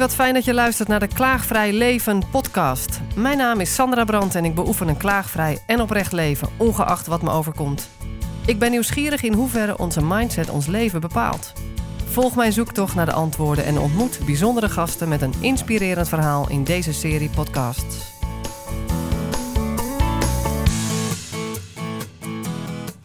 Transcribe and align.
wat 0.00 0.14
fijn 0.14 0.34
dat 0.34 0.44
je 0.44 0.54
luistert 0.54 0.88
naar 0.88 1.00
de 1.00 1.06
Klaagvrij 1.06 1.72
Leven 1.72 2.22
podcast. 2.30 3.00
Mijn 3.16 3.36
naam 3.36 3.60
is 3.60 3.74
Sandra 3.74 4.04
Brandt 4.04 4.34
en 4.34 4.44
ik 4.44 4.54
beoefen 4.54 4.88
een 4.88 4.96
klaagvrij 4.96 5.58
en 5.66 5.80
oprecht 5.80 6.12
leven, 6.12 6.48
ongeacht 6.56 7.06
wat 7.06 7.22
me 7.22 7.30
overkomt. 7.30 7.90
Ik 8.46 8.58
ben 8.58 8.70
nieuwsgierig 8.70 9.22
in 9.22 9.32
hoeverre 9.32 9.78
onze 9.78 10.02
mindset 10.02 10.50
ons 10.50 10.66
leven 10.66 11.00
bepaalt. 11.00 11.52
Volg 12.10 12.36
mijn 12.36 12.52
zoektocht 12.52 12.94
naar 12.94 13.06
de 13.06 13.12
antwoorden 13.12 13.64
en 13.64 13.78
ontmoet 13.78 14.20
bijzondere 14.26 14.68
gasten 14.68 15.08
met 15.08 15.22
een 15.22 15.34
inspirerend 15.40 16.08
verhaal 16.08 16.48
in 16.48 16.64
deze 16.64 16.92
serie 16.92 17.30
podcasts. 17.30 17.96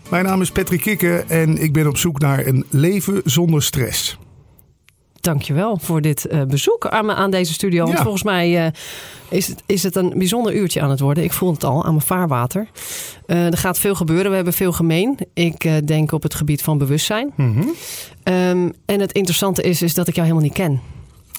Mijn 0.10 0.26
naam 0.26 0.42
is 0.42 0.52
Patrick 0.52 0.82
Kikke 0.82 1.24
en 1.28 1.58
ik 1.58 1.74
ben 1.74 1.88
op 1.88 1.98
zoek 1.98 2.20
naar 2.20 2.46
een 2.46 2.66
leven 2.70 3.22
zonder 3.24 3.64
stress. 3.64 4.18
Dankjewel 5.26 5.78
voor 5.82 6.02
dit 6.02 6.28
uh, 6.32 6.44
bezoek 6.44 6.88
aan, 6.88 7.12
aan, 7.12 7.32
deze 7.32 7.54
studio. 7.54 7.86
Want 7.86 8.00
volgens 8.00 8.24
mij 8.24 8.66
uh, 8.66 8.72
is, 9.30 9.48
het, 9.48 9.64
is 9.66 9.84
het 9.84 9.96
een 9.96 10.14
bijzonder 10.18 10.56
uurtje 10.56 10.82
aan 10.82 10.90
het 10.90 11.00
worden. 11.00 11.24
Ik 11.24 11.34
voel 11.34 11.52
het 11.52 11.64
al 11.64 11.84
aan 11.84 11.94
mijn 11.94 12.06
vaarwater. 12.06 12.68
Uh, 13.28 13.46
er 13.46 13.58
gaat 13.58 13.80
veel 13.80 13.96
gebeuren. 13.96 14.30
We 14.30 14.36
hebben 14.36 14.54
veel 14.54 14.72
gemeen. 14.72 15.18
Ik 15.34 15.88
denk 15.88 16.12
op 16.12 16.24
het 16.24 16.34
gebied 16.36 16.62
van 16.62 16.78
bewustzijn. 16.78 17.34
Mm 17.36 17.54
-hmm. 17.54 17.74
um, 18.34 18.74
en 18.86 19.00
het 19.00 19.12
interessante 19.12 19.62
is, 19.62 19.82
is 19.82 19.94
dat 19.94 20.08
ik 20.08 20.16
jou 20.16 20.28
helemaal 20.28 20.48
niet 20.48 20.58
ken. 20.58 20.82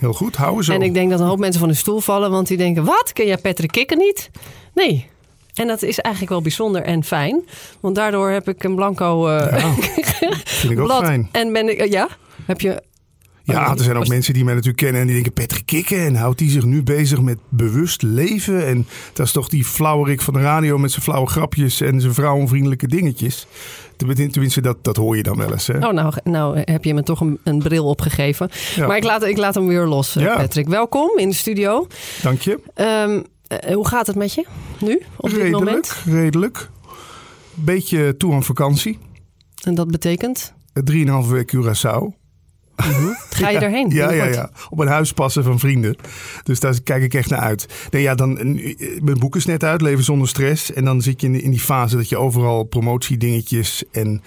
Heel 0.00 0.12
goed, 0.12 0.36
hou 0.36 0.62
zo. 0.62 0.72
En 0.72 0.82
ik 0.82 0.94
denk 0.94 1.10
dat 1.10 1.20
een 1.20 1.26
hoop 1.26 1.38
mensen 1.38 1.60
van 1.60 1.68
de 1.68 1.74
stoel 1.74 2.00
vallen. 2.00 2.30
Want 2.30 2.46
die 2.46 2.56
denken, 2.56 2.84
wat? 2.84 3.10
Ken 3.12 3.26
jij 3.26 3.38
Patrick 3.38 3.70
Kikker 3.70 3.96
niet? 3.96 4.30
Nee, 4.74 5.06
en 5.54 5.66
dat 5.66 5.82
is 5.82 5.98
eigenlijk 5.98 6.32
wel 6.32 6.42
bijzonder 6.42 6.82
en 6.82 7.04
fijn. 7.04 7.44
Want 7.80 7.94
daardoor 7.94 8.30
heb 8.30 8.48
ik 8.48 8.64
een 8.64 8.74
blanco 8.74 9.28
uh, 9.28 9.38
ja, 9.50 9.74
vind 10.44 10.72
ik 10.72 10.78
ook 10.78 10.86
blad. 10.86 11.04
fijn. 11.04 11.28
En 11.32 11.52
ben 11.52 11.68
ik, 11.68 11.84
uh, 11.84 11.90
ja, 11.90 12.08
heb 12.46 12.60
je... 12.60 12.82
Ja, 13.54 13.70
er 13.76 13.84
zijn 13.84 13.96
ook 13.96 14.08
mensen 14.08 14.34
die 14.34 14.44
mij 14.44 14.54
natuurlijk 14.54 14.82
kennen 14.82 15.00
en 15.00 15.06
die 15.06 15.14
denken... 15.14 15.32
Patrick 15.32 15.66
Kikken 15.66 15.98
en 15.98 16.14
houdt 16.14 16.40
hij 16.40 16.48
zich 16.48 16.64
nu 16.64 16.82
bezig 16.82 17.20
met 17.20 17.38
bewust 17.48 18.02
leven? 18.02 18.66
En 18.66 18.86
dat 19.12 19.26
is 19.26 19.32
toch 19.32 19.48
die 19.48 19.64
flauwerik 19.64 20.20
van 20.20 20.34
de 20.34 20.40
radio 20.40 20.78
met 20.78 20.90
zijn 20.90 21.02
flauwe 21.02 21.28
grapjes... 21.28 21.80
en 21.80 22.00
zijn 22.00 22.14
vrouwenvriendelijke 22.14 22.86
dingetjes. 22.86 23.46
Tenminste, 23.96 24.60
dat, 24.60 24.84
dat 24.84 24.96
hoor 24.96 25.16
je 25.16 25.22
dan 25.22 25.36
wel 25.36 25.52
eens. 25.52 25.66
Hè? 25.66 25.86
Oh, 25.86 25.92
nou, 25.92 26.14
nou 26.24 26.60
heb 26.64 26.84
je 26.84 26.94
me 26.94 27.02
toch 27.02 27.20
een, 27.20 27.38
een 27.44 27.58
bril 27.58 27.84
opgegeven. 27.84 28.50
Ja. 28.74 28.86
Maar 28.86 28.96
ik 28.96 29.04
laat, 29.04 29.24
ik 29.24 29.36
laat 29.36 29.54
hem 29.54 29.66
weer 29.66 29.86
los, 29.86 30.12
ja. 30.12 30.36
Patrick. 30.36 30.68
Welkom 30.68 31.18
in 31.18 31.28
de 31.28 31.34
studio. 31.34 31.86
Dank 32.22 32.40
je. 32.40 32.58
Um, 32.74 33.24
uh, 33.48 33.74
hoe 33.74 33.88
gaat 33.88 34.06
het 34.06 34.16
met 34.16 34.34
je 34.34 34.46
nu, 34.80 35.02
op 35.16 35.28
redelijk, 35.28 35.52
dit 35.52 35.64
moment? 35.64 36.02
Redelijk, 36.04 36.68
Beetje 37.54 38.16
toe 38.16 38.34
aan 38.34 38.42
vakantie. 38.42 38.98
En 39.62 39.74
dat 39.74 39.90
betekent? 39.90 40.52
Drieënhalve 40.72 41.32
week 41.32 41.54
Curaçao. 41.56 42.25
Uh 42.76 42.86
-huh. 42.86 43.16
Ga 43.30 43.48
je 43.48 43.58
erheen? 43.58 43.90
Ja, 43.90 44.10
ja, 44.10 44.24
ja, 44.24 44.50
op 44.68 44.78
een 44.78 44.88
huis 44.88 45.12
passen 45.12 45.44
van 45.44 45.58
vrienden. 45.58 45.96
Dus 46.42 46.60
daar 46.60 46.82
kijk 46.82 47.02
ik 47.02 47.14
echt 47.14 47.30
naar 47.30 47.40
uit. 47.40 47.66
Nee, 47.90 48.02
ja, 48.02 48.14
dan, 48.14 48.34
mijn 49.02 49.18
boek 49.18 49.36
is 49.36 49.44
net 49.44 49.64
uit, 49.64 49.80
Leven 49.80 50.04
zonder 50.04 50.28
stress. 50.28 50.72
En 50.72 50.84
dan 50.84 51.02
zit 51.02 51.20
je 51.20 51.26
in, 51.26 51.42
in 51.42 51.50
die 51.50 51.60
fase 51.60 51.96
dat 51.96 52.08
je 52.08 52.16
overal 52.16 52.64
promotiedingetjes 52.64 53.84
en... 53.92 54.22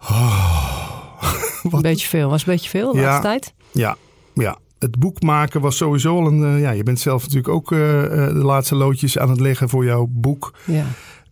Oh, 0.00 1.22
een 1.72 1.82
beetje 1.82 2.08
veel. 2.08 2.30
Was 2.30 2.46
een 2.46 2.52
beetje 2.52 2.70
veel 2.70 2.92
de 2.92 2.98
ja, 2.98 3.04
laatste 3.04 3.22
tijd? 3.22 3.54
Ja, 3.72 3.96
ja 4.34 4.58
het 4.78 4.98
boek 4.98 5.22
maken 5.22 5.60
was 5.60 5.76
sowieso 5.76 6.16
al 6.16 6.26
een. 6.26 6.54
Uh, 6.54 6.60
ja, 6.60 6.70
je 6.70 6.82
bent 6.82 7.00
zelf 7.00 7.22
natuurlijk 7.22 7.48
ook 7.48 7.72
uh, 7.72 7.78
de 8.12 8.44
laatste 8.44 8.74
loodjes 8.74 9.18
aan 9.18 9.30
het 9.30 9.40
leggen 9.40 9.68
voor 9.68 9.84
jouw 9.84 10.06
boek. 10.10 10.54
Ja. 10.64 10.84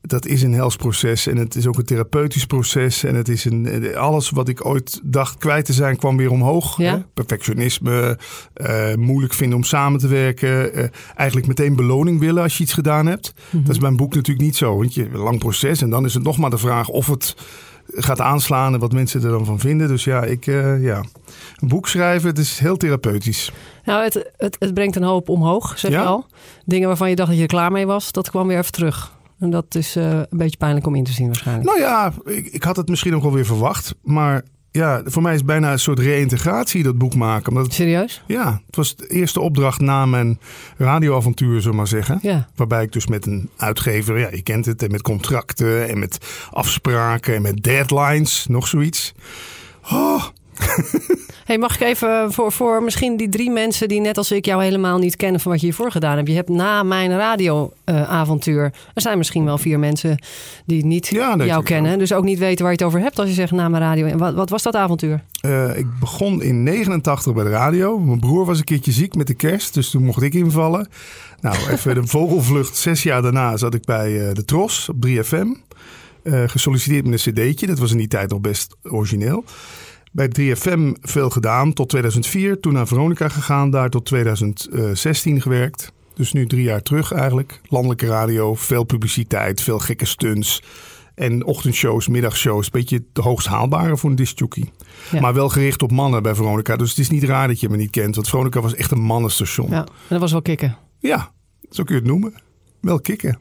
Dat 0.06 0.26
is 0.26 0.42
een 0.42 0.52
hels 0.52 0.76
proces 0.76 1.26
en 1.26 1.36
het 1.36 1.54
is 1.54 1.66
ook 1.66 1.78
een 1.78 1.84
therapeutisch 1.84 2.46
proces. 2.46 3.04
En 3.04 3.14
het 3.14 3.28
is 3.28 3.44
een. 3.44 3.96
Alles 3.96 4.30
wat 4.30 4.48
ik 4.48 4.66
ooit 4.66 5.00
dacht 5.02 5.38
kwijt 5.38 5.64
te 5.64 5.72
zijn, 5.72 5.96
kwam 5.96 6.16
weer 6.16 6.30
omhoog. 6.30 6.78
Ja. 6.78 6.92
Hè? 6.92 7.02
Perfectionisme, 7.14 8.18
uh, 8.56 8.94
moeilijk 8.94 9.34
vinden 9.34 9.56
om 9.56 9.64
samen 9.64 10.00
te 10.00 10.08
werken. 10.08 10.90
eigenlijk 11.16 11.46
meteen 11.46 11.76
beloning 11.76 12.20
willen 12.20 12.42
als 12.42 12.56
je 12.56 12.62
iets 12.62 12.72
gedaan 12.72 13.06
hebt. 13.06 13.32
Mm 13.34 13.42
-hmm. 13.50 13.64
Dat 13.64 13.74
is 13.74 13.80
mijn 13.80 13.96
boek 13.96 14.14
natuurlijk 14.14 14.46
niet 14.46 14.56
zo. 14.56 14.76
Want 14.76 14.94
je 14.94 15.04
een 15.04 15.16
lang 15.16 15.38
proces 15.38 15.82
en 15.82 15.90
dan 15.90 16.04
is 16.04 16.14
het 16.14 16.22
nog 16.22 16.38
maar 16.38 16.50
de 16.50 16.58
vraag 16.58 16.88
of 16.88 17.06
het 17.06 17.34
gaat 17.92 18.20
aanslaan 18.20 18.74
en 18.74 18.80
wat 18.80 18.92
mensen 18.92 19.22
er 19.22 19.30
dan 19.30 19.44
van 19.44 19.58
vinden. 19.58 19.88
Dus 19.88 20.04
ja, 20.04 20.22
ik, 20.22 20.46
uh, 20.46 20.84
ja. 20.84 21.04
een 21.56 21.68
boek 21.68 21.88
schrijven, 21.88 22.28
het 22.28 22.38
is 22.38 22.58
heel 22.58 22.76
therapeutisch. 22.76 23.52
Nou, 23.84 24.02
het, 24.02 24.32
het, 24.36 24.56
het 24.58 24.74
brengt 24.74 24.96
een 24.96 25.02
hoop 25.02 25.28
omhoog, 25.28 25.78
zeg 25.78 25.90
Ja? 25.90 26.00
je 26.00 26.06
al. 26.06 26.26
Dingen 26.64 26.88
waarvan 26.88 27.08
je 27.08 27.16
dacht 27.16 27.28
dat 27.28 27.36
je 27.36 27.42
er 27.44 27.48
klaar 27.48 27.72
mee 27.72 27.86
was, 27.86 28.12
dat 28.12 28.30
kwam 28.30 28.46
weer 28.46 28.58
even 28.58 28.72
terug. 28.72 29.12
En 29.44 29.50
dat 29.50 29.74
is 29.74 29.96
uh, 29.96 30.04
een 30.04 30.26
beetje 30.30 30.56
pijnlijk 30.56 30.86
om 30.86 30.94
in 30.94 31.04
te 31.04 31.12
zien 31.12 31.26
waarschijnlijk. 31.26 31.66
Nou 31.66 31.80
ja, 31.80 32.12
ik, 32.24 32.46
ik 32.46 32.62
had 32.62 32.76
het 32.76 32.88
misschien 32.88 33.14
ook 33.14 33.22
wel 33.22 33.32
weer 33.32 33.46
verwacht. 33.46 33.94
Maar 34.02 34.42
ja, 34.70 35.02
voor 35.04 35.22
mij 35.22 35.32
is 35.32 35.38
het 35.38 35.46
bijna 35.46 35.72
een 35.72 35.78
soort 35.78 35.98
reïntegratie 35.98 36.82
dat 36.82 36.98
boek 36.98 37.14
maken. 37.14 37.48
Omdat 37.48 37.64
het, 37.64 37.74
Serieus? 37.74 38.22
ja, 38.26 38.60
het 38.66 38.76
was 38.76 38.96
de 38.96 39.06
eerste 39.06 39.40
opdracht 39.40 39.80
na 39.80 40.06
mijn 40.06 40.40
radioavontuur, 40.76 41.56
zullen 41.56 41.70
we 41.70 41.76
maar 41.76 41.86
zeggen. 41.86 42.18
Ja. 42.22 42.48
Waarbij 42.54 42.82
ik 42.82 42.92
dus 42.92 43.06
met 43.06 43.26
een 43.26 43.50
uitgever, 43.56 44.18
ja, 44.18 44.28
je 44.30 44.42
kent 44.42 44.66
het, 44.66 44.82
en 44.82 44.90
met 44.90 45.02
contracten 45.02 45.88
en 45.88 45.98
met 45.98 46.18
afspraken 46.50 47.34
en 47.34 47.42
met 47.42 47.62
deadlines, 47.62 48.46
nog 48.48 48.68
zoiets. 48.68 49.14
Oh, 49.90 50.24
Hey, 51.44 51.58
mag 51.58 51.74
ik 51.74 51.80
even 51.80 52.32
voor, 52.32 52.52
voor 52.52 52.82
misschien 52.82 53.16
die 53.16 53.28
drie 53.28 53.50
mensen 53.50 53.88
die 53.88 54.00
net 54.00 54.18
als 54.18 54.30
ik 54.30 54.44
jou 54.44 54.62
helemaal 54.62 54.98
niet 54.98 55.16
kennen 55.16 55.40
van 55.40 55.50
wat 55.50 55.60
je 55.60 55.66
hiervoor 55.66 55.90
gedaan 55.90 56.16
hebt. 56.16 56.28
Je 56.28 56.34
hebt 56.34 56.48
na 56.48 56.82
mijn 56.82 57.16
radioavontuur. 57.16 58.72
er 58.94 59.00
zijn 59.02 59.18
misschien 59.18 59.44
wel 59.44 59.58
vier 59.58 59.78
mensen 59.78 60.18
die 60.66 60.84
niet 60.84 61.06
Ja, 61.06 61.36
jou 61.36 61.62
kennen. 61.62 61.90
wel. 61.90 61.98
Dus 61.98 62.12
ook 62.12 62.24
niet 62.24 62.38
weten 62.38 62.62
waar 62.64 62.72
je 62.72 62.78
het 62.78 62.86
over 62.86 63.00
hebt 63.00 63.18
als 63.18 63.28
je 63.28 63.34
zegt 63.34 63.52
na 63.52 63.68
mijn 63.68 63.82
radio. 63.82 64.16
Wat, 64.16 64.34
wat 64.34 64.50
was 64.50 64.62
dat 64.62 64.74
avontuur? 64.76 65.22
Eh, 65.40 65.78
ik 65.78 65.86
begon 66.00 66.42
in 66.42 66.62
89 66.62 67.34
bij 67.34 67.44
de 67.44 67.50
radio. 67.50 67.98
Mijn 67.98 68.20
broer 68.20 68.44
was 68.46 68.58
een 68.58 68.64
keertje 68.64 68.92
ziek 68.92 69.14
met 69.14 69.26
de 69.26 69.34
kerst, 69.34 69.74
dus 69.74 69.90
toen 69.90 70.04
mocht 70.04 70.22
ik 70.22 70.34
invallen. 70.34 70.88
Nou, 71.40 71.56
even 71.70 71.94
de 71.94 72.06
vogelvlucht. 72.16 72.76
Zes 72.76 73.02
jaar 73.02 73.22
daarna 73.22 73.56
zat 73.56 73.74
ik 73.74 73.84
bij 73.84 74.28
eh, 74.28 74.34
de 74.34 74.44
Tros 74.44 74.88
op 74.88 75.06
3FM. 75.06 75.46
Eh, 76.22 76.42
gesolliciteerd 76.46 77.06
met 77.06 77.26
een 77.26 77.32
cd'tje. 77.32 77.66
Dat 77.66 77.78
was 77.78 77.90
in 77.90 77.98
die 77.98 78.08
tijd 78.08 78.30
nog 78.30 78.40
best 78.40 78.76
origineel. 78.82 79.44
Bij 80.14 80.28
3FM 80.40 80.92
veel 81.00 81.30
gedaan 81.30 81.72
tot 81.72 81.88
2004. 81.88 82.60
Toen 82.60 82.72
naar 82.72 82.86
Veronica 82.86 83.28
gegaan, 83.28 83.70
daar 83.70 83.90
tot 83.90 84.04
2016 84.04 85.40
gewerkt. 85.40 85.92
Dus 86.14 86.32
nu 86.32 86.46
drie 86.46 86.62
jaar 86.62 86.82
terug 86.82 87.12
eigenlijk. 87.12 87.60
Landelijke 87.68 88.06
radio, 88.06 88.54
veel 88.54 88.84
publiciteit, 88.84 89.60
veel 89.60 89.78
gekke 89.78 90.04
stunts. 90.04 90.62
En 91.14 91.44
ochtendshows, 91.44 92.08
middagshows. 92.08 92.70
Beetje 92.70 93.04
de 93.12 93.22
hoogst 93.22 93.46
haalbare 93.46 93.96
voor 93.96 94.10
een 94.10 94.16
discjockey. 94.16 94.70
Ja. 95.10 95.20
Maar 95.20 95.34
wel 95.34 95.48
gericht 95.48 95.82
op 95.82 95.90
mannen 95.90 96.22
bij 96.22 96.34
Veronica. 96.34 96.76
Dus 96.76 96.88
het 96.90 96.98
is 96.98 97.10
niet 97.10 97.24
raar 97.24 97.48
dat 97.48 97.60
je 97.60 97.68
me 97.68 97.76
niet 97.76 97.90
kent. 97.90 98.14
Want 98.14 98.28
Veronica 98.28 98.60
was 98.60 98.74
echt 98.74 98.90
een 98.90 99.02
mannenstation. 99.02 99.70
Ja, 99.70 99.76
Ja, 99.76 99.82
en 99.84 99.92
dat 100.08 100.20
was 100.20 100.32
wel 100.32 100.42
kicken. 100.42 100.76
zo 101.70 101.82
kun 101.82 101.94
je 101.94 102.00
het 102.00 102.04
noemen. 102.10 102.34
Wel 102.80 103.00
kicken. 103.00 103.38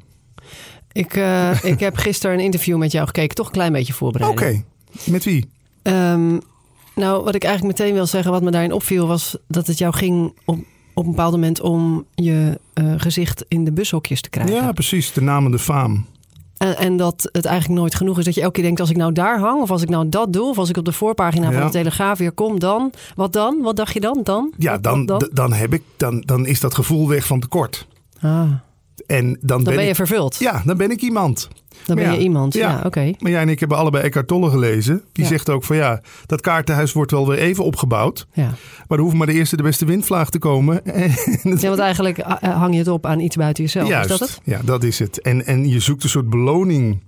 Ik, 0.92 1.16
uh, 1.16 1.64
ik 1.74 1.80
heb 1.80 1.96
gisteren 1.96 2.38
een 2.38 2.44
interview 2.44 2.78
met 2.78 2.92
jou 2.92 3.06
gekeken. 3.06 3.36
Toch 3.36 3.46
een 3.46 3.52
klein 3.52 3.72
beetje 3.72 3.94
Oké, 3.94 3.98
voorbereiden. 4.00 4.66
met 5.06 5.24
wie? 5.24 5.50
Um, 5.84 6.40
nou, 6.96 7.24
wat 7.24 7.36
ik 7.36 7.44
eigenlijk 7.44 7.78
meteen 7.78 7.94
wil 7.96 8.06
zeggen, 8.06 8.32
wat 8.32 8.42
me 8.42 8.52
daarin 8.52 8.74
opviel, 8.74 9.08
was 9.08 9.38
dat 9.48 9.68
het 9.68 9.78
jou 9.78 9.94
ging 9.94 10.34
op, 10.46 10.58
op 10.94 11.04
een 11.06 11.12
bepaald 11.12 11.32
moment 11.32 11.62
om 11.62 12.06
je 12.16 12.60
uh, 12.74 12.94
gezicht 12.98 13.46
in 13.48 13.64
de 13.64 13.72
bushokjes 13.72 14.22
te 14.22 14.30
krijgen. 14.30 14.56
Ja, 14.56 14.72
precies. 14.72 15.14
De 15.14 15.22
naam 15.22 15.46
en 15.46 15.52
de 15.52 15.60
faam. 15.60 16.06
En, 16.58 16.78
en, 16.78 16.98
dat 16.98 17.30
het 17.32 17.46
eigenlijk 17.46 17.80
nooit 17.80 17.96
genoeg 17.96 18.20
is. 18.20 18.26
Dat 18.26 18.36
je 18.36 18.42
elke 18.42 18.54
keer 18.54 18.64
denkt, 18.64 18.80
als 18.80 18.90
ik 18.90 18.96
nou 18.98 19.12
daar 19.14 19.40
hang, 19.40 19.62
of 19.62 19.72
als 19.72 19.82
ik 19.82 19.90
nou 19.90 20.10
dat 20.10 20.34
doe, 20.34 20.50
of 20.50 20.58
als 20.58 20.70
ik 20.70 20.78
op 20.78 20.86
de 20.86 20.92
voorpagina 20.92 21.50
Ja. 21.50 21.58
van 21.58 21.66
de 21.66 21.72
Telegraaf 21.72 22.18
weer 22.18 22.32
kom, 22.32 22.60
dan, 22.60 22.92
wat 23.16 23.34
dan? 23.34 23.62
Wat 23.62 23.76
dacht 23.76 23.94
je 23.94 24.00
dan? 24.00 24.20
Dan? 24.24 24.54
Ja, 24.58 24.78
dan, 24.78 25.06
dan? 25.06 25.30
dan, 25.34 25.54
heb 25.54 25.74
ik, 25.74 25.84
dan, 25.98 26.22
dan 26.22 26.46
is 26.46 26.60
dat 26.60 26.74
gevoel 26.74 27.08
weg 27.08 27.26
van 27.26 27.40
tekort. 27.40 27.88
Ah, 28.22 28.52
En 29.08 29.26
dan, 29.26 29.38
dan 29.42 29.64
ben, 29.64 29.76
ben 29.76 29.86
je 29.86 29.96
vervuld. 29.96 30.36
Ja, 30.40 30.62
dan 30.66 30.78
ben 30.78 30.92
ik 30.92 31.02
iemand. 31.02 31.48
dan 31.86 31.96
ben 31.96 32.06
ja. 32.06 32.12
je 32.12 32.18
iemand. 32.20 32.54
Ja, 32.54 32.70
Ja. 32.70 32.82
oké. 32.86 33.12
Maar 33.20 33.32
jij 33.32 33.42
en 33.42 33.50
ik 33.50 33.60
hebben 33.60 33.78
allebei 33.78 34.04
Eckhart 34.04 34.28
Tolle 34.28 34.50
gelezen. 34.50 35.04
Die 35.12 35.24
Ja. 35.24 35.30
zegt 35.30 35.50
ook 35.50 35.64
van 35.64 35.76
ja, 35.76 36.02
dat 36.26 36.42
kaartenhuis 36.42 36.94
wordt 36.94 37.12
wel 37.12 37.28
weer 37.28 37.38
even 37.38 37.64
opgebouwd. 37.64 38.28
Ja. 38.34 38.54
Maar 38.88 38.98
er 38.98 39.04
hoeft 39.04 39.16
maar 39.16 39.28
de 39.28 39.34
eerste 39.34 39.56
de 39.58 39.64
beste 39.64 39.86
windvlaag 39.86 40.30
te 40.30 40.40
komen. 40.40 40.82
ja, 41.44 41.68
want 41.68 41.80
eigenlijk 41.80 42.18
uh, 42.18 42.26
hang 42.42 42.74
je 42.74 42.80
het 42.80 42.88
op 42.88 43.06
aan 43.06 43.20
iets 43.20 43.36
buiten 43.36 43.64
jezelf. 43.64 43.88
Juist, 43.88 44.10
Is 44.12 44.18
dat 44.20 44.28
het? 44.30 44.40
ja, 44.44 44.60
dat 44.66 44.84
is 44.84 45.00
het. 45.00 45.22
En, 45.22 45.46
en 45.46 45.70
je 45.70 45.80
zoekt 45.80 46.04
een 46.04 46.10
soort 46.10 46.30
beloning 46.30 47.00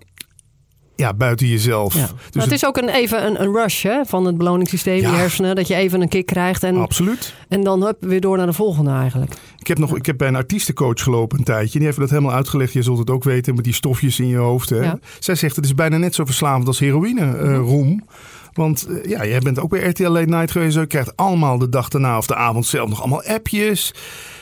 ja, 0.95 1.13
buiten 1.13 1.47
jezelf. 1.47 1.93
Ja. 1.93 1.99
Dus 2.01 2.09
maar 2.33 2.43
het 2.43 2.53
is 2.53 2.65
ook 2.65 2.77
een, 2.77 2.89
even 2.89 3.25
een, 3.25 3.41
een 3.41 3.53
rush 3.53 3.83
hè, 3.83 4.05
van 4.05 4.25
het 4.25 4.37
beloningssysteem, 4.37 4.99
Ja. 5.01 5.09
die 5.09 5.19
hersenen. 5.19 5.55
Dat 5.55 5.67
je 5.67 5.75
even 5.75 6.01
een 6.01 6.07
kick 6.07 6.25
krijgt 6.25 6.63
en, 6.63 6.75
Absoluut. 6.75 7.33
en 7.49 7.63
dan 7.63 7.83
hup, 7.83 7.97
weer 7.99 8.21
door 8.21 8.37
naar 8.37 8.45
de 8.45 8.53
volgende 8.53 8.91
eigenlijk. 8.91 9.33
Ik 9.59 9.67
heb, 9.67 9.77
nog, 9.77 9.95
ik 9.95 10.05
heb 10.05 10.17
bij 10.17 10.27
een 10.27 10.35
artiestencoach 10.35 11.01
gelopen 11.03 11.37
een 11.37 11.43
tijdje. 11.43 11.77
Die 11.77 11.87
heeft 11.87 11.99
dat 11.99 12.09
helemaal 12.09 12.33
uitgelegd. 12.33 12.73
Je 12.73 12.81
zult 12.81 12.97
het 12.97 13.09
ook 13.09 13.23
weten 13.23 13.55
met 13.55 13.63
die 13.63 13.73
stofjes 13.73 14.19
in 14.19 14.27
je 14.27 14.37
hoofd. 14.37 14.69
Hè? 14.69 14.81
Ja. 14.81 14.99
Zij 15.19 15.35
zegt 15.35 15.55
het 15.55 15.65
is 15.65 15.75
bijna 15.75 15.97
net 15.97 16.15
zo 16.15 16.25
verslavend 16.25 16.67
als 16.67 16.79
heroïne, 16.79 17.37
eh, 17.37 17.57
roem. 17.57 18.05
Want 18.53 18.87
eh, 18.87 19.09
ja, 19.09 19.25
jij 19.25 19.39
bent 19.39 19.59
ook 19.59 19.69
bij 19.69 19.87
RTL 19.87 20.09
Late 20.09 20.25
Night 20.29 20.51
geweest. 20.51 20.75
Je 20.75 20.85
krijgt 20.85 21.15
allemaal 21.15 21.57
de 21.57 21.69
dag 21.69 21.89
daarna 21.89 22.17
of 22.17 22.27
de 22.27 22.35
avond 22.35 22.65
zelf 22.65 22.89
nog 22.89 22.99
allemaal 22.99 23.23
appjes. 23.23 23.93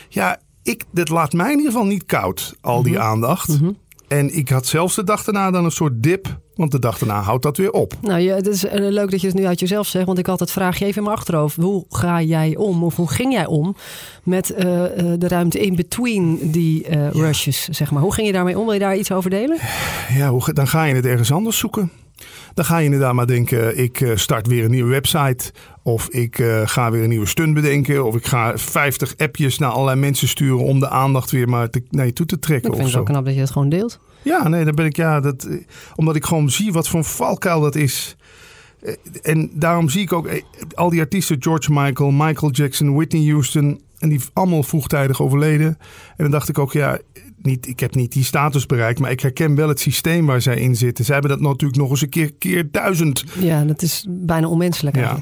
Ja, 0.09 0.39
ik, 0.63 0.83
dat 0.91 1.09
laat 1.09 1.33
mij 1.33 1.51
in 1.51 1.57
ieder 1.57 1.71
geval 1.71 1.87
niet 1.87 2.05
koud, 2.05 2.55
al 2.61 2.83
die 2.83 2.99
aandacht. 2.99 3.47
Mhm. 3.47 3.71
En 4.13 4.35
ik 4.35 4.49
had 4.49 4.65
zelfs 4.65 4.95
de 4.95 5.03
dag 5.03 5.23
daarna 5.23 5.51
dan 5.51 5.65
een 5.65 5.71
soort 5.71 6.03
dip 6.03 6.41
Want 6.55 6.71
de 6.71 6.79
dag 6.79 6.97
daarna 6.97 7.21
houdt 7.21 7.43
dat 7.43 7.57
weer 7.57 7.71
op. 7.71 7.93
Nou, 8.01 8.19
ja, 8.19 8.35
het 8.35 8.47
is 8.47 8.65
eh, 8.65 8.89
leuk 8.89 9.11
dat 9.11 9.21
je 9.21 9.27
het 9.27 9.35
nu 9.35 9.45
uit 9.45 9.59
jezelf 9.59 9.87
zegt. 9.87 10.05
Want 10.05 10.17
ik 10.17 10.25
had 10.25 10.39
het 10.39 10.51
vraagje 10.51 10.85
even 10.85 10.97
in 10.97 11.03
mijn 11.03 11.15
achterhoofd. 11.15 11.55
Hoe 11.55 11.85
ga 11.89 12.21
jij 12.21 12.55
om, 12.55 12.83
of 12.83 12.95
hoe 12.95 13.09
ging 13.09 13.33
jij 13.33 13.45
om 13.45 13.75
met 14.23 14.49
eh, 14.49 14.83
eh, 14.83 15.19
de 15.19 15.27
ruimte 15.27 15.59
in 15.59 15.75
between 15.75 16.51
die 16.51 16.85
rushes, 17.09 17.67
zeg 17.69 17.91
maar? 17.91 18.01
Hoe 18.01 18.13
ging 18.13 18.27
je 18.27 18.33
daarmee 18.33 18.59
om? 18.59 18.63
Wil 18.63 18.73
je 18.73 18.79
daar 18.79 18.97
iets 18.97 19.11
over 19.11 19.29
delen? 19.29 19.57
Ja, 20.17 20.29
hoe, 20.29 20.53
dan 20.53 20.67
ga 20.67 20.83
je 20.83 20.95
het 20.95 21.05
ergens 21.05 21.31
anders 21.31 21.57
zoeken. 21.57 21.91
Dan 22.53 22.65
ga 22.65 22.77
je 22.77 22.85
inderdaad 22.85 23.13
maar 23.13 23.27
denken, 23.27 23.77
ik 23.77 24.01
eh, 24.01 24.15
start 24.15 24.47
weer 24.47 24.63
een 24.63 24.71
nieuwe 24.71 24.89
website. 24.89 25.51
Of 25.83 26.09
ik 26.09 26.39
eh, 26.39 26.61
ga 26.65 26.91
weer 26.91 27.03
een 27.03 27.09
nieuwe 27.09 27.25
stunt 27.25 27.53
bedenken. 27.53 28.05
Of 28.05 28.15
ik 28.15 28.25
ga 28.25 28.57
50 28.57 29.17
appjes 29.17 29.57
naar 29.57 29.69
allerlei 29.69 29.99
mensen 29.99 30.27
sturen 30.27 30.63
om 30.63 30.79
de 30.79 30.89
aandacht 30.89 31.31
weer 31.31 31.49
maar 31.49 31.69
te, 31.69 31.83
naar 31.89 32.05
je 32.05 32.13
toe 32.13 32.25
te 32.25 32.39
trekken. 32.39 32.69
Ik 32.69 32.75
vind 32.75 32.87
het 32.87 32.97
zo. 32.97 33.03
wel 33.03 33.13
knap 33.13 33.25
dat 33.25 33.33
je 33.33 33.39
het 33.39 33.51
gewoon 33.51 33.69
deelt. 33.69 33.99
Ja, 34.21 34.47
nee, 34.47 34.65
dan 34.65 34.75
ben 34.75 34.85
ik 34.85 34.95
ja, 34.95 35.19
dat, 35.19 35.43
eh, 35.43 35.57
omdat 35.95 36.15
ik 36.15 36.25
gewoon 36.25 36.49
zie 36.49 36.71
wat 36.71 36.87
voor 36.87 36.99
een 36.99 37.05
valkuil 37.05 37.61
dat 37.61 37.75
is. 37.75 38.15
En 39.21 39.49
daarom 39.53 39.89
zie 39.89 40.01
ik 40.01 40.13
ook 40.13 40.29
al 40.73 40.89
die 40.89 40.99
artiesten, 40.99 41.37
George 41.39 41.71
Michael, 41.71 42.11
Michael 42.11 42.51
Jackson, 42.51 42.95
Whitney 42.95 43.29
Houston, 43.29 43.81
en 44.03 44.09
die 44.09 44.21
allemaal 44.33 44.63
vroegtijdig 44.63 45.21
overleden. 45.21 45.67
En 45.67 45.77
dan 46.17 46.31
dacht 46.31 46.49
ik 46.49 46.59
ook, 46.59 46.73
ja, 46.73 46.99
niet, 47.45 47.67
ik 47.67 47.79
heb 47.79 47.95
niet 47.95 48.11
die 48.11 48.23
status 48.23 48.65
bereikt, 48.65 48.99
maar 48.99 49.11
ik 49.11 49.19
herken 49.19 49.55
wel 49.55 49.67
het 49.67 49.79
systeem 49.79 50.25
waar 50.25 50.41
zij 50.41 50.57
in 50.57 50.75
zitten. 50.75 51.05
Zij 51.05 51.13
hebben 51.13 51.31
dat 51.31 51.47
natuurlijk 51.47 51.79
nog 51.79 51.89
eens 51.89 52.01
een 52.01 52.09
keer, 52.09 52.33
keer 52.33 52.67
duizend. 52.71 53.23
Ja, 53.39 53.63
dat 53.63 53.81
is 53.81 54.05
bijna 54.09 54.47
onmenselijk 54.47 54.95
Ja. 54.95 55.17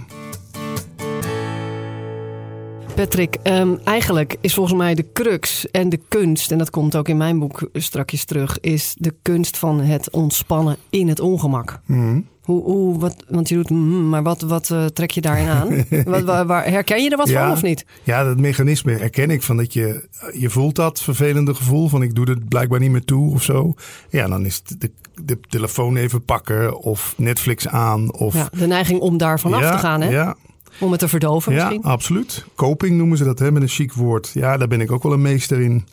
Patrick, 2.95 3.35
ehm, 3.43 3.75
eigenlijk 3.83 4.35
is 4.41 4.53
volgens 4.53 4.77
mij 4.77 4.95
de 4.95 5.11
crux 5.13 5.71
en 5.71 5.89
de 5.89 5.99
kunst, 6.07 6.51
en 6.51 6.57
dat 6.57 6.69
komt 6.69 6.95
ook 6.95 7.07
in 7.07 7.17
mijn 7.17 7.39
boek 7.39 7.69
strakjes 7.73 8.25
terug, 8.25 8.59
is 8.59 8.95
de 8.97 9.15
kunst 9.21 9.57
van 9.57 9.79
het 9.79 10.09
ontspannen 10.09 10.77
in 10.89 11.07
het 11.07 11.19
ongemak. 11.19 11.79
Mhm. 11.85 12.19
Hoe, 12.41 12.63
hoe, 12.63 12.99
wat, 12.99 13.15
want 13.29 13.49
je 13.49 13.55
doet, 13.55 13.69
mm, 13.69 14.09
maar 14.09 14.23
wat, 14.23 14.41
wat 14.41 14.69
eh, 14.69 14.85
trek 14.85 15.11
je 15.11 15.21
daarin 15.21 15.47
aan? 15.47 15.85
wat, 16.05 16.23
waar, 16.23 16.45
waar- 16.45 16.69
herken 16.69 17.03
je 17.03 17.09
er 17.09 17.17
wat 17.17 17.29
Ja. 17.29 17.43
van 17.43 17.51
of 17.51 17.61
niet? 17.61 17.85
Ja, 18.03 18.23
dat 18.23 18.37
mechanisme 18.39 18.91
herken 18.91 19.29
ik 19.29 19.41
van 19.43 19.57
dat 19.57 19.73
je, 19.73 20.07
je 20.33 20.49
voelt 20.49 20.75
dat 20.75 21.01
vervelende 21.01 21.53
gevoel 21.53 21.87
van 21.89 22.01
ik 22.01 22.15
doe 22.15 22.29
het 22.29 22.47
blijkbaar 22.49 22.79
niet 22.79 22.91
meer 22.91 23.05
toe 23.05 23.31
of 23.33 23.43
zo. 23.43 23.73
Ja, 24.09 24.27
dan 24.27 24.45
is 24.45 24.61
het 24.65 24.81
de, 24.81 24.91
de 25.23 25.39
telefoon 25.49 25.95
even 25.95 26.25
pakken 26.25 26.79
of 26.79 27.13
Netflix 27.17 27.67
aan 27.67 28.13
of 28.13 28.33
Ja, 28.33 28.49
de 28.57 28.67
neiging 28.67 28.99
om 28.99 29.17
daar 29.17 29.39
vanaf 29.39 29.61
ja, 29.61 29.71
te 29.71 29.77
gaan, 29.77 30.01
hè? 30.01 30.09
Ja, 30.09 30.35
om 30.79 30.91
het 30.91 30.99
te 30.99 31.07
verdoven 31.07 31.53
ja, 31.53 31.57
misschien. 31.63 31.83
absoluut. 31.83 32.45
Coping 32.55 32.97
noemen 32.97 33.17
ze 33.17 33.23
dat 33.23 33.39
hè, 33.39 33.51
met 33.51 33.61
een 33.61 33.67
chic 33.67 33.93
woord. 33.93 34.31
Ja, 34.33 34.57
daar 34.57 34.67
ben 34.67 34.81
ik 34.81 34.91
ook 34.91 35.03
wel 35.03 35.13
een 35.13 35.21
meester 35.21 35.61
in. 35.61 35.85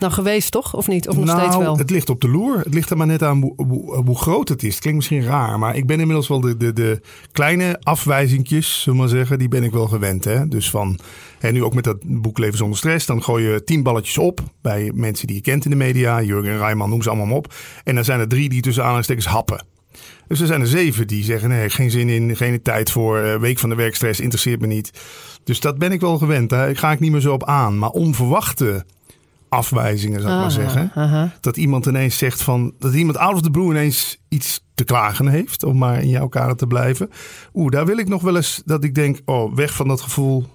Nou, 0.00 0.12
geweest 0.12 0.50
toch? 0.50 0.74
Of 0.74 0.88
niet? 0.88 1.08
Of 1.08 1.16
nog 1.16 1.24
nou, 1.24 1.40
steeds 1.40 1.56
wel? 1.56 1.76
het 1.76 1.90
ligt 1.90 2.10
op 2.10 2.20
de 2.20 2.28
loer. 2.28 2.58
Het 2.58 2.74
ligt 2.74 2.90
er 2.90 2.96
maar 2.96 3.06
net 3.06 3.22
aan 3.22 3.40
hoe, 3.40 3.66
hoe, 3.66 4.04
hoe 4.04 4.18
groot 4.18 4.48
het 4.48 4.62
is. 4.62 4.70
Het 4.70 4.80
klinkt 4.80 4.98
misschien 4.98 5.24
raar, 5.24 5.58
maar 5.58 5.76
ik 5.76 5.86
ben 5.86 6.00
inmiddels 6.00 6.28
wel 6.28 6.40
de, 6.40 6.56
de, 6.56 6.72
de 6.72 7.00
kleine 7.32 7.78
afwijzingjes, 7.82 8.82
zullen 8.82 8.98
we 8.98 9.04
maar 9.04 9.14
zeggen, 9.16 9.38
die 9.38 9.48
ben 9.48 9.62
ik 9.62 9.72
wel 9.72 9.86
gewend. 9.86 10.24
Hè? 10.24 10.48
Dus 10.48 10.70
van, 10.70 10.98
en 11.38 11.52
nu 11.52 11.64
ook 11.64 11.74
met 11.74 11.84
dat 11.84 11.98
boek 12.02 12.38
Leven 12.38 12.58
zonder 12.58 12.78
stress, 12.78 13.06
dan 13.06 13.22
gooi 13.22 13.44
je 13.44 13.64
tien 13.64 13.82
balletjes 13.82 14.18
op 14.18 14.40
bij 14.62 14.92
mensen 14.94 15.26
die 15.26 15.36
je 15.36 15.42
kent 15.42 15.64
in 15.64 15.70
de 15.70 15.76
media. 15.76 16.22
Jurgen 16.22 16.58
Rijman, 16.58 16.90
noem 16.90 17.02
ze 17.02 17.10
allemaal 17.10 17.36
op. 17.36 17.54
En 17.84 17.94
dan 17.94 18.04
zijn 18.04 18.20
er 18.20 18.28
drie 18.28 18.48
die 18.48 18.62
tussen 18.62 18.82
aanhalingstekens 18.82 19.26
happen. 19.26 19.64
Dus 20.28 20.40
er 20.40 20.46
zijn 20.46 20.60
er 20.60 20.66
zeven 20.66 21.06
die 21.06 21.24
zeggen: 21.24 21.48
nee, 21.48 21.70
geen 21.70 21.90
zin 21.90 22.08
in, 22.08 22.36
geen 22.36 22.62
tijd 22.62 22.90
voor, 22.90 23.18
eh, 23.18 23.36
week 23.36 23.58
van 23.58 23.68
de 23.68 23.74
werkstress, 23.74 24.20
interesseert 24.20 24.60
me 24.60 24.66
niet. 24.66 24.90
Dus 25.44 25.60
dat 25.60 25.78
ben 25.78 25.92
ik 25.92 26.00
wel 26.00 26.18
gewend. 26.18 26.50
Daar 26.50 26.76
ga 26.76 26.92
ik 26.92 27.00
niet 27.00 27.12
meer 27.12 27.20
zo 27.20 27.32
op 27.32 27.44
aan. 27.44 27.78
Maar 27.78 27.90
onverwachte 27.90 28.84
afwijzingen, 29.50 30.20
zou 30.20 30.32
ik 30.32 30.40
maar 30.40 30.50
zeggen. 30.50 30.90
aha. 30.94 31.32
Dat 31.40 31.56
iemand 31.56 31.86
ineens 31.86 32.18
zegt 32.18 32.42
van. 32.42 32.74
Dat 32.78 32.94
iemand 32.94 33.18
out 33.18 33.34
of 33.34 33.40
the 33.40 33.50
blue 33.50 33.70
ineens 33.70 34.18
iets 34.28 34.64
te 34.74 34.84
klagen 34.84 35.28
heeft. 35.28 35.64
Om 35.64 35.78
maar 35.78 36.02
in 36.02 36.08
jouw 36.08 36.28
kader 36.28 36.56
te 36.56 36.66
blijven. 36.66 37.10
Oeh, 37.54 37.70
daar 37.70 37.86
wil 37.86 37.98
ik 37.98 38.08
nog 38.08 38.22
wel 38.22 38.36
eens 38.36 38.62
dat 38.64 38.84
ik 38.84 38.94
denk: 38.94 39.20
oh, 39.24 39.54
weg 39.54 39.74
van 39.74 39.88
dat 39.88 40.00
gevoel. 40.00 40.46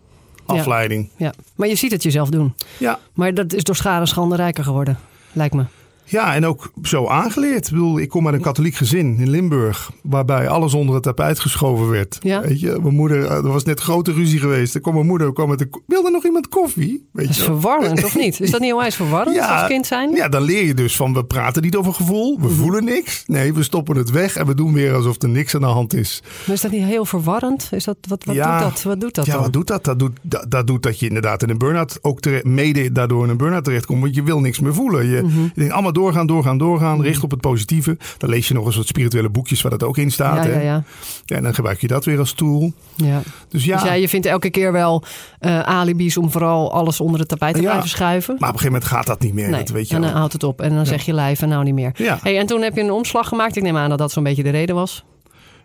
Afleiding. 0.45 1.09
Ja. 1.17 1.33
Maar 1.55 1.67
je 1.67 1.75
ziet 1.75 1.91
het 1.91 2.03
jezelf 2.03 2.29
doen. 2.29 2.53
Ja. 2.77 2.99
Maar 3.13 3.33
dat 3.33 3.53
is 3.53 3.63
door 3.63 3.75
schade 3.75 4.05
schande 4.05 4.35
rijker 4.35 4.63
geworden, 4.63 4.97
lijkt 5.31 5.53
me. 5.53 5.65
Ja, 6.07 6.35
en 6.35 6.45
ook 6.45 6.71
zo 6.81 7.07
aangeleerd. 7.07 7.65
Ik 7.65 7.71
bedoel, 7.73 7.99
ik 7.99 8.09
kom 8.09 8.25
uit 8.25 8.35
een 8.35 8.41
katholiek 8.41 8.75
gezin 8.75 9.17
in 9.19 9.29
Limburg. 9.29 9.91
Waarbij 10.03 10.47
alles 10.49 10.73
onder 10.73 10.93
het 10.95 11.03
tapijt 11.03 11.39
geschoven 11.39 11.89
werd. 11.89 12.17
Ja. 12.21 12.41
Weet 12.41 12.59
je, 12.59 12.77
mijn 12.81 12.95
moeder, 12.95 13.25
er 13.31 13.47
was 13.51 13.63
net 13.63 13.79
grote 13.79 14.11
ruzie 14.13 14.39
geweest. 14.39 14.73
Dan 14.73 14.81
kwam 14.81 14.93
mijn 14.93 15.05
moeder, 15.05 15.33
kwam 15.33 15.49
met 15.49 15.59
de, 15.59 15.67
wilde 15.87 16.09
nog 16.11 16.23
iemand 16.25 16.47
koffie? 16.47 17.07
Weet 17.11 17.25
Dat 17.25 17.35
is 17.35 17.37
je 17.37 17.43
verwarrend, 17.43 18.03
of 18.03 18.15
niet? 18.17 18.39
Is 18.41 18.51
dat 18.51 18.59
niet 18.61 18.73
onwijs 18.73 18.95
verwarrend 18.95 19.39
als 19.39 19.67
kind 19.67 19.85
zijn? 19.85 20.11
Ja, 20.15 20.29
dan 20.29 20.41
leer 20.41 20.65
je 20.65 20.73
dus 20.73 20.95
van 20.95 21.13
we 21.13 21.25
praten 21.25 21.61
niet 21.61 21.75
over 21.75 21.93
gevoel, 21.93 22.39
we 22.41 22.49
voelen 22.49 22.83
niks. 22.83 23.23
Nee, 23.27 23.53
we 23.53 23.63
stoppen 23.63 23.95
het 23.97 24.11
weg 24.11 24.35
en 24.35 24.45
we 24.45 24.55
doen 24.55 24.73
weer 24.73 24.93
alsof 24.93 25.21
er 25.21 25.29
niks 25.29 25.55
aan 25.55 25.61
de 25.61 25.67
hand 25.67 25.93
is. 25.93 26.21
Maar 26.45 26.55
is 26.55 26.61
dat 26.61 26.71
niet 26.71 26.83
heel 26.83 27.05
verwarrend? 27.05 27.67
Is 27.71 27.83
dat, 27.83 27.97
wat 28.07 28.23
wat 28.23 28.35
Ja. 28.35 28.59
doet 28.59 28.69
dat? 28.69 28.83
Wat 28.83 28.99
doet 29.01 29.15
dat 29.15 29.25
ja, 29.25 29.33
dan? 29.33 29.41
wat 29.41 29.53
doet 29.53 29.67
dat? 29.67 29.83
Dat 29.83 29.99
doet, 29.99 30.11
dat, 30.21 30.45
dat 30.51 30.67
doet 30.67 30.83
dat 30.83 30.99
je 30.99 31.07
inderdaad 31.07 31.43
in 31.43 31.49
een 31.49 31.57
burn-out 31.57 31.99
ook 32.01 32.19
terecht, 32.21 32.43
mede 32.43 32.91
daardoor 32.91 33.23
in 33.23 33.29
een 33.29 33.37
burn-out 33.37 33.63
terechtkomt. 33.63 34.01
Want 34.01 34.15
je 34.15 34.23
wil 34.23 34.39
niks 34.39 34.59
meer 34.59 34.73
voelen. 34.73 35.05
Je, 35.07 35.21
Mhm. 35.21 35.41
je 35.41 35.51
denkt 35.53 35.73
allemaal 35.73 35.93
doorgaan, 35.95 36.27
doorgaan, 36.27 36.57
doorgaan. 36.57 37.01
Richt 37.01 37.23
op 37.23 37.31
het 37.31 37.41
positieve. 37.41 37.97
Dan 38.17 38.29
lees 38.29 38.47
je 38.47 38.53
nog 38.53 38.65
eens 38.65 38.75
wat 38.75 38.87
spirituele 38.87 39.29
boekjes 39.29 39.61
waar 39.61 39.71
dat 39.71 39.83
ook 39.83 39.97
in 39.97 40.11
staat. 40.11 40.43
ja, 40.45 40.51
hè? 40.51 40.61
ja, 40.61 40.83
ja, 41.25 41.35
en 41.35 41.43
dan 41.43 41.53
gebruik 41.53 41.81
je 41.81 41.87
dat 41.87 42.05
weer 42.05 42.19
als 42.19 42.33
tool. 42.33 42.73
ja. 42.95 43.21
Dus 43.49 43.65
ja, 43.65 43.83
Dus 43.83 43.99
je 43.99 44.09
vindt 44.09 44.25
elke 44.25 44.49
keer 44.49 44.71
wel 44.71 45.03
eh, 45.39 45.59
alibis 45.59 46.17
om 46.17 46.31
vooral 46.31 46.73
alles 46.73 46.99
onder 46.99 47.19
het 47.19 47.29
tapijt 47.29 47.55
te 47.55 47.61
Ja. 47.61 47.69
blijven 47.69 47.89
schuiven. 47.89 48.35
maar 48.39 48.49
op 48.49 48.55
een 48.55 48.59
gegeven 48.59 48.81
moment 48.81 48.91
gaat 48.91 49.05
dat 49.05 49.19
niet 49.21 49.33
meer. 49.33 49.49
nee, 49.49 49.59
dat 49.59 49.69
weet 49.69 49.89
je 49.89 49.95
en 49.95 50.01
dan 50.01 50.11
houdt 50.11 50.33
het 50.33 50.43
op. 50.43 50.61
En 50.61 50.75
dan 50.75 50.85
zeg 50.85 51.05
je 51.05 51.13
lijf 51.13 51.41
en 51.41 51.49
nou 51.49 51.63
niet 51.63 51.73
meer. 51.73 51.91
Ja. 51.95 52.19
Hey, 52.21 52.37
en 52.39 52.45
toen 52.45 52.61
heb 52.61 52.75
je 52.75 52.81
een 52.81 52.91
omslag 52.91 53.27
gemaakt. 53.27 53.55
Ik 53.55 53.63
neem 53.63 53.77
aan 53.77 53.89
dat 53.89 53.97
dat 53.97 54.11
zo'n 54.11 54.23
beetje 54.23 54.43
de 54.43 54.49
reden 54.49 54.75
was. 54.75 55.03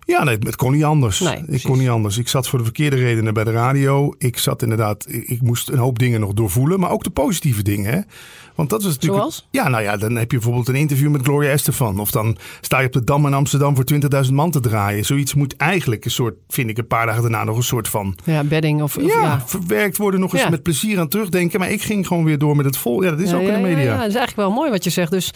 Ja, 0.07 0.25
nee, 0.25 0.37
het 0.41 0.57
kon 0.57 0.73
niet 0.73 0.85
anders. 0.85 1.21
Nee, 1.21 1.37
ik 1.37 1.45
precies. 1.45 1.63
kon 1.65 1.79
niet 1.79 1.89
anders. 1.89 2.19
Ik 2.19 2.29
zat 2.29 2.49
voor 2.49 2.59
de 2.59 2.65
verkeerde 2.65 2.97
redenen 2.97 3.35
bij 3.35 3.45
de 3.45 3.53
radio. 3.53 4.15
Ik 4.19 4.39
zat 4.39 4.63
inderdaad, 4.63 5.07
ik, 5.09 5.43
moest 5.43 5.69
een 5.69 5.79
hoop 5.79 5.99
dingen 5.99 6.21
nog 6.21 6.33
doorvoelen, 6.33 6.81
maar 6.81 6.91
ook 6.91 7.05
de 7.05 7.11
positieve 7.11 7.63
dingen. 7.63 7.93
Hè? 7.93 8.01
Want 8.55 8.71
dat 8.71 8.81
is 8.81 8.87
natuurlijk. 8.87 9.19
Zoals? 9.21 9.49
Ja, 9.51 9.69
nou 9.69 9.83
ja, 9.83 9.97
dan 9.97 10.17
heb 10.17 10.31
je 10.31 10.37
bijvoorbeeld 10.37 10.69
een 10.69 10.75
interview 10.75 11.11
met 11.11 11.23
Gloria 11.23 11.51
Estefan. 11.51 11.99
Of 12.01 12.11
dan 12.11 12.37
sta 12.61 12.79
je 12.81 12.87
op 12.87 12.93
de 12.93 13.05
Dam 13.05 13.27
in 13.27 13.35
Amsterdam 13.35 13.75
voor 13.77 13.85
20.000 14.27 14.33
man 14.33 14.51
te 14.51 14.61
draaien. 14.61 15.05
Zoiets 15.05 15.35
moet 15.35 15.57
eigenlijk 15.57 16.05
een 16.05 16.11
soort, 16.11 16.35
vind 16.49 16.71
ik 16.71 16.79
een 16.79 16.87
paar 16.87 17.07
dagen 17.07 17.23
daarna 17.23 17.45
nog 17.45 17.57
een 17.57 17.63
soort 17.63 17.89
van. 17.89 18.17
Ja, 18.25 18.45
bedding 18.45 18.83
of... 18.83 18.97
of 18.97 19.03
Ja, 19.03 19.21
ja. 19.23 19.43
verwerkt 19.47 19.97
worden, 19.97 20.21
nog 20.21 20.33
eens 20.33 20.43
Ja. 20.43 20.51
met 20.51 20.63
plezier 20.63 20.99
aan 20.99 21.09
terugdenken. 21.09 21.61
Maar 21.61 21.71
ik 21.71 21.83
ging 21.83 22.07
gewoon 22.07 22.25
weer 22.25 22.39
door 22.39 22.57
met 22.57 22.65
het 22.67 22.77
vol. 22.77 23.03
Ja, 23.03 23.11
dat 23.11 23.21
is 23.21 23.33
ook 23.33 23.41
in 23.41 23.53
de 23.53 23.59
media. 23.59 23.83
Ja, 23.83 23.97
dat 23.99 24.09
is 24.09 24.15
eigenlijk 24.15 24.37
wel 24.37 24.51
mooi 24.51 24.71
wat 24.71 24.85
je 24.85 24.91
zegt. 24.91 25.11
Dus, 25.11 25.33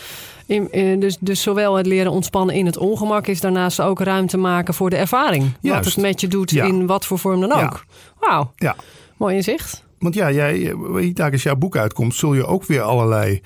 in, 0.46 0.73
in- 0.73 1.00
dus, 1.00 1.17
dus 1.20 1.43
zowel 1.43 1.75
het 1.75 1.87
leren 1.87 2.12
ontspannen 2.12 2.55
in 2.55 2.67
het 2.67 2.76
ongemak 2.76 3.26
is 3.26 3.41
daarnaast 3.41 3.81
ook 3.81 4.00
ruimte 4.00 4.37
maken 4.37 4.75
voor 4.75 4.91
de 4.91 4.96
ervaring. 4.96 5.52
Wat 5.61 5.85
het 5.85 5.97
met 5.97 6.21
je 6.21 6.28
doet 6.28 6.50
Ja. 6.50 6.64
in 6.64 6.87
wat 6.87 7.07
voor 7.07 7.18
vorm 7.18 7.40
dan 7.40 7.52
ook. 7.52 7.59
Ja. 7.59 7.80
Wauw, 8.21 8.52
Ja. 8.57 8.76
mooi 9.16 9.37
inzicht. 9.37 9.85
Want 9.99 10.14
ja, 10.14 10.30
jij, 10.30 10.71
eh, 11.14 11.33
als 11.33 11.42
jouw 11.42 11.57
boek 11.57 11.76
uitkomt, 11.76 12.14
zul 12.14 12.35
je 12.35 12.47
ook 12.47 12.64
weer 12.64 12.83
allerlei 12.83 13.40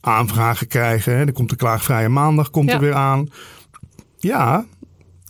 aanvragen 0.00 0.66
krijgen. 0.66 1.16
Hè? 1.16 1.24
Er 1.26 1.32
komt 1.32 1.50
de 1.50 1.56
klaagvrije 1.56 2.08
maandag 2.08 2.50
komt 2.50 2.68
Ja. 2.68 2.74
er 2.74 2.80
weer 2.80 2.94
aan. 2.94 3.28
Ja, 4.16 4.64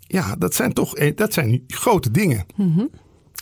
ja, 0.00 0.34
dat 0.38 0.54
zijn 0.54 0.72
toch 0.72 0.96
eh, 0.96 1.16
dat 1.16 1.32
zijn 1.32 1.64
grote 1.66 2.10
dingen. 2.10 2.46
Mhm. 2.56 2.84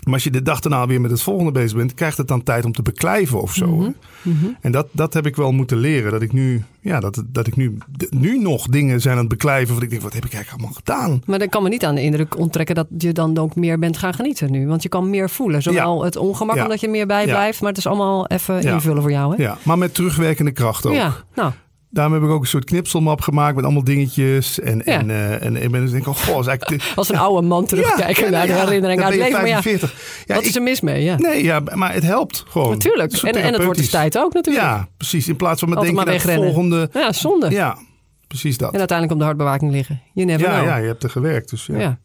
Maar 0.07 0.15
als 0.15 0.25
je 0.25 0.31
de 0.31 0.43
dag 0.43 0.61
daarna 0.61 0.87
weer 0.87 1.01
met 1.01 1.11
het 1.11 1.23
volgende 1.23 1.53
bezig 1.53 1.77
bent, 1.77 1.95
krijgt 1.95 2.17
het 2.19 2.29
dan 2.29 2.43
tijd 2.43 2.65
om 2.65 2.73
te 2.73 2.83
beklijven 2.83 3.41
of 3.41 3.55
zo. 3.55 3.67
Mhm. 3.67 3.83
hè? 4.23 4.49
En 4.61 4.73
dat, 4.73 4.87
dat 4.93 5.15
heb 5.15 5.27
ik 5.27 5.37
wel 5.37 5.53
moeten 5.53 5.77
leren. 5.77 6.11
Dat 6.13 6.23
ik 6.23 6.33
nu, 6.33 6.65
ja, 6.81 7.01
dat, 7.01 7.23
dat 7.27 7.47
ik 7.47 7.57
nu, 7.57 7.79
nu 8.11 8.39
nog 8.39 8.67
dingen 8.67 9.01
zijn 9.01 9.15
aan 9.15 9.21
het 9.21 9.29
beklijven. 9.29 9.75
Wat 9.75 9.83
ik 9.83 9.91
denk, 9.91 10.03
wat 10.03 10.13
heb 10.13 10.25
ik 10.25 10.33
eigenlijk 10.33 10.63
allemaal 10.63 10.83
gedaan? 10.85 11.23
Maar 11.27 11.39
dan 11.39 11.49
kan 11.49 11.63
me 11.63 11.69
niet 11.69 11.85
aan 11.85 11.95
de 11.95 12.03
indruk 12.03 12.39
onttrekken 12.39 12.75
dat 12.75 12.87
je 12.99 13.13
dan 13.13 13.39
ook 13.39 13.55
meer 13.57 13.79
bent 13.79 13.97
gaan 13.99 14.15
genieten 14.15 14.51
nu. 14.51 14.67
Want 14.67 14.83
je 14.83 14.89
kan 14.89 15.11
meer 15.11 15.31
voelen. 15.31 15.63
Zowel 15.63 16.05
het 16.05 16.17
ongemak 16.17 16.57
Ja. 16.57 16.63
omdat 16.63 16.81
je 16.81 16.87
er 16.87 16.93
meer 16.93 17.07
bij 17.07 17.27
Ja. 17.27 17.33
blijft. 17.33 17.61
Maar 17.61 17.69
het 17.69 17.79
is 17.79 17.87
allemaal 17.87 18.27
even 18.27 18.63
invullen 18.63 19.03
voor 19.03 19.11
jou. 19.11 19.37
Hè? 19.37 19.43
Ja, 19.43 19.59
maar 19.63 19.79
met 19.79 19.95
terugwerkende 19.95 20.53
kracht 20.53 20.87
ook. 20.87 20.93
ja. 20.95 21.15
nou, 21.35 21.53
Daarom 21.91 22.15
heb 22.15 22.23
ik 22.23 22.29
ook 22.29 22.41
een 22.41 22.47
soort 22.47 22.65
knipselmap 22.65 23.21
gemaakt 23.21 23.55
met 23.55 23.65
allemaal 23.65 23.85
dingetjes. 23.85 24.61
En, 24.61 24.83
Ja. 24.85 24.99
en, 24.99 25.11
eh, 25.11 25.43
en 25.45 25.63
ik 25.63 25.71
ben 25.71 25.81
dus 25.81 25.91
denk 25.91 26.03
ik, 26.03 26.09
oh, 26.09 26.17
goh, 26.17 26.39
is 26.41 26.47
eigenlijk 26.47 26.83
te- 26.83 26.93
als 26.97 27.09
een 27.09 27.17
oude 27.19 27.47
man 27.47 27.67
terugkijken 27.67 28.25
Ja, 28.25 28.31
naar 28.31 28.47
de 28.47 28.53
herinnering 28.53 29.03
uit 29.03 29.13
je 29.15 29.19
leven. 29.21 29.33
Maar 29.39 29.49
ja, 29.49 29.63
45. 29.63 30.25
Wat 30.27 30.37
ik- 30.39 30.45
is 30.45 30.57
er 30.57 30.63
mis 30.63 30.81
mee? 30.81 31.05
Ja. 31.05 31.17
Nee, 31.17 31.45
ja, 31.45 31.61
maar 31.75 31.93
het 31.93 32.03
helpt 32.03 32.45
gewoon. 32.49 32.71
Natuurlijk. 32.71 33.13
En, 33.13 33.19
en 33.19 33.27
het 33.27 33.35
wordt 33.43 33.55
therapeutisch. 33.57 33.91
tijd 33.91 34.19
ook 34.19 34.33
natuurlijk. 34.33 34.67
Ja, 34.67 34.89
precies. 34.97 35.29
In 35.29 35.37
plaats 35.37 35.61
van 35.61 35.69
met 35.69 35.81
denken 35.81 36.07
naar 36.07 36.21
volgende. 36.21 36.89
Ja, 36.93 37.13
zonde. 37.13 37.51
Ja, 37.51 37.79
precies 38.27 38.57
dat. 38.59 38.73
En 38.73 38.79
uiteindelijk 38.79 39.13
op 39.13 39.19
de 39.19 39.25
hartbewaking 39.25 39.73
liggen. 39.73 40.01
You 40.15 40.27
never 40.27 40.47
Ja, 40.49 40.55
know. 40.55 40.67
ja, 40.69 40.77
je 40.77 40.87
hebt 40.87 41.03
er 41.03 41.11
gewerkt. 41.11 41.51
Dus 41.51 41.67
ja. 41.67 41.99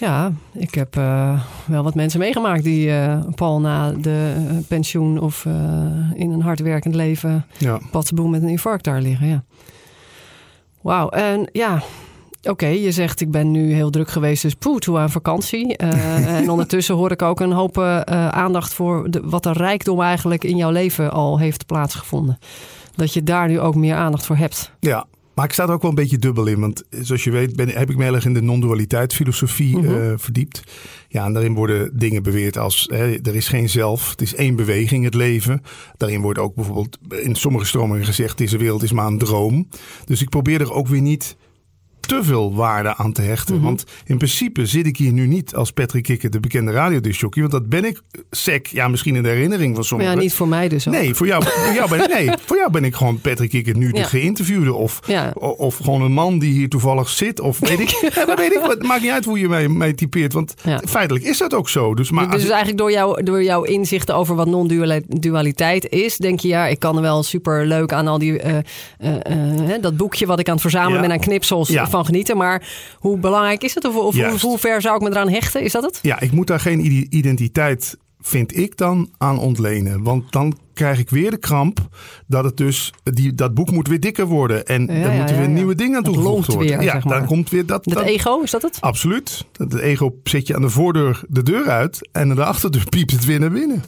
Ja. 0.00 0.32
Ik 0.52 0.74
heb 0.74 0.96
eh, 0.96 1.40
wel 1.66 1.82
wat 1.82 1.94
mensen 1.94 2.20
meegemaakt 2.20 2.64
die 2.64 2.90
eh, 2.92 3.18
Paul 3.34 3.60
na 3.60 3.92
de 3.92 4.32
eh, 4.36 4.56
pensioen 4.68 5.20
of 5.20 5.44
in 6.14 6.30
een 6.30 6.42
hardwerkend 6.42 6.94
leven 6.94 7.46
Ja. 7.58 7.80
met 8.14 8.42
een 8.42 8.48
infarct 8.48 8.84
daar 8.84 9.00
liggen. 9.00 9.26
Ja. 9.26 9.42
Wauw, 10.80 11.08
en 11.08 11.48
ja, 11.52 11.82
oké, 12.42 12.66
je 12.66 12.92
zegt 12.92 13.20
ik 13.20 13.30
ben 13.30 13.50
nu 13.50 13.72
heel 13.72 13.90
druk 13.90 14.10
geweest, 14.10 14.42
dus 14.42 14.54
poeh, 14.54 14.78
toe 14.78 14.98
aan 14.98 15.10
vakantie. 15.10 15.76
En 16.38 16.50
ondertussen 16.50 16.94
hoor 16.94 17.10
ik 17.10 17.22
ook 17.22 17.40
een 17.40 17.52
hoop 17.52 17.78
aandacht 18.30 18.74
voor 18.74 19.10
de, 19.10 19.20
wat 19.24 19.42
de 19.42 19.52
rijkdom 19.52 20.00
eigenlijk 20.00 20.44
in 20.44 20.56
jouw 20.56 20.70
leven 20.70 21.12
al 21.12 21.38
heeft 21.38 21.66
plaatsgevonden. 21.66 22.38
Dat 22.94 23.12
je 23.12 23.22
daar 23.22 23.48
nu 23.48 23.60
ook 23.60 23.74
meer 23.74 23.94
aandacht 23.96 24.26
voor 24.26 24.36
hebt. 24.36 24.72
ja. 24.80 25.06
Maar 25.40 25.48
ik 25.48 25.54
sta 25.54 25.66
er 25.66 25.72
ook 25.72 25.82
wel 25.82 25.90
een 25.90 25.96
beetje 25.96 26.18
dubbel 26.18 26.46
in. 26.46 26.60
Want 26.60 26.82
zoals 27.00 27.24
je 27.24 27.30
weet 27.30 27.56
ben, 27.56 27.68
heb 27.68 27.90
ik 27.90 27.96
me 27.96 28.04
heel 28.04 28.14
erg 28.14 28.24
in 28.24 28.34
de 28.34 28.42
non-dualiteit 28.42 29.14
filosofie 29.14 29.76
Mhm. 29.76 29.94
eh, 29.94 30.12
verdiept. 30.16 30.62
Ja, 31.08 31.24
en 31.24 31.32
daarin 31.32 31.54
worden 31.54 31.98
dingen 31.98 32.22
beweerd 32.22 32.58
als 32.58 32.86
hè, 32.92 33.12
er 33.22 33.34
is 33.34 33.48
geen 33.48 33.68
zelf. 33.68 34.10
Het 34.10 34.20
is 34.20 34.34
één 34.34 34.56
beweging, 34.56 35.04
het 35.04 35.14
leven. 35.14 35.62
Daarin 35.96 36.20
wordt 36.20 36.38
ook 36.38 36.54
bijvoorbeeld 36.54 36.98
in 37.22 37.34
sommige 37.34 37.64
stromingen 37.64 38.04
gezegd... 38.04 38.38
deze 38.38 38.56
wereld 38.56 38.82
is 38.82 38.92
maar 38.92 39.06
een 39.06 39.18
droom. 39.18 39.68
Dus 40.04 40.22
ik 40.22 40.28
probeer 40.28 40.60
er 40.60 40.72
ook 40.72 40.88
weer 40.88 41.00
niet 41.00 41.36
te 42.10 42.24
veel 42.24 42.54
waarde 42.54 42.96
aan 42.96 43.12
te 43.12 43.22
hechten. 43.22 43.54
Mhm. 43.54 43.64
Want 43.64 43.84
in 44.04 44.16
principe 44.16 44.66
zit 44.66 44.86
ik 44.86 44.96
hier 44.96 45.12
nu 45.12 45.26
niet 45.26 45.54
als 45.54 45.72
Patrick 45.72 46.02
Kikker, 46.02 46.30
de 46.30 46.40
bekende 46.40 46.72
radiodisjockey. 46.72 47.40
Want 47.42 47.52
dat 47.54 47.68
ben 47.68 47.84
ik 47.84 48.00
sec. 48.30 48.66
Ja, 48.66 48.88
misschien 48.88 49.16
in 49.16 49.22
de 49.22 49.28
herinnering 49.28 49.66
van 49.68 49.74
Maar 49.74 49.84
sommigen. 49.84 50.12
ja, 50.14 50.18
niet 50.20 50.34
voor 50.34 50.48
mij 50.48 50.68
dus 50.68 50.88
ook. 50.88 50.94
Nee, 50.94 51.14
voor 51.14 51.26
jou, 51.26 51.42
voor, 51.46 51.74
jou 51.74 51.88
ben, 51.90 52.08
nee, 52.10 52.30
voor 52.46 52.56
jou 52.56 52.70
ben 52.70 52.84
ik 52.84 52.94
gewoon 52.94 53.20
Patrick 53.20 53.50
Kikker, 53.50 53.76
nu 53.76 53.92
de 53.92 54.04
geïnterviewde. 54.04 54.72
Of, 54.74 55.00
Ja. 55.06 55.30
of 55.40 55.76
gewoon 55.76 56.02
een 56.02 56.12
man 56.12 56.38
die 56.38 56.52
hier 56.52 56.68
toevallig 56.68 57.08
zit. 57.08 57.40
Of 57.40 57.58
weet 57.58 57.80
ik. 57.80 57.88
Ja, 58.14 58.24
dat 58.24 58.38
weet 58.38 58.52
ik. 58.52 58.60
Het 58.62 58.82
maakt 58.82 59.02
niet 59.02 59.10
uit 59.10 59.24
hoe 59.24 59.38
je 59.38 59.48
mij, 59.48 59.68
mij 59.68 59.92
typeert. 59.92 60.32
Want 60.32 60.54
feitelijk 60.84 61.24
is 61.24 61.38
dat 61.38 61.54
ook 61.54 61.68
zo. 61.68 61.94
Dus, 61.94 62.10
maar 62.10 62.30
dus 62.30 62.42
ik- 62.42 62.48
eigenlijk 62.48 62.78
door, 62.78 62.90
jou, 62.92 63.22
door 63.22 63.42
jouw 63.42 63.62
inzichten 63.62 64.14
over 64.14 64.34
wat 64.34 64.46
non-dualiteit 64.46 65.88
is, 65.88 66.16
denk 66.16 66.40
je 66.40 66.48
ja, 66.48 66.66
ik 66.66 66.78
kan 66.78 66.96
er 66.96 67.02
wel 67.02 67.22
super 67.22 67.66
leuk 67.66 67.92
aan 67.92 68.06
al 68.06 68.18
die 68.18 68.38
eh, 68.38 68.56
eh, 68.56 68.62
eh, 68.98 69.60
hè, 69.60 69.78
dat 69.80 69.96
boekje 69.96 70.26
wat 70.26 70.38
ik 70.38 70.46
aan 70.46 70.52
het 70.52 70.62
verzamelen 70.62 71.00
ben 71.00 71.12
aan 71.12 71.18
knipsels 71.20 71.68
Ja. 71.68 71.82
Van 72.04 72.08
genieten. 72.14 72.36
Maar 72.36 72.68
hoe 72.98 73.18
belangrijk 73.18 73.62
is 73.62 73.74
het? 73.74 73.84
Of, 73.84 73.96
of 73.96 74.40
hoe, 74.42 74.58
ver 74.58 74.80
zou 74.80 74.96
ik 74.96 75.02
me 75.02 75.10
eraan 75.10 75.30
hechten? 75.30 75.62
Is 75.62 75.72
dat 75.72 75.82
het? 75.82 75.98
ja, 76.02 76.20
ik 76.20 76.32
moet 76.32 76.46
daar 76.46 76.60
geen 76.60 76.84
ide- 76.84 77.06
identiteit, 77.16 77.96
vind 78.20 78.56
ik 78.56 78.76
dan, 78.76 79.10
aan 79.18 79.38
ontlenen. 79.38 80.02
Want 80.02 80.32
dan 80.32 80.58
krijg 80.74 80.98
ik 80.98 81.10
weer 81.10 81.30
de 81.30 81.36
kramp 81.38 81.88
dat 82.26 82.44
het 82.44 82.56
dus, 82.56 82.92
die, 83.02 83.34
dat 83.34 83.54
boek 83.54 83.70
moet 83.70 83.88
weer 83.88 84.00
dikker 84.00 84.26
worden. 84.26 84.66
En 84.66 84.86
Ja, 84.86 84.92
er 84.92 85.12
moeten 85.16 85.34
ja, 85.34 85.40
weer 85.40 85.48
nieuwe 85.50 85.74
dingen 85.74 85.96
aan 85.96 86.02
toegevoegd 86.02 86.46
worden. 86.46 86.66
weer, 86.68 86.82
ja, 86.82 86.92
zeg 86.92 87.04
maar. 87.04 87.18
dan 87.18 87.26
komt 87.26 87.50
weer 87.50 87.66
dat 87.66 87.86
ego, 87.96 88.40
is 88.40 88.50
dat 88.50 88.62
het? 88.62 88.78
Absoluut. 88.80 89.44
Het 89.56 89.74
ego 89.78 90.14
zet 90.24 90.46
je 90.46 90.54
aan 90.54 90.62
de 90.62 90.68
voordeur 90.70 91.22
de 91.28 91.42
deur 91.42 91.68
uit. 91.68 92.08
En 92.12 92.30
aan 92.30 92.36
de 92.36 92.44
achterdeur 92.44 92.84
piept 92.88 93.10
het 93.10 93.24
weer 93.24 93.40
naar 93.40 93.50
binnen. 93.50 93.82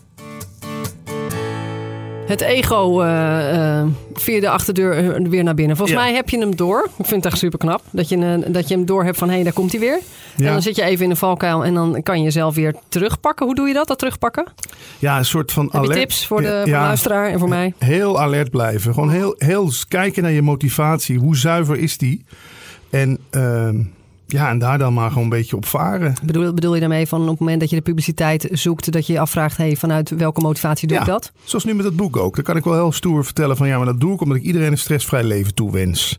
Het 2.33 2.41
ego 2.41 3.01
eh, 3.03 3.85
via 4.15 4.41
de 4.41 4.49
achterdeur 4.49 5.15
eh, 5.15 5.29
weer 5.29 5.45
naar 5.45 5.55
binnen. 5.55 5.77
Volgens 5.77 5.99
Ja. 5.99 6.05
mij 6.05 6.15
heb 6.15 6.29
je 6.29 6.39
hem 6.39 6.57
door. 6.57 6.89
Ik 6.99 7.07
vind 7.07 7.25
het 7.25 7.33
echt 7.33 7.39
super 7.39 7.59
knap. 7.59 7.83
Dat 7.91 8.09
je, 8.09 8.45
dat 8.49 8.69
je 8.69 8.75
hem 8.75 8.85
door 8.87 9.05
hebt 9.05 9.19
van 9.19 9.29
hé, 9.29 9.35
hey, 9.35 9.43
daar 9.45 9.53
komt 9.53 9.71
hij 9.73 9.81
weer. 9.81 9.99
En 10.37 10.45
dan 10.45 10.63
zit 10.63 10.77
je 10.77 10.83
even 10.83 11.05
in 11.05 11.11
een 11.11 11.17
valkuil 11.17 11.65
en 11.65 11.75
dan 11.75 12.03
kan 12.03 12.19
je 12.19 12.25
jezelf 12.25 12.55
weer 12.55 12.75
terugpakken. 12.89 13.47
Hoe 13.47 13.55
doe 13.55 13.69
je 13.69 13.75
dat, 13.75 13.87
dat 13.89 13.99
terugpakken? 13.99 14.45
Ja, 14.99 15.19
een 15.19 15.25
soort 15.25 15.53
van 15.53 15.65
Heb 15.65 15.75
alert. 15.83 15.99
tips 15.99 16.27
voor 16.27 16.41
de, 16.43 16.49
voor 16.57 16.65
de 16.65 16.71
luisteraar 16.71 17.29
en 17.31 17.39
voor 17.39 17.49
mij? 17.49 17.75
Heel 17.79 18.21
alert 18.21 18.51
blijven. 18.51 18.95
Gewoon 18.95 19.11
heel, 19.11 19.35
heel 19.39 19.71
kijken 19.89 20.23
naar 20.23 20.33
je 20.33 20.43
motivatie. 20.43 21.19
Hoe 21.19 21.37
zuiver 21.37 21.79
is 21.79 21.99
die? 21.99 22.25
En, 22.91 23.19
ehm, 23.31 23.77
ja, 24.33 24.49
en 24.49 24.59
daar 24.59 24.79
dan 24.79 24.95
maar 24.95 25.09
gewoon 25.09 25.23
een 25.25 25.29
beetje 25.29 25.57
op 25.57 25.67
varen. 25.67 26.15
Bedoel, 26.23 26.53
bedoel 26.55 26.75
je 26.75 26.81
daarmee 26.81 27.07
van 27.07 27.23
op 27.23 27.29
het 27.29 27.39
moment 27.39 27.61
dat 27.61 27.71
je 27.71 27.77
de 27.77 27.83
publiciteit 27.83 28.49
zoekt, 28.51 28.93
dat 28.93 29.07
je 29.07 29.13
je 29.13 29.21
afvraagt, 29.21 29.57
hey, 29.57 29.77
vanuit 29.77 30.11
welke 30.11 30.41
motivatie 30.41 30.89
doe 30.89 30.97
Ja. 30.97 31.03
ik 31.03 31.09
dat? 31.09 31.33
Zoals 31.45 31.65
nu 31.65 31.75
met 31.75 31.85
het 31.85 31.97
boek 31.97 32.17
ook. 32.17 32.35
Dan 32.35 32.45
kan 32.45 32.57
ik 32.57 32.65
wel 32.65 32.75
heel 32.75 32.93
stoer 32.93 33.25
vertellen 33.25 33.57
van 33.57 33.69
ja, 33.69 33.77
maar 33.77 33.87
dat 33.87 34.01
doe 34.01 34.15
ik 34.15 34.21
omdat 34.21 34.37
ik 34.37 34.43
iedereen 34.43 34.73
een 34.73 34.79
stressvrij 34.79 35.23
leven 35.25 35.55
toewens. 35.55 36.19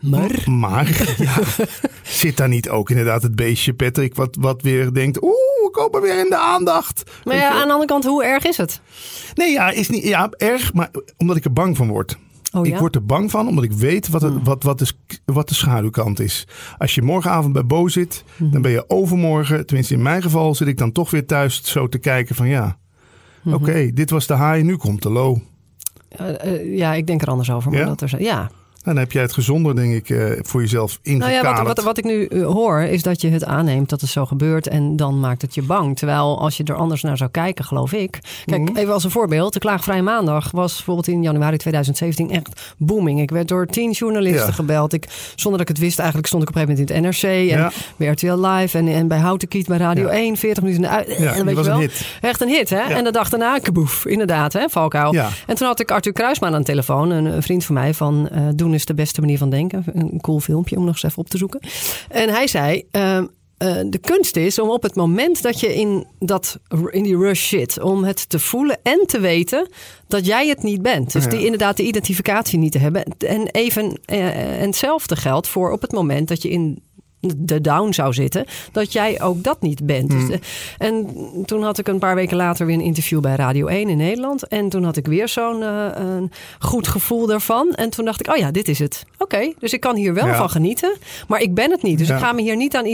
Maar? 0.00 0.30
Maar 0.50 1.04
ja, 1.18 1.34
zit 2.02 2.36
daar 2.36 2.48
niet 2.48 2.68
ook 2.68 2.90
inderdaad 2.90 3.22
het 3.22 3.36
beestje 3.36 3.74
Patrick 3.74 4.14
wat, 4.14 4.36
wat 4.40 4.62
weer 4.62 4.92
denkt, 4.92 5.22
oeh, 5.22 5.32
we 5.32 5.68
komen 5.72 6.00
weer 6.02 6.18
in 6.18 6.30
de 6.30 6.38
aandacht. 6.38 7.10
Maar 7.24 7.36
ja, 7.36 7.50
aan 7.50 7.66
de 7.66 7.72
andere 7.72 7.86
kant, 7.86 8.04
hoe 8.04 8.24
erg 8.24 8.44
is 8.44 8.56
het? 8.56 8.80
Nee, 9.34 9.52
ja, 9.52 9.70
is 9.70 9.88
niet 9.88 10.04
ja, 10.04 10.28
erg, 10.36 10.72
maar 10.74 10.90
omdat 11.16 11.36
ik 11.36 11.44
er 11.44 11.52
bang 11.52 11.76
van 11.76 11.88
word. 11.88 12.16
Oh 12.52 12.66
ik 12.66 12.72
ja? 12.72 12.78
word 12.78 12.94
er 12.94 13.04
bang 13.06 13.30
van, 13.30 13.48
omdat 13.48 13.64
ik 13.64 13.72
weet 13.72 14.08
wat, 14.08 14.22
het, 14.22 14.32
wat, 14.42 14.62
wat, 14.62 14.78
de, 14.78 14.86
wat 15.24 15.48
de 15.48 15.54
schaduwkant 15.54 16.20
is. 16.20 16.46
Als 16.78 16.94
je 16.94 17.02
morgenavond 17.02 17.52
bij 17.52 17.66
Bo 17.66 17.88
zit, 17.88 18.24
Mhm. 18.36 18.50
dan 18.52 18.62
ben 18.62 18.70
je 18.70 18.84
overmorgen, 18.90 19.66
tenminste 19.66 19.94
in 19.94 20.02
mijn 20.02 20.22
geval, 20.22 20.54
zit 20.54 20.68
ik 20.68 20.78
dan 20.78 20.92
toch 20.92 21.10
weer 21.10 21.26
thuis 21.26 21.64
zo 21.64 21.88
te 21.88 21.98
kijken 21.98 22.34
van 22.34 22.48
ja, 22.48 22.78
Mhm. 23.42 23.54
oké, 23.54 23.90
dit 23.94 24.10
was 24.10 24.26
de 24.26 24.36
high, 24.36 24.62
nu 24.64 24.76
komt 24.76 25.02
de 25.02 25.10
low. 25.10 25.38
Eh, 26.08 26.44
eh, 26.54 26.76
ja, 26.76 26.94
ik 26.94 27.06
denk 27.06 27.22
er 27.22 27.28
anders 27.28 27.50
over. 27.50 27.70
Maar 27.70 27.80
Ja? 27.80 27.86
dat 27.86 28.00
er, 28.00 28.22
ja. 28.22 28.50
Dan 28.82 28.96
heb 28.96 29.12
jij 29.12 29.22
het 29.22 29.32
gezonder, 29.32 29.74
denk 29.76 29.94
ik, 29.94 30.10
eh, 30.10 30.24
voor 30.42 30.60
jezelf 30.60 30.98
Nou 31.02 31.16
ingekaderd. 31.16 31.44
ja, 31.56 31.64
wat, 31.64 31.76
wat, 31.76 31.84
wat 31.84 31.98
ik 31.98 32.04
nu 32.04 32.24
eh, 32.26 32.44
hoor, 32.46 32.80
is 32.80 33.02
dat 33.02 33.20
je 33.20 33.28
het 33.30 33.44
aanneemt 33.44 33.88
dat 33.88 34.00
het 34.00 34.10
zo 34.10 34.26
gebeurt 34.26 34.66
en 34.68 34.96
dan 34.96 35.20
maakt 35.20 35.42
het 35.42 35.54
je 35.54 35.62
bang. 35.62 35.96
Terwijl 35.96 36.40
als 36.40 36.56
je 36.56 36.64
er 36.64 36.74
anders 36.74 37.02
naar 37.02 37.16
zou 37.16 37.30
kijken, 37.30 37.64
geloof 37.64 37.92
ik. 37.92 38.18
Kijk, 38.44 38.60
Mhm. 38.68 38.76
even 38.76 38.92
als 38.92 39.04
een 39.04 39.10
voorbeeld. 39.10 39.52
De 39.52 39.58
Klaagvrije 39.58 40.02
Maandag 40.02 40.50
was 40.50 40.74
bijvoorbeeld 40.74 41.08
in 41.08 41.22
januari 41.22 41.56
2017 41.56 42.30
echt 42.30 42.74
booming. 42.78 43.20
Ik 43.20 43.30
werd 43.30 43.48
door 43.48 43.66
tien 43.66 43.90
journalisten 43.90 44.46
Ja. 44.46 44.52
gebeld. 44.52 44.92
Ik, 44.92 45.04
zonder 45.34 45.60
dat 45.60 45.68
ik 45.68 45.76
het 45.76 45.84
wist, 45.84 45.98
eigenlijk 45.98 46.28
stond 46.28 46.42
ik 46.42 46.48
op 46.48 46.54
een 46.54 46.60
gegeven 46.60 46.84
moment 46.86 47.04
in 47.06 47.12
het 47.12 47.22
NRC 47.22 47.50
en 47.50 47.58
Ja. 47.58 47.70
bij 47.96 48.08
RTL 48.08 48.46
Live 48.46 48.78
en, 48.78 48.88
en 48.88 49.08
bij 49.08 49.18
Houten 49.18 49.48
Kiet 49.48 49.66
bij 49.66 49.78
Radio 49.78 50.06
Ja. 50.06 50.12
1, 50.12 50.36
40 50.36 50.62
minuten 50.62 50.90
uit. 50.90 51.16
Ja, 51.18 51.32
en 51.34 51.44
weet 51.44 51.54
was 51.54 51.66
je 51.66 51.72
een 51.72 51.78
hit. 51.78 52.18
Echt 52.20 52.40
een 52.40 52.48
hit, 52.48 52.70
hè? 52.70 52.80
En 52.80 53.04
de 53.04 53.12
dag 53.12 53.28
daarna, 53.28 53.58
kaboef, 53.58 54.06
inderdaad, 54.06 54.52
hè, 54.52 54.68
Valkuil. 54.68 55.14
En 55.46 55.54
toen 55.54 55.66
had 55.66 55.80
ik 55.80 55.90
Arthur 55.90 56.12
Kruisman 56.12 56.52
aan 56.52 56.58
de 56.58 56.64
telefoon, 56.66 57.10
een, 57.10 57.24
een 57.24 57.42
vriend 57.42 57.64
van 57.64 57.74
mij, 57.74 57.94
van 57.94 58.28
eh, 58.28 58.42
Doen 58.54 58.69
is 58.74 58.84
de 58.84 58.94
beste 58.94 59.20
manier 59.20 59.38
van 59.38 59.50
denken. 59.50 59.84
Een 59.92 60.20
cool 60.20 60.40
filmpje 60.40 60.76
om 60.76 60.84
nog 60.84 60.92
eens 60.94 61.02
even 61.02 61.18
op 61.18 61.28
te 61.28 61.38
zoeken. 61.38 61.60
En 62.08 62.28
hij 62.28 62.46
zei, 62.46 62.84
ehm, 62.90 63.26
eh, 63.56 63.76
de 63.86 63.98
kunst 63.98 64.36
is 64.36 64.58
om 64.58 64.70
op 64.70 64.82
het 64.82 64.94
moment 64.94 65.42
dat 65.42 65.60
je 65.60 65.74
in, 65.74 66.06
dat, 66.18 66.58
in 66.90 67.02
die 67.02 67.16
rush 67.16 67.48
zit, 67.48 67.80
om 67.80 68.04
het 68.04 68.28
te 68.28 68.38
voelen 68.38 68.78
en 68.82 69.06
te 69.06 69.20
weten 69.20 69.68
dat 70.08 70.26
jij 70.26 70.48
het 70.48 70.62
niet 70.62 70.82
bent. 70.82 71.12
Dus 71.12 71.24
Ja. 71.24 71.30
die, 71.30 71.44
inderdaad 71.44 71.76
de 71.76 71.82
identificatie 71.86 72.58
niet 72.58 72.72
te 72.72 72.78
hebben. 72.78 73.04
En 73.18 73.46
even, 73.46 74.00
eh, 74.04 74.60
en 74.60 74.66
hetzelfde 74.66 75.16
geldt 75.16 75.48
voor 75.48 75.70
op 75.72 75.80
het 75.80 75.92
moment 75.92 76.28
dat 76.28 76.42
je 76.42 76.48
in 76.50 76.82
de 77.36 77.60
down 77.60 77.92
zou 77.92 78.12
zitten, 78.12 78.44
dat 78.72 78.92
jij 78.92 79.22
ook 79.22 79.42
dat 79.42 79.60
niet 79.62 79.86
bent. 79.86 80.12
Hmm. 80.12 80.28
Dus, 80.28 80.38
eh, 80.78 80.88
en 80.88 81.06
toen 81.46 81.62
had 81.62 81.78
ik 81.78 81.88
een 81.88 81.98
paar 81.98 82.14
weken 82.14 82.36
later 82.36 82.66
weer 82.66 82.74
een 82.74 82.80
interview 82.80 83.20
bij 83.20 83.34
Radio 83.36 83.66
1 83.66 83.88
in 83.88 83.96
Nederland. 83.96 84.46
En 84.48 84.68
toen 84.68 84.84
had 84.84 84.96
ik 84.96 85.06
weer 85.06 85.28
zo'n 85.28 85.62
eh, 85.62 85.86
goed 86.58 86.88
gevoel 86.88 87.26
daarvan. 87.26 87.72
En 87.74 87.90
toen 87.90 88.04
dacht 88.04 88.20
ik, 88.20 88.32
oh 88.32 88.36
ja, 88.36 88.50
dit 88.50 88.68
is 88.68 88.78
het. 88.78 89.04
Oké, 89.18 89.52
dus 89.58 89.72
ik 89.72 89.80
kan 89.80 89.96
hier 89.96 90.14
wel 90.14 90.26
Ja. 90.26 90.36
van 90.36 90.50
genieten, 90.50 90.96
maar 91.28 91.40
ik 91.40 91.54
ben 91.54 91.70
het 91.70 91.82
niet. 91.82 91.98
Dus 91.98 92.08
Ja. 92.08 92.14
ik 92.16 92.20
ga 92.22 92.32
me 92.32 92.42
hier 92.42 92.56
niet 92.56 92.76
aan 92.76 92.84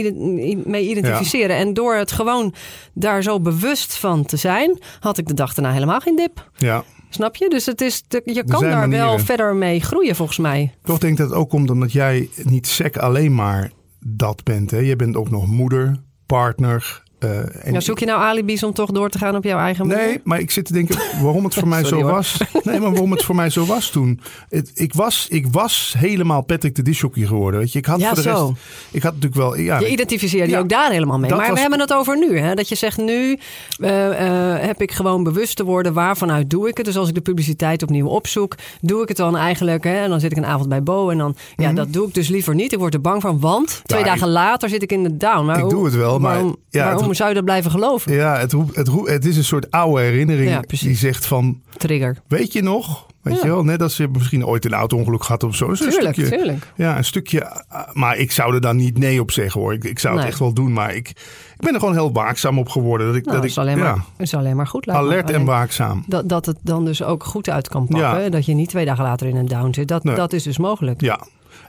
mee 0.69 0.89
identificeren. 0.89 1.55
En 1.55 1.73
door 1.73 1.95
het 1.95 2.11
gewoon 2.11 2.53
daar 2.93 3.23
zo 3.23 3.39
bewust 3.39 3.97
van 3.97 4.25
te 4.25 4.37
zijn, 4.37 4.79
had 4.99 5.17
ik 5.17 5.27
de 5.27 5.33
dag 5.33 5.53
daarna 5.53 5.71
helemaal 5.73 5.99
geen 5.99 6.15
dip. 6.15 6.49
Ja. 6.57 6.83
Snap 7.09 7.35
je? 7.35 7.49
Dus 7.49 7.65
het 7.65 7.81
is, 7.81 8.03
je 8.25 8.43
kan 8.43 8.61
daar 8.61 8.89
wel 8.89 9.19
verder 9.19 9.55
mee 9.55 9.81
groeien 9.81 10.15
volgens 10.15 10.37
mij. 10.37 10.73
Toch 10.83 10.97
denk 10.97 11.11
ik 11.13 11.17
dat 11.19 11.29
het 11.29 11.37
ook 11.37 11.49
komt 11.49 11.69
omdat 11.69 11.91
jij 11.91 12.29
niet 12.43 12.67
sec 12.67 12.97
alleen 12.97 13.35
maar 13.35 13.71
dat 14.09 14.43
bent. 14.43 14.71
Hè? 14.71 14.77
Je 14.77 14.95
bent 14.95 15.15
ook 15.15 15.29
nog 15.29 15.47
moeder, 15.47 15.95
partner. 16.25 17.03
Eh, 17.19 17.65
en 17.65 17.73
Ja, 17.73 17.79
zoek 17.79 17.99
je 17.99 18.05
nou 18.05 18.21
alibis 18.21 18.63
om 18.63 18.73
toch 18.73 18.91
door 18.91 19.09
te 19.09 19.17
gaan 19.17 19.35
op 19.35 19.43
jouw 19.43 19.59
eigen 19.59 19.87
manier? 19.87 20.03
Nee, 20.05 20.21
maar 20.23 20.39
ik 20.39 20.51
zit 20.51 20.65
te 20.65 20.73
denken 20.73 20.97
waarom 21.21 21.43
het 21.43 21.53
voor 21.53 21.67
mij 21.77 21.83
Sorry, 21.83 21.99
zo 21.99 22.05
hoor. 22.05 22.11
was. 22.15 22.37
Nee, 22.63 22.79
maar 22.79 22.89
waarom 22.91 23.11
het 23.11 23.23
voor 23.23 23.35
mij 23.35 23.49
zo 23.49 23.65
was 23.65 23.89
toen. 23.89 24.19
Het, 24.49 24.71
ik, 24.73 24.93
was, 24.93 25.25
ik 25.29 25.47
was 25.51 25.95
helemaal 25.97 26.41
Patrick 26.41 26.75
de 26.75 26.81
disjockey 26.81 27.25
geworden. 27.25 27.59
Weet 27.59 27.71
je, 27.71 27.79
ik 27.79 27.85
had 27.85 27.99
Ja, 27.99 28.07
voor 28.07 28.15
de 28.15 28.21
zo. 28.21 28.45
rest. 28.47 28.59
Ik 28.91 29.03
had 29.03 29.13
natuurlijk 29.13 29.41
wel. 29.41 29.55
Ja, 29.57 29.79
Je 29.79 29.89
identificeerde 29.89 30.51
je 30.51 30.57
ook 30.57 30.69
daar 30.69 30.91
helemaal 30.91 31.19
mee. 31.19 31.29
Maar 31.29 31.39
was- 31.39 31.49
we 31.49 31.59
hebben 31.59 31.79
het 31.79 31.93
over 31.93 32.17
nu. 32.17 32.37
Hè? 32.39 32.53
Dat 32.55 32.69
je 32.69 32.75
zegt 32.75 32.97
nu 32.97 33.37
eh, 33.79 34.53
eh, 34.55 34.61
heb 34.65 34.81
ik 34.81 34.91
gewoon 34.91 35.23
bewust 35.23 35.55
te 35.55 35.63
worden 35.63 35.93
waarvanuit 35.93 36.49
doe 36.49 36.67
ik 36.67 36.77
het. 36.77 36.85
Dus 36.85 36.97
als 36.97 37.07
ik 37.09 37.15
de 37.15 37.21
publiciteit 37.21 37.83
opnieuw 37.83 38.07
opzoek, 38.07 38.55
doe 38.81 39.01
ik 39.01 39.07
het 39.07 39.17
dan 39.17 39.37
eigenlijk. 39.37 39.83
Hè? 39.83 39.95
En 40.03 40.09
dan 40.09 40.19
zit 40.19 40.31
ik 40.31 40.37
een 40.37 40.45
avond 40.45 40.69
bij 40.69 40.83
Bo 40.83 41.09
en 41.09 41.17
dan, 41.17 41.35
ja, 41.55 41.71
dat 41.73 41.93
doe 41.93 42.07
ik 42.07 42.13
dus 42.13 42.27
liever 42.27 42.55
niet. 42.55 42.71
Ik 42.73 42.79
word 42.79 42.93
er 42.93 43.01
bang 43.01 43.21
van, 43.21 43.39
want 43.39 43.81
twee 43.85 43.99
Mhm. 44.01 44.09
Dagen 44.09 44.29
later 44.29 44.69
zit 44.69 44.81
ik 44.83 44.91
in 44.91 45.03
de 45.03 45.17
down. 45.17 45.45
Maar 45.45 45.55
Ik 45.55 45.61
hoe- 45.61 45.71
doe 45.71 45.85
het 45.85 45.95
wel, 45.95 46.19
maar- 46.19 46.31
waarom, 46.31 46.55
ja, 46.69 46.89
het- 46.89 47.06
waarom 47.07 47.13
zou 47.15 47.29
je 47.29 47.35
dat 47.35 47.43
blijven 47.45 47.71
geloven? 47.71 48.13
ja 48.13 48.37
het, 48.37 48.51
het, 48.73 48.89
het 49.03 49.25
is 49.25 49.37
een 49.37 49.43
soort 49.43 49.71
oude 49.71 50.01
herinnering 50.01 50.49
Ja, 50.49 50.61
die 50.79 50.95
zegt 50.95 51.25
van, 51.25 51.61
Trigger. 51.77 52.17
weet 52.27 52.53
je 52.53 52.61
nog? 52.61 53.05
Weet 53.21 53.35
Ja. 53.35 53.41
je 53.45 53.47
wel, 53.47 53.63
net 53.63 53.81
als 53.81 53.97
je 53.97 54.07
misschien 54.11 54.45
ooit 54.45 54.65
een 54.65 54.73
auto-ongeluk 54.73 55.23
gehad 55.23 55.43
of 55.43 55.55
zo. 55.55 55.71
Is 55.71 55.79
een 55.79 55.89
Tuurlijk, 55.89 56.13
stukje, 56.15 56.37
tuurlijk. 56.37 56.71
Ja, 56.75 56.97
een 56.97 57.05
stukje. 57.05 57.39
uh, 57.73 57.81
Maar 57.93 58.17
ik 58.17 58.31
zou 58.31 58.53
er 58.53 58.61
dan 58.61 58.75
niet 58.75 58.97
nee 58.97 59.21
op 59.21 59.31
zeggen 59.31 59.61
hoor. 59.61 59.73
Ik, 59.73 59.83
ik 59.83 59.99
zou 59.99 60.13
het 60.13 60.21
Nee. 60.23 60.31
echt 60.31 60.39
wel 60.41 60.53
doen, 60.53 60.73
maar 60.73 60.95
ik, 60.95 61.09
ik 61.09 61.15
ben 61.57 61.73
er 61.73 61.79
gewoon 61.79 61.93
heel 61.95 62.11
waakzaam 62.11 62.59
op 62.59 62.69
geworden. 62.69 63.07
Dat 63.07 63.15
ik, 63.15 63.23
Nou, 63.25 63.35
dat 63.35 63.45
ik 63.45 63.51
is 63.51 63.57
alleen, 63.57 63.77
ja, 63.77 63.83
maar, 63.95 64.03
is 64.17 64.33
alleen 64.35 64.55
maar 64.55 64.67
goed. 64.67 64.89
alert 64.89 65.29
en 65.29 65.45
waakzaam. 65.45 66.03
Dat, 66.07 66.29
dat 66.29 66.45
het 66.45 66.57
dan 66.61 66.85
dus 66.85 67.03
ook 67.03 67.23
goed 67.23 67.49
uit 67.49 67.67
kan 67.67 67.87
pakken. 67.87 68.21
Ja. 68.23 68.29
Dat 68.29 68.45
je 68.45 68.53
niet 68.53 68.69
twee 68.69 68.85
dagen 68.85 69.03
later 69.03 69.27
in 69.27 69.35
een 69.35 69.47
down 69.47 69.73
zit. 69.73 69.87
Dat, 69.87 70.03
Nee. 70.03 70.15
dat 70.15 70.33
is 70.33 70.43
dus 70.43 70.57
mogelijk. 70.57 71.01
Ja. 71.01 71.19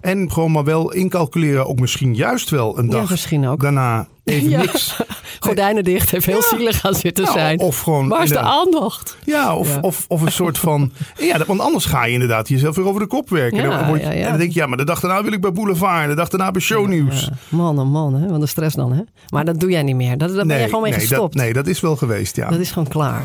En 0.01 0.33
gewoon 0.33 0.53
maar 0.53 0.65
wel 0.65 0.93
incalculeren, 0.93 1.67
ook 1.67 1.81
misschien 1.81 2.15
juist 2.15 2.51
wel 2.51 2.79
een 2.79 2.85
Ja, 2.87 2.91
dag 2.91 3.11
misschien 3.11 3.47
ook. 3.49 3.61
daarna 3.61 4.07
even 4.29 4.49
Ja. 4.51 4.59
niks. 4.59 4.97
Gordijnen 5.41 5.85
dicht, 5.85 6.11
heeft 6.11 6.27
heel 6.27 6.43
zielig 6.43 6.81
gaan 6.81 6.95
zitten 6.95 7.25
Nou, 7.25 7.39
zijn. 7.39 7.59
of 7.61 7.81
gewoon 7.81 8.09
Waar 8.09 8.23
is 8.23 8.29
de 8.29 8.39
aandacht? 8.39 9.17
Ja, 9.25 9.57
of, 9.57 9.69
Ja. 9.75 9.79
Of, 9.81 10.05
of 10.09 10.21
een 10.21 10.33
soort 10.33 10.59
van. 10.59 10.93
Ja, 11.19 11.45
want 11.47 11.61
anders 11.61 11.85
ga 11.85 12.05
je 12.05 12.13
inderdaad 12.13 12.49
jezelf 12.49 12.77
weer 12.77 12.87
over 12.87 13.01
de 13.01 13.07
kop 13.07 13.31
werken. 13.31 13.71
Dan 13.71 13.87
word 13.87 14.01
je-. 14.01 14.07
En 14.07 14.29
dan 14.29 14.39
denk 14.39 14.53
je, 14.53 14.61
ja, 14.61 14.67
maar 14.67 14.77
de 14.77 14.85
dag 14.85 15.01
daarna 15.01 15.23
wil 15.23 15.33
ik 15.33 15.41
bij 15.41 15.53
Boulevard. 15.53 16.03
En 16.03 16.09
de 16.09 16.15
dag 16.15 16.29
daarna 16.29 16.51
bij 16.51 16.61
Shownieuws. 16.61 17.31
Man, 17.49 17.79
oh 17.79 17.91
man, 17.91 18.15
hè? 18.15 18.29
wat 18.29 18.41
een 18.41 18.49
stress 18.49 18.75
dan. 18.75 18.93
Hè? 18.93 19.01
Maar 19.29 19.45
dat 19.45 19.61
doe 19.61 19.71
jij 19.71 19.83
niet 19.83 19.97
meer. 19.97 20.19
Dat, 20.19 20.47
ben 20.47 20.59
je 20.61 20.65
gewoon 20.65 20.83
mee 20.83 20.91
nee, 20.91 21.01
gestopt. 21.01 21.35
Dat, 21.35 21.43
nee, 21.43 21.53
dat 21.53 21.67
is 21.67 21.81
wel 21.81 21.97
geweest, 21.97 22.37
ja. 22.37 22.49
Dat 22.51 22.59
is 22.61 22.71
gewoon 22.71 22.89
klaar. 22.89 23.23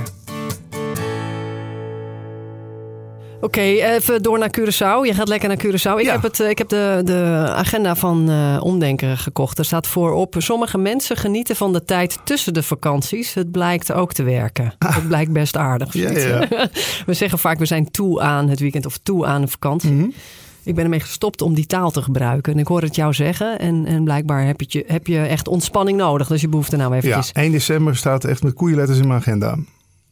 Oké, 3.43 3.61
even 3.61 4.21
door 4.23 4.39
naar 4.39 4.59
Curaçao. 4.59 5.05
Je 5.07 5.13
gaat 5.13 5.27
lekker 5.27 5.47
naar 5.47 5.57
Curaçao. 5.57 5.99
Ik 5.99 6.05
Ja. 6.05 6.11
heb, 6.11 6.21
het, 6.21 6.39
eh, 6.39 6.49
ik 6.49 6.57
heb 6.57 6.69
de, 6.69 7.01
de 7.03 7.45
agenda 7.49 7.95
van 7.95 8.29
eh, 8.29 8.59
Omdenken 8.63 9.17
gekocht. 9.17 9.57
Er 9.57 9.65
staat 9.65 9.87
voorop... 9.87 10.35
sommige 10.37 10.77
mensen 10.77 11.17
genieten 11.17 11.55
van 11.55 11.73
de 11.73 11.83
tijd 11.85 12.19
tussen 12.23 12.53
de 12.53 12.63
vakanties. 12.63 13.33
Het 13.33 13.51
blijkt 13.51 13.91
ook 13.93 14.13
te 14.13 14.23
werken. 14.23 14.73
Het 14.85 15.07
blijkt 15.07 15.31
best 15.31 15.57
aardig. 15.57 15.93
Ja, 15.93 16.09
ja. 16.11 16.47
We 17.05 17.13
zeggen 17.13 17.39
vaak 17.39 17.57
we 17.59 17.65
zijn 17.65 17.91
toe 17.91 18.21
aan 18.21 18.49
het 18.49 18.59
weekend 18.59 18.85
of 18.85 18.97
toe 18.97 19.25
aan 19.25 19.41
een 19.41 19.49
vakantie. 19.49 19.91
Mhm. 19.91 20.09
Ik 20.63 20.75
ben 20.75 20.83
ermee 20.83 20.99
gestopt 20.99 21.41
om 21.41 21.53
die 21.53 21.65
taal 21.65 21.91
te 21.91 22.01
gebruiken. 22.01 22.53
En 22.53 22.59
ik 22.59 22.67
hoor 22.67 22.81
het 22.81 22.95
jou 22.95 23.13
zeggen. 23.13 23.59
En, 23.59 23.85
en 23.85 24.03
blijkbaar 24.03 24.45
heb 24.45 24.61
je, 24.61 24.83
heb 24.87 25.07
je 25.07 25.19
echt 25.19 25.47
ontspanning 25.47 25.97
nodig. 25.97 26.27
Dus 26.27 26.41
je 26.41 26.47
behoeft 26.47 26.71
er 26.71 26.77
nou 26.77 26.91
Ja, 26.91 26.97
eventjes... 26.97 27.31
1 27.31 27.51
december 27.51 27.95
staat 27.95 28.23
echt 28.23 28.43
met 28.43 28.53
koeienletters 28.53 28.99
in 28.99 29.07
mijn 29.07 29.19
agenda. 29.19 29.57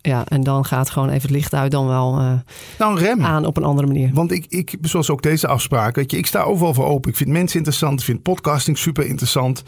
Ja, 0.01 0.25
en 0.27 0.43
dan 0.43 0.65
gaat 0.65 0.89
gewoon 0.89 1.09
even 1.09 1.21
het 1.21 1.31
licht 1.31 1.53
uit. 1.53 1.71
Dan 1.71 1.87
wel 1.87 2.17
eh, 2.19 2.33
Nou, 2.79 2.99
rem. 2.99 3.25
aan 3.25 3.45
op 3.45 3.57
een 3.57 3.63
andere 3.63 3.87
manier. 3.87 4.09
Want 4.13 4.31
ik, 4.31 4.45
ik, 4.49 4.75
zoals 4.81 5.09
ook 5.09 5.21
deze 5.21 5.47
afspraak, 5.47 5.95
weet 5.95 6.11
je, 6.11 6.17
ik 6.17 6.25
sta 6.25 6.41
overal 6.41 6.73
voor 6.73 6.85
open. 6.85 7.09
Ik 7.11 7.17
vind 7.17 7.29
mensen 7.29 7.57
interessant, 7.57 7.99
ik 7.99 8.05
vind 8.05 8.21
podcasting 8.21 8.77
super 8.77 9.05
interessant. 9.05 9.63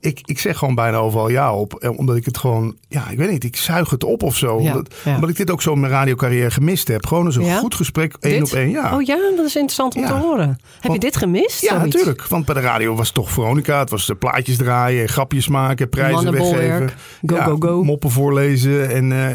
Ik, 0.00 0.20
ik 0.24 0.38
zeg 0.38 0.58
gewoon 0.58 0.74
bijna 0.74 0.96
overal 0.96 1.28
ja 1.28 1.54
op, 1.54 1.74
eh, 1.74 1.98
omdat 1.98 2.16
ik 2.16 2.24
het 2.24 2.38
gewoon, 2.38 2.76
ja, 2.88 3.08
ik 3.08 3.18
weet 3.18 3.30
niet, 3.30 3.44
ik 3.44 3.56
zuig 3.56 3.90
het 3.90 4.04
op 4.04 4.22
of 4.22 4.36
zo. 4.36 4.60
Ja, 4.60 4.66
omdat, 4.70 4.94
ja. 5.04 5.14
omdat 5.14 5.30
ik 5.30 5.36
dit 5.36 5.50
ook 5.50 5.62
zo 5.62 5.72
in 5.72 5.80
mijn 5.80 5.92
radiocarrière 5.92 6.50
gemist 6.50 6.88
heb. 6.88 7.06
Gewoon 7.06 7.26
eens 7.26 7.36
een 7.36 7.44
Ja? 7.44 7.58
goed 7.58 7.74
gesprek, 7.74 8.16
één 8.20 8.42
op 8.42 8.48
één. 8.50 8.70
Ja. 8.70 8.94
Oh 8.96 9.02
ja, 9.02 9.16
dat 9.36 9.46
is 9.46 9.54
interessant 9.56 9.96
om 9.96 10.06
te 10.06 10.12
horen. 10.12 10.58
Heb 10.80 10.92
je 10.92 10.98
dit 10.98 11.16
gemist? 11.16 11.60
Ja, 11.60 11.68
Zoiets? 11.68 11.94
natuurlijk. 11.94 12.26
Want 12.26 12.44
bij 12.44 12.54
de 12.54 12.60
radio 12.60 12.94
was 12.94 13.06
het 13.06 13.14
toch 13.14 13.30
Veronica. 13.30 13.78
Het 13.78 13.90
was 13.90 14.06
de 14.06 14.14
plaatjes 14.14 14.56
draaien, 14.56 15.02
en 15.02 15.08
grapjes 15.08 15.48
maken, 15.48 15.88
prijzen 15.88 16.32
weggeven. 16.32 16.90
Go, 17.26 17.36
ja, 17.36 17.44
go, 17.44 17.56
go. 17.58 17.82
Moppen 17.84 18.10
voorlezen. 18.10 18.90
En 18.90 19.12
eh, 19.12 19.34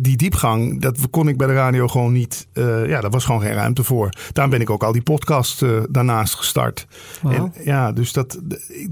die 0.00 0.16
diepgang, 0.16 0.80
dat 0.80 0.98
kon 1.10 1.28
ik 1.28 1.36
bij 1.36 1.46
de 1.46 1.52
radio 1.54 1.88
gewoon 1.88 2.12
niet. 2.12 2.46
eh, 2.52 2.86
ja, 2.88 3.00
daar 3.00 3.10
was 3.10 3.24
gewoon 3.24 3.40
geen 3.40 3.52
ruimte 3.54 3.84
voor. 3.84 4.08
Daarom 4.32 4.52
ben 4.52 4.60
ik 4.62 4.70
ook 4.70 4.82
al 4.82 4.92
die 4.92 5.02
podcast 5.02 5.62
eh, 5.62 5.70
daarnaast 5.88 6.34
gestart. 6.34 6.86
En, 7.28 7.52
ja, 7.64 7.92
dus 7.92 8.12
dat. 8.12 8.38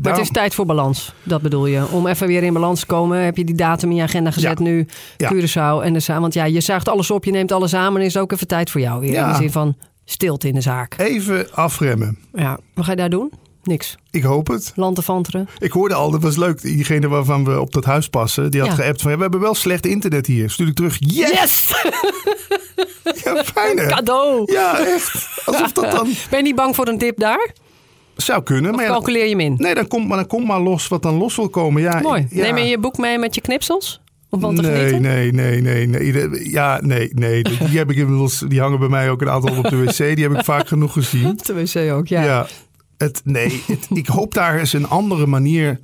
Maar 0.03 0.13
het 0.13 0.21
is 0.21 0.31
tijd 0.31 0.55
voor 0.55 0.67
balans, 0.67 1.04
dat 1.23 1.43
bedoel 1.43 1.67
je. 1.67 1.89
Om 1.91 2.07
even 2.07 2.27
weer 2.27 2.43
in 2.43 2.53
balans 2.53 2.81
te 2.81 2.87
komen, 2.87 3.19
heb 3.25 3.37
je 3.37 3.45
die 3.45 3.55
datum 3.55 3.91
in 3.91 3.97
je 3.97 4.03
agenda 4.03 4.31
gezet 4.31 4.59
Ja. 4.59 4.65
nu. 4.65 4.87
Ja. 5.17 5.33
Curaçao 5.33 5.85
en 5.85 5.93
de 5.93 6.21
Want 6.21 6.35
ja, 6.35 6.45
je 6.45 6.61
zuigt 6.61 6.89
alles 6.89 7.11
op, 7.11 7.25
je 7.25 7.31
neemt 7.31 7.53
alles 7.53 7.75
aan, 7.75 7.93
maar 7.93 8.01
er 8.01 8.07
is 8.07 8.17
ook 8.17 8.33
even 8.33 8.47
tijd 8.47 8.71
voor 8.71 8.81
jou. 8.81 9.01
Weer, 9.01 9.15
In 9.15 9.29
de 9.29 9.35
zin 9.35 9.53
van 9.53 9.77
stilte 10.05 10.49
in 10.49 10.55
de 10.55 10.61
zaak. 10.61 10.95
Even 10.99 11.53
afremmen. 11.53 12.19
Ja, 12.33 12.59
wat 12.75 12.85
ga 12.85 12.91
je 12.91 12.97
daar 12.97 13.11
doen? 13.11 13.33
Niks. 13.63 13.97
Ik 14.11 14.23
hoop 14.23 14.47
het. 14.47 14.73
Lantefanteren. 14.75 15.49
Ik 15.59 15.73
hoorde 15.73 15.95
al, 15.95 16.11
dat 16.11 16.23
was 16.23 16.37
leuk. 16.37 16.61
Diegene 16.63 17.09
waarvan 17.09 17.45
we 17.45 17.61
op 17.61 17.73
dat 17.73 17.85
huis 17.85 18.09
passen, 18.09 18.51
die 18.51 18.61
had 18.61 18.69
Ja. 18.69 18.75
geappt 18.75 19.03
van... 19.03 19.11
Ja, 19.11 19.17
we 19.17 19.23
hebben 19.23 19.41
wel 19.41 19.55
slecht 19.55 19.87
internet 19.87 20.27
hier. 20.27 20.51
Stuur 20.51 20.67
ik 20.69 20.75
terug. 20.75 20.97
Yes! 20.99 21.31
Yes! 21.31 21.73
Ja, 23.25 23.45
fijn 23.45 23.79
hè? 23.79 23.87
Cadeau! 23.87 24.53
Ja, 24.53 24.79
echt. 24.87 25.29
Alsof 25.45 25.73
dat 25.73 25.91
dan 25.91 26.07
Ben 26.31 26.39
je 26.39 26.45
niet 26.45 26.55
bang 26.55 26.75
voor 26.75 26.89
een 26.89 26.99
dip 26.99 27.19
daar? 27.19 27.51
Zou 28.17 28.43
kunnen. 28.43 28.71
Of 28.71 28.77
Maar 28.77 28.85
ja, 28.85 28.91
calculeer 28.91 29.25
je 29.25 29.31
hem 29.31 29.41
in? 29.41 29.55
Nee, 29.59 29.75
dan 29.75 29.89
komt 29.89 30.09
maar, 30.09 30.17
dan 30.17 30.27
komt 30.27 30.47
maar 30.47 30.61
los 30.61 30.89
wat 30.89 31.03
dan 31.03 31.15
los 31.15 31.37
wil 31.37 31.49
komen. 31.49 31.83
Ja, 31.83 32.01
Mooi. 32.01 32.27
Ja. 32.31 32.43
Neem 32.43 32.57
je 32.57 32.65
je 32.65 32.79
boek 32.79 32.99
mee 32.99 33.19
met 33.19 33.35
je 33.35 33.41
knipsels? 33.41 34.03
Nee, 34.31 34.93
nee, 35.01 35.33
nee, 35.33 35.61
nee, 35.61 35.87
nee. 35.87 36.51
Ja, 36.51 36.79
nee, 36.83 37.11
nee. 37.15 37.43
Die, 37.43 37.79
heb 37.79 37.91
ik 37.91 37.97
inmiddels, 37.97 38.45
die 38.49 38.61
hangen 38.61 38.79
bij 38.79 38.89
mij 38.89 39.11
ook 39.11 39.21
een 39.23 39.31
aantal 39.31 39.57
op 39.57 39.69
de 39.69 39.77
wc. 39.77 39.97
Die 39.97 40.29
heb 40.29 40.33
ik 40.39 40.45
vaak 40.45 40.69
genoeg 40.69 40.93
gezien. 40.93 41.27
Op 41.27 41.45
de 41.45 41.55
wc 41.55 41.93
ook, 41.93 42.07
ja. 42.07 42.23
Ja. 42.25 42.47
het, 42.97 43.21
nee, 43.25 43.63
het- 43.67 43.87
ik 43.93 44.07
hoop 44.07 44.35
daar 44.35 44.59
eens 44.59 44.73
een 44.73 44.89
andere 44.89 45.27
manier 45.27 45.81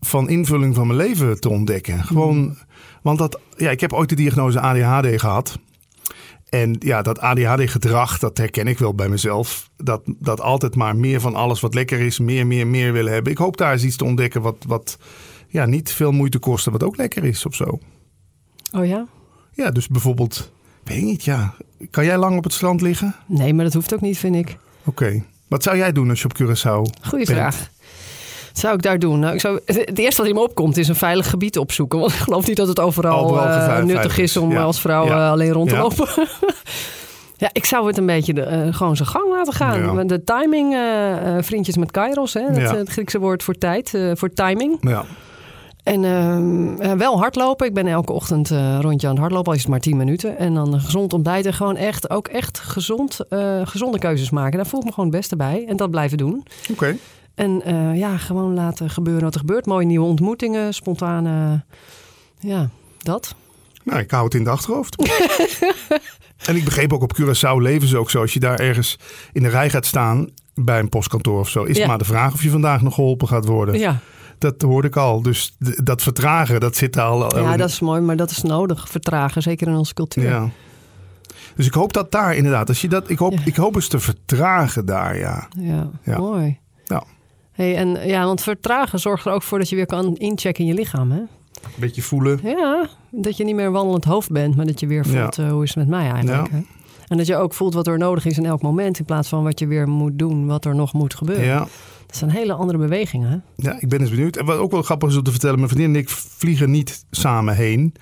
van 0.00 0.28
invulling 0.28 0.74
van 0.74 0.86
mijn 0.86 0.98
leven 0.98 1.40
te 1.40 1.48
ontdekken. 1.48 2.04
Gewoon, 2.04 2.56
want 3.02 3.18
dat, 3.18 3.40
ja, 3.56 3.70
ik 3.70 3.80
heb 3.80 3.92
ooit 3.92 4.08
de 4.08 4.14
diagnose 4.14 4.60
ADHD 4.60 5.20
gehad. 5.20 5.58
En 6.52 6.76
ja, 6.78 7.02
dat 7.02 7.18
ADHD-gedrag, 7.20 8.18
dat 8.18 8.38
herken 8.38 8.66
ik 8.66 8.78
wel 8.78 8.94
bij 8.94 9.08
mezelf. 9.08 9.70
Dat, 9.76 10.02
dat 10.04 10.40
altijd 10.40 10.74
maar 10.74 10.96
meer 10.96 11.20
van 11.20 11.34
alles 11.34 11.60
wat 11.60 11.74
lekker 11.74 12.00
is, 12.00 12.18
meer, 12.18 12.46
meer, 12.46 12.66
meer 12.66 12.92
willen 12.92 13.12
hebben. 13.12 13.32
Ik 13.32 13.38
hoop 13.38 13.56
daar 13.56 13.72
eens 13.72 13.84
iets 13.84 13.96
te 13.96 14.04
ontdekken 14.04 14.42
wat, 14.42 14.56
wat 14.66 14.98
ja, 15.48 15.66
niet 15.66 15.92
veel 15.92 16.12
moeite 16.12 16.38
kost 16.38 16.66
en 16.66 16.72
wat 16.72 16.82
ook 16.82 16.96
lekker 16.96 17.24
is 17.24 17.46
of 17.46 17.54
zo. 17.54 17.78
Oh 18.72 18.86
ja? 18.86 19.06
Ja, 19.52 19.70
dus 19.70 19.88
bijvoorbeeld, 19.88 20.52
weet 20.84 20.96
ik 20.96 21.04
niet, 21.04 21.24
ja. 21.24 21.54
Kan 21.90 22.04
jij 22.04 22.18
lang 22.18 22.36
op 22.36 22.44
het 22.44 22.52
strand 22.52 22.80
liggen? 22.80 23.14
Nee, 23.26 23.54
maar 23.54 23.64
dat 23.64 23.74
hoeft 23.74 23.94
ook 23.94 24.00
niet, 24.00 24.18
vind 24.18 24.36
ik. 24.36 24.56
Oké. 24.84 25.24
Wat 25.48 25.62
zou 25.62 25.76
jij 25.76 25.92
doen 25.92 26.10
als 26.10 26.22
je 26.22 26.28
op 26.28 26.34
Curaçao 26.42 27.00
Goeie 27.02 27.26
bent? 27.26 27.38
vraag. 27.38 27.70
Zou 28.52 28.74
ik 28.74 28.82
daar 28.82 28.98
doen? 28.98 29.18
Nou, 29.18 29.34
ik 29.34 29.40
zou, 29.40 29.60
het 29.64 29.98
eerste 29.98 30.20
wat 30.20 30.30
in 30.30 30.36
me 30.36 30.42
opkomt 30.42 30.76
is 30.76 30.88
een 30.88 30.94
veilig 30.94 31.30
gebied 31.30 31.58
opzoeken. 31.58 31.98
Want 31.98 32.12
ik 32.12 32.18
geloof 32.18 32.46
niet 32.46 32.56
dat 32.56 32.68
het 32.68 32.80
overal, 32.80 33.24
Overal 33.24 33.46
eh, 33.46 33.82
nuttig 33.84 34.18
is 34.18 34.36
om 34.36 34.50
Ja. 34.52 34.62
als 34.62 34.80
vrouw 34.80 35.04
Ja. 35.06 35.24
eh, 35.24 35.30
alleen 35.30 35.52
rond 35.52 35.68
te 35.68 35.76
lopen. 35.76 36.08
ja, 37.36 37.48
ik 37.52 37.64
zou 37.64 37.86
het 37.86 37.98
een 37.98 38.06
beetje 38.06 38.34
de, 38.34 38.42
eh, 38.42 38.74
gewoon 38.74 38.96
zijn 38.96 39.08
gang 39.08 39.30
laten 39.30 39.52
gaan. 39.52 39.96
Ja. 39.96 40.04
De 40.04 40.24
timing, 40.24 40.72
eh, 40.74 41.36
eh, 41.36 41.42
vriendjes 41.44 41.76
met 41.76 41.90
kairos, 41.90 42.34
hè, 42.34 42.46
dat, 42.46 42.56
Ja. 42.56 42.70
eh, 42.70 42.76
het 42.76 42.88
Griekse 42.88 43.18
woord 43.18 43.42
voor 43.42 43.54
tijd, 43.58 43.94
eh, 43.94 44.10
voor 44.14 44.32
timing. 44.32 44.76
Ja. 44.80 45.04
En 45.82 46.04
ehm, 46.04 46.80
eh, 46.80 46.92
wel 46.92 47.18
hardlopen. 47.18 47.66
Ik 47.66 47.74
ben 47.74 47.86
elke 47.86 48.12
ochtend 48.12 48.50
eh, 48.50 48.78
rondje 48.80 49.06
aan 49.06 49.12
het 49.12 49.20
hardlopen, 49.22 49.48
al 49.48 49.54
is 49.56 49.60
het 49.62 49.70
maar 49.70 49.80
10 49.80 49.96
minuten. 49.96 50.38
En 50.38 50.54
dan 50.54 50.80
gezond 50.80 51.12
ontbijten. 51.12 51.52
Gewoon 51.54 51.76
echt, 51.76 52.10
ook 52.10 52.28
echt 52.28 52.58
gezond, 52.58 53.18
eh, 53.28 53.60
gezonde 53.64 53.98
keuzes 53.98 54.30
maken. 54.30 54.56
Daar 54.56 54.66
voel 54.66 54.80
ik 54.80 54.86
me 54.86 54.92
gewoon 54.92 55.08
het 55.08 55.18
beste 55.18 55.36
bij. 55.36 55.64
En 55.68 55.76
dat 55.76 55.90
blijven 55.90 56.18
doen. 56.18 56.46
Oké. 56.70 56.96
En 57.34 57.62
eh, 57.62 57.96
ja, 57.98 58.16
gewoon 58.16 58.54
laten 58.54 58.90
gebeuren 58.90 59.22
wat 59.22 59.34
er 59.34 59.40
gebeurt. 59.40 59.66
Mooie 59.66 59.86
nieuwe 59.86 60.06
ontmoetingen, 60.06 60.74
spontane... 60.74 61.64
Ja, 62.38 62.68
dat. 62.98 63.34
Nou, 63.84 63.98
ik 64.00 64.10
hou 64.10 64.24
het 64.24 64.34
in 64.34 64.44
de 64.44 64.50
achterhoofd. 64.50 64.96
en 66.46 66.56
ik 66.56 66.64
begreep 66.64 66.92
ook 66.92 67.02
op 67.02 67.18
Curaçao 67.20 67.56
leven 67.62 67.88
ze 67.88 67.96
ook 67.98 68.10
zo. 68.10 68.20
Als 68.20 68.32
je 68.32 68.40
daar 68.40 68.58
ergens 68.60 68.98
in 69.32 69.42
de 69.42 69.48
rij 69.48 69.70
gaat 69.70 69.86
staan 69.86 70.28
bij 70.54 70.78
een 70.78 70.88
postkantoor 70.88 71.38
of 71.40 71.48
zo, 71.48 71.62
is 71.64 71.76
Ja. 71.76 71.86
maar 71.86 71.98
de 71.98 72.04
vraag 72.04 72.32
of 72.32 72.42
je 72.42 72.50
vandaag 72.50 72.82
nog 72.82 72.94
geholpen 72.94 73.28
gaat 73.28 73.44
worden. 73.46 73.78
Ja, 73.78 73.98
Dat 74.38 74.62
hoorde 74.62 74.88
ik 74.88 74.96
al. 74.96 75.22
Dus 75.22 75.56
dat 75.58 76.02
vertragen, 76.02 76.60
dat 76.60 76.76
zit 76.76 76.92
daar 76.92 77.04
al. 77.06 77.38
ja, 77.38 77.56
dat 77.56 77.68
is 77.68 77.80
mooi, 77.80 78.00
maar 78.00 78.16
dat 78.16 78.30
is 78.30 78.42
nodig. 78.42 78.88
Vertragen, 78.88 79.42
zeker 79.42 79.66
in 79.68 79.74
onze 79.76 79.94
cultuur. 79.94 80.24
Ja. 80.24 80.48
Dus 81.56 81.66
ik 81.66 81.74
hoop 81.74 81.92
dat 81.92 82.10
daar 82.12 82.34
inderdaad, 82.36 82.68
als 82.68 82.80
je 82.80 82.88
dat, 82.88 83.10
ik 83.10 83.18
hoop, 83.18 83.32
Ja. 83.32 83.40
ik 83.44 83.56
hoop 83.56 83.74
eens 83.74 83.88
te 83.88 83.98
vertragen 83.98 84.86
daar, 84.86 85.18
ja. 85.18 85.48
Ja, 85.58 85.90
Ja. 86.04 86.18
mooi. 86.18 86.58
Ja. 86.84 87.02
Hey, 87.52 87.76
en 87.76 88.08
ja, 88.08 88.24
want 88.24 88.42
vertragen 88.42 88.98
zorgt 88.98 89.26
er 89.26 89.32
ook 89.32 89.42
voor 89.42 89.58
dat 89.58 89.68
je 89.68 89.76
weer 89.76 89.86
kan 89.86 90.16
inchecken 90.16 90.64
in 90.64 90.70
je 90.70 90.76
lichaam. 90.76 91.10
Hè? 91.10 91.18
Een 91.18 91.28
beetje 91.78 92.02
voelen. 92.02 92.40
Ja, 92.42 92.88
dat 93.10 93.36
je 93.36 93.44
niet 93.44 93.54
meer 93.54 93.70
wandelend 93.70 94.04
hoofd 94.04 94.30
bent, 94.30 94.56
maar 94.56 94.66
dat 94.66 94.80
je 94.80 94.86
weer 94.86 95.06
voelt 95.06 95.38
eh, 95.38 95.50
hoe 95.50 95.62
is 95.62 95.74
het 95.74 95.78
met 95.78 95.88
mij 95.88 96.10
eigenlijk. 96.10 96.46
Ja. 96.46 96.56
Hè? 96.56 96.62
En 97.08 97.16
dat 97.16 97.26
je 97.26 97.36
ook 97.36 97.54
voelt 97.54 97.74
wat 97.74 97.86
er 97.86 97.98
nodig 97.98 98.24
is 98.24 98.38
in 98.38 98.46
elk 98.46 98.62
moment, 98.62 98.98
in 98.98 99.04
plaats 99.04 99.28
van 99.28 99.42
wat 99.42 99.58
je 99.58 99.66
weer 99.66 99.88
moet 99.88 100.18
doen, 100.18 100.46
wat 100.46 100.64
er 100.64 100.74
nog 100.74 100.92
moet 100.92 101.14
gebeuren. 101.14 101.44
Ja. 101.44 101.66
Dat 102.06 102.20
een 102.20 102.30
hele 102.30 102.52
andere 102.52 102.78
beweging, 102.78 103.24
hè? 103.24 103.36
ja, 103.56 103.80
ik 103.80 103.88
ben 103.88 104.00
eens 104.00 104.10
benieuwd. 104.10 104.36
En 104.36 104.44
wat 104.44 104.58
ook 104.58 104.70
wel 104.70 104.82
grappig 104.82 105.08
is 105.08 105.16
om 105.16 105.22
te 105.22 105.30
vertellen, 105.30 105.56
mijn 105.56 105.68
vriendin 105.68 105.94
en 105.94 106.00
ik 106.00 106.08
vliegen 106.08 106.70
niet 106.70 107.04
samen 107.10 107.54
heen. 107.54 107.94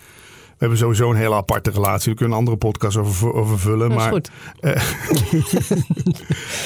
We 0.61 0.67
hebben 0.67 0.79
sowieso 0.79 1.11
een 1.11 1.17
hele 1.17 1.35
aparte 1.35 1.71
relatie. 1.71 2.11
We 2.11 2.17
kunnen 2.19 2.35
een 2.35 2.41
andere 2.41 2.59
podcast 2.67 2.97
over, 2.97 3.33
over 3.33 3.59
vullen. 3.59 3.89
Dat 3.89 3.99
maar 3.99 4.11
goed. 4.13 4.31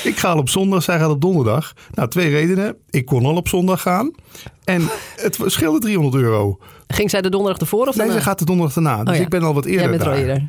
Ik 0.05 0.17
ga 0.19 0.29
al 0.29 0.39
op 0.39 0.49
zondag, 0.49 0.83
zij 0.83 0.99
gaat 0.99 1.11
op 1.11 1.21
donderdag. 1.21 1.73
Nou, 1.93 2.09
twee 2.09 2.29
redenen. 2.31 2.77
Ik 2.91 3.05
kon 3.05 3.25
al 3.25 3.37
op 3.37 3.49
zondag 3.49 3.83
gaan. 3.83 4.11
En 4.65 4.89
het 5.17 5.39
scheelde 5.45 5.79
300 5.79 6.23
euro. 6.23 6.59
Ging 6.87 7.11
zij 7.11 7.21
de 7.23 7.29
donderdag 7.31 7.61
ervoor 7.61 7.87
of 7.87 7.97
Nee, 7.97 7.97
daarna? 8.07 8.13
ze 8.13 8.21
gaat 8.29 8.39
de 8.39 8.45
donderdag 8.45 8.75
daarna. 8.75 8.99
Dus 9.05 9.09
Oh 9.13 9.15
ja. 9.19 9.23
ik 9.23 9.29
ben 9.29 9.43
al 9.43 9.55
wat 9.55 9.65
eerder 9.65 9.81
Jij 9.81 9.91
bent 9.91 10.03
al 10.03 10.09
daar. 10.09 10.19
eerder. 10.19 10.49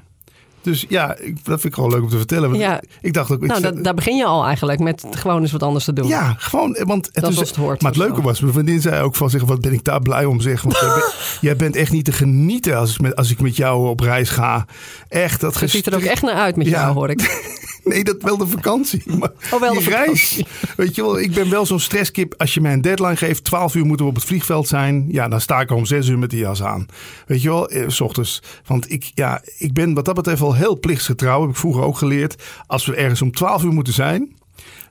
Dus 0.66 0.86
ja, 0.90 1.16
ik, 1.18 1.36
dat 1.46 1.62
vind 1.62 1.64
ik 1.64 1.74
gewoon 1.74 1.92
leuk 1.92 2.02
om 2.02 2.10
te 2.10 2.18
vertellen. 2.18 2.50
Want 2.50 2.62
Ja. 2.62 2.82
Ik 3.02 3.14
dacht 3.14 3.32
ook... 3.32 3.42
ik 3.42 3.48
Nou, 3.48 3.62
zei- 3.62 3.82
daar 3.82 3.94
begin 3.94 4.16
je 4.16 4.26
al 4.26 4.46
eigenlijk 4.46 4.80
met 4.80 5.04
gewoon 5.12 5.42
eens 5.42 5.52
wat 5.52 5.64
anders 5.64 5.86
te 5.86 5.94
doen. 5.94 6.08
ja, 6.08 6.36
gewoon, 6.38 6.78
want 6.84 7.06
het 7.06 7.16
Dat 7.24 7.32
is, 7.32 7.38
was 7.38 7.48
het 7.48 7.58
hoort 7.58 7.82
Maar 7.82 7.92
het 7.92 8.00
leuke 8.02 8.22
was, 8.22 8.40
mijn 8.40 8.54
vriendin 8.54 8.82
zei 8.82 9.02
ook 9.02 9.16
van 9.16 9.30
zich, 9.30 9.44
wat 9.44 9.62
ben 9.62 9.74
ik 9.74 9.84
daar 9.84 10.02
blij 10.02 10.26
om 10.26 10.42
zeg. 10.42 10.62
Want 10.62 10.76
jij, 10.80 10.88
bent, 10.96 11.14
jij 11.42 11.56
bent 11.56 11.76
echt 11.76 11.92
niet 11.92 12.06
te 12.06 12.12
genieten 12.12 12.78
als 12.78 12.94
ik 12.94 13.02
met, 13.02 13.16
als 13.16 13.32
ik 13.32 13.40
met 13.42 13.56
jou 13.56 13.88
op 13.90 14.00
reis 14.00 14.30
ga. 14.30 14.66
Echt, 15.08 15.42
dat 15.42 15.60
Je 15.60 15.68
ziet 15.68 15.86
er 15.88 15.96
ook 15.96 16.02
echt 16.02 16.22
naar 16.22 16.36
uit 16.36 16.56
met 16.56 16.68
Ja. 16.68 16.72
jou, 16.82 16.94
hoor 16.94 17.10
ik. 17.10 17.22
Nee, 17.86 18.04
dat 18.04 18.22
wel 18.22 18.38
de 18.38 18.48
vakantie. 18.48 19.04
Maar 19.20 19.32
Oh, 19.52 19.60
wel 19.60 19.74
de 19.74 19.80
die 19.80 19.90
reis. 19.90 20.06
vakantie. 20.30 20.48
Weet 20.76 20.96
je 20.96 21.02
wel, 21.02 21.20
ik 21.20 21.34
ben 21.34 21.50
wel 21.50 21.66
zo'n 21.66 21.80
stresskip. 21.80 22.34
Als 22.38 22.54
je 22.54 22.62
mij 22.62 22.74
een 22.74 22.82
deadline 22.82 23.16
geeft, 23.16 23.44
12 23.44 23.76
uur 23.76 23.86
moeten 23.86 24.06
we 24.06 24.12
op 24.12 24.18
het 24.18 24.26
vliegveld 24.28 24.68
zijn. 24.68 25.06
Ja, 25.12 25.28
dan 25.28 25.42
sta 25.42 25.60
ik 25.62 25.72
om 25.72 25.86
6 25.86 26.08
uur 26.08 26.20
met 26.20 26.30
die 26.30 26.40
jas 26.40 26.64
aan. 26.64 26.86
Weet 27.28 27.42
je 27.42 27.50
wel, 27.50 27.70
eh, 27.70 27.84
s 27.90 28.02
ochtends. 28.02 28.42
Want 28.66 28.92
ik, 28.92 29.12
ja, 29.14 29.42
ik 29.58 29.74
ben 29.74 29.94
wat 29.94 30.06
dat 30.06 30.16
betreft 30.16 30.40
wel 30.40 30.56
heel 30.56 30.80
plichtsgetrouw. 30.80 31.42
Heb 31.42 31.50
ik 31.50 31.56
vroeger 31.56 31.84
ook 31.84 31.98
geleerd. 31.98 32.44
Als 32.68 32.86
we 32.86 32.96
ergens 32.96 33.22
om 33.22 33.32
12 33.32 33.64
uur 33.64 33.74
moeten 33.74 33.94
zijn, 33.94 34.36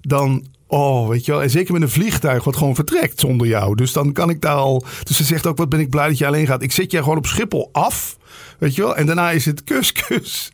dan. 0.01 0.45
Oh, 0.67 1.09
weet 1.09 1.25
je 1.25 1.33
wel. 1.33 1.43
En 1.43 1.51
zeker 1.51 1.73
met 1.73 1.83
een 1.83 1.91
vliegtuig 1.91 2.45
wat 2.45 2.57
gewoon 2.57 2.75
vertrekt 2.75 3.21
zonder 3.21 3.47
jou. 3.47 3.75
Dus 3.75 3.93
dan 3.93 4.13
kan 4.13 4.31
ik 4.31 4.41
daar 4.41 4.55
al. 4.55 4.85
Dus 5.03 5.17
ze 5.17 5.25
zegt 5.25 5.47
ook: 5.47 5.57
Wat 5.57 5.69
ben 5.69 5.81
ik 5.81 5.91
blij 5.91 6.09
dat 6.09 6.19
je 6.19 6.27
alleen 6.27 6.47
gaat. 6.47 6.63
Ik 6.63 6.73
zet 6.73 6.91
je 6.91 6.99
gewoon 6.99 7.17
op 7.17 7.27
Schiphol 7.27 7.69
af. 7.73 8.17
Weet 8.59 8.75
je 8.75 8.83
wel. 8.83 8.97
En 8.97 9.07
daarna 9.07 9.31
is 9.31 9.45
het 9.45 9.65
kus, 9.65 9.93
kus. 10.07 10.53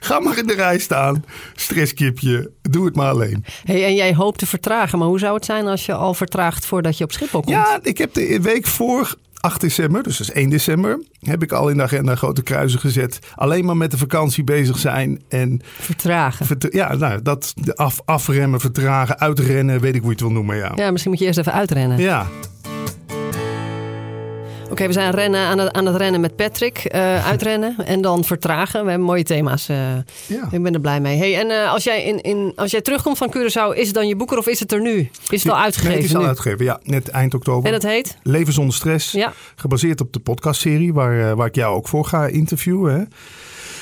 Ga 0.00 0.20
maar 0.20 0.38
in 0.38 0.46
de 0.46 0.54
rij 0.54 0.78
staan. 0.78 1.24
Stresskipje. 1.54 2.50
Doe 2.62 2.84
het 2.84 2.96
maar 2.96 3.10
alleen. 3.10 3.44
Hey, 3.64 3.84
en 3.84 3.94
jij 3.94 4.14
hoopt 4.14 4.38
te 4.38 4.46
vertragen, 4.46 4.98
maar 4.98 5.08
hoe 5.08 5.18
zou 5.18 5.34
het 5.34 5.44
zijn 5.44 5.66
als 5.66 5.86
je 5.86 5.94
al 5.94 6.14
vertraagt 6.14 6.66
voordat 6.66 6.98
je 6.98 7.04
op 7.04 7.12
Schiphol 7.12 7.40
komt? 7.40 7.52
Ja, 7.56 7.78
ik 7.82 7.98
heb 7.98 8.14
de 8.14 8.38
week 8.42 8.66
voor 8.66 9.14
8 9.40 9.60
december, 9.60 10.02
dus 10.02 10.16
dat 10.18 10.28
is 10.28 10.32
1 10.34 10.50
december, 10.50 11.02
heb 11.20 11.42
ik 11.42 11.52
al 11.52 11.68
in 11.68 11.76
de 11.76 11.82
agenda 11.82 12.14
grote 12.14 12.42
kruisen 12.42 12.80
gezet. 12.80 13.18
Alleen 13.34 13.64
maar 13.64 13.76
met 13.76 13.90
de 13.90 13.98
vakantie 13.98 14.44
bezig 14.44 14.78
zijn 14.78 15.22
en 15.28 15.60
Vertragen. 15.80 16.46
vert- 16.46 16.66
ja, 16.70 16.94
nou, 16.94 17.22
dat 17.22 17.54
af, 17.74 18.00
afremmen, 18.04 18.60
vertragen, 18.60 19.18
uitrennen, 19.18 19.80
weet 19.80 19.94
ik 19.94 20.00
hoe 20.00 20.08
je 20.08 20.14
het 20.16 20.20
wil 20.20 20.30
noemen. 20.32 20.56
Ja, 20.56 20.72
Ja, 20.74 20.90
misschien 20.90 21.10
moet 21.12 21.20
je 21.20 21.26
eerst 21.26 21.38
even 21.38 21.52
uitrennen. 21.52 21.98
ja. 21.98 22.26
Oké, 24.72 24.86
we 24.86 24.92
zijn 24.92 25.10
rennen, 25.10 25.40
aan, 25.40 25.58
het, 25.58 25.72
aan 25.72 25.86
het 25.86 25.96
rennen 25.96 26.20
met 26.20 26.36
Patrick. 26.36 26.78
eh, 26.78 27.26
uitrennen 27.26 27.76
en 27.84 28.00
dan 28.02 28.24
vertragen. 28.24 28.84
We 28.84 28.88
hebben 28.90 29.06
mooie 29.06 29.22
thema's. 29.22 29.68
eh. 29.68 29.76
ja. 30.26 30.48
ik 30.50 30.62
ben 30.62 30.74
er 30.74 30.80
blij 30.80 31.00
mee. 31.00 31.18
Hey, 31.18 31.38
en 31.38 31.50
eh, 31.50 31.72
als, 31.72 31.84
jij 31.84 32.04
in, 32.04 32.20
in, 32.20 32.52
als 32.56 32.70
jij 32.70 32.80
terugkomt 32.80 33.18
van 33.18 33.34
Curaçao, 33.36 33.76
is 33.76 33.86
het 33.86 33.94
dan 33.94 34.08
je 34.08 34.16
boek 34.16 34.32
er 34.32 34.38
of 34.38 34.46
is 34.46 34.60
het 34.60 34.72
er 34.72 34.80
nu? 34.80 35.10
Is 35.28 35.42
het 35.42 35.52
al 35.52 35.58
uitgegeven 35.58 35.92
Nee, 35.94 36.02
het 36.02 36.10
is 36.10 36.16
al 36.16 36.22
nu? 36.22 36.28
uitgegeven, 36.28 36.64
ja, 36.64 36.80
net 36.82 37.08
eind 37.08 37.34
oktober. 37.34 37.68
En 37.68 37.74
het 37.74 37.82
heet? 37.82 38.16
Leven 38.22 38.52
zonder 38.52 38.74
stress. 38.74 39.12
Ja. 39.12 39.32
Gebaseerd 39.56 40.00
op 40.00 40.12
de 40.12 40.20
podcastserie 40.20 40.92
waar, 40.92 41.36
waar 41.36 41.46
ik 41.46 41.54
jou 41.54 41.76
ook 41.76 41.88
voor 41.88 42.04
ga 42.04 42.26
interviewen. 42.26 42.94
Hè. 42.94 43.02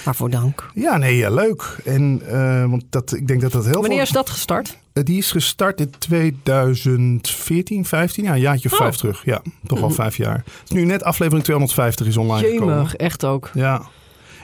Waarvoor 0.05 0.31
dank. 0.31 0.71
Ja, 0.75 0.97
nee, 0.97 1.17
ja, 1.17 1.31
leuk. 1.31 1.77
En, 1.85 2.23
eh, 2.27 2.65
want 2.71 2.85
dat, 2.91 3.13
ik 3.15 3.27
denk 3.29 3.41
dat 3.41 3.53
dat 3.53 3.65
heel 3.65 3.73
Wanneer 3.73 3.91
veel... 3.93 4.01
is 4.03 4.11
dat 4.11 4.31
gestart? 4.31 4.79
Eh, 4.93 5.05
Die 5.05 5.19
is 5.19 5.31
gestart 5.31 5.81
in 5.81 5.91
2014, 5.99 7.85
15, 7.85 8.25
ja, 8.25 8.33
een 8.33 8.41
jaartje 8.41 8.69
Oh. 8.73 8.77
vijf 8.79 8.97
terug. 8.97 9.23
Ja, 9.25 9.43
toch 9.67 9.83
al 9.83 9.91
vijf 9.91 10.17
jaar. 10.17 10.37
Het 10.37 10.45
is 10.65 10.71
nu 10.71 10.85
net 10.85 11.03
aflevering 11.05 11.45
250 11.45 12.07
is 12.07 12.17
online 12.17 12.49
gekomen. 12.49 12.75
Jemig, 12.75 12.97
echt 12.97 13.25
ook. 13.25 13.51
Ja. 13.55 13.83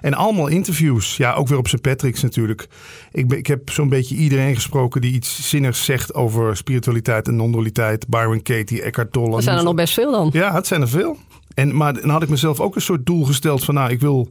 En 0.01 0.15
allemaal 0.15 0.47
interviews. 0.47 1.17
Ja, 1.17 1.33
ook 1.33 1.49
weer 1.49 1.59
op 1.59 1.69
St. 1.69 1.81
Patrick's 1.81 2.23
natuurlijk. 2.23 2.69
Ik, 3.13 3.29
ben, 3.29 3.39
ik 3.39 3.47
heb 3.47 3.71
zo'n 3.71 3.89
beetje 3.89 4.15
iedereen 4.15 4.55
gesproken 4.55 5.01
die 5.01 5.13
iets 5.13 5.49
zinnigs 5.49 5.85
zegt 5.85 6.15
over 6.15 6.57
spiritualiteit 6.57 7.29
en 7.29 7.37
non-dualiteit. 7.37 8.09
Byron 8.09 8.43
Katie, 8.43 8.83
Eckhart 8.83 9.13
Tolle. 9.13 9.37
Er 9.37 9.43
zijn 9.43 9.59
er 9.59 9.65
nog 9.65 9.75
best 9.75 9.95
veel 9.95 10.11
dan. 10.11 10.31
Ja, 10.33 10.55
het 10.55 10.67
zijn 10.67 10.81
er 10.81 10.89
veel. 10.89 11.17
En, 11.55 11.77
maar 11.77 12.01
dan 12.01 12.11
had 12.11 12.23
ik 12.23 12.29
mezelf 12.29 12.61
ook 12.61 12.75
een 12.75 12.81
soort 12.81 13.07
doel 13.07 13.25
gesteld 13.25 13.65
van 13.65 13.75
nou, 13.75 13.91
ik 13.91 14.01
wil 14.01 14.29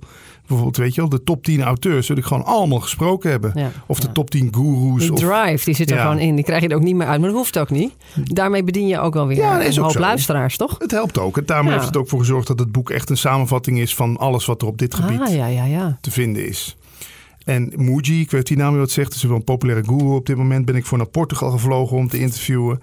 bijvoorbeeld, 0.47 0.77
weet 0.77 0.95
je 0.95 1.01
wel, 1.01 1.09
de 1.09 1.23
top 1.23 1.43
10 1.43 1.63
auteurs 1.63 2.07
wil 2.07 2.17
ik 2.17 2.23
gewoon 2.23 2.45
allemaal 2.45 2.79
gesproken 2.79 3.29
hebben. 3.29 3.51
Ja, 3.55 3.71
Of 3.87 3.99
de 3.99 4.07
ja. 4.07 4.13
top 4.13 4.29
10 4.29 4.47
gurus. 4.55 5.01
Die 5.01 5.13
Of, 5.13 5.19
drive, 5.19 5.65
die 5.65 5.73
zit 5.75 5.89
er 5.89 5.95
Ja. 5.95 6.01
gewoon 6.01 6.19
in. 6.19 6.35
Die 6.35 6.43
krijg 6.43 6.61
je 6.61 6.67
er 6.67 6.75
ook 6.75 6.81
niet 6.83 6.95
meer 6.95 7.07
uit. 7.07 7.19
Maar 7.19 7.29
dat 7.29 7.37
hoeft 7.37 7.59
ook 7.59 7.69
niet. 7.69 7.93
Daarmee 8.23 8.63
bedien 8.63 8.87
je 8.87 8.99
ook 8.99 9.13
wel 9.13 9.27
weer 9.27 9.37
Ja, 9.37 9.57
dat 9.57 9.75
een 9.75 9.81
hoop 9.81 9.91
zo. 9.91 9.99
luisteraars, 9.99 10.57
toch? 10.57 10.75
het 10.79 10.91
helpt 10.91 11.17
ook. 11.19 11.37
En 11.37 11.45
daarom 11.45 11.67
Ja. 11.67 11.73
heeft 11.73 11.85
het 11.85 11.97
ook 11.97 12.09
voor 12.09 12.19
gezorgd 12.19 12.47
dat 12.47 12.59
het 12.59 12.71
boek 12.71 12.89
echt 12.89 13.09
een 13.09 13.17
samenvatting 13.17 13.79
is 13.79 13.95
van 13.95 14.17
alles 14.17 14.45
wat 14.45 14.61
er 14.61 14.67
op 14.67 14.77
dit 14.77 14.93
gebied 14.95 15.19
Ah, 15.21 15.33
ja, 15.35 15.45
ja, 15.45 15.63
ja. 15.65 15.97
te 16.01 16.11
vinden 16.11 16.47
is. 16.47 16.77
En 17.43 17.71
Muji, 17.75 18.21
ik 18.21 18.31
weet 18.31 18.47
die 18.47 18.57
naam 18.57 18.71
weer 18.71 18.79
wat 18.79 18.91
zegt, 18.91 19.13
is 19.13 19.23
wel 19.23 19.35
een 19.35 19.43
populaire 19.43 19.83
guru 19.87 20.15
op 20.15 20.25
dit 20.25 20.35
moment. 20.37 20.65
Ben 20.65 20.75
ik 20.75 20.85
voor 20.85 20.97
naar 20.97 21.07
Portugal 21.07 21.49
gevlogen 21.51 21.97
om 21.97 22.07
te 22.07 22.19
interviewen. 22.19 22.79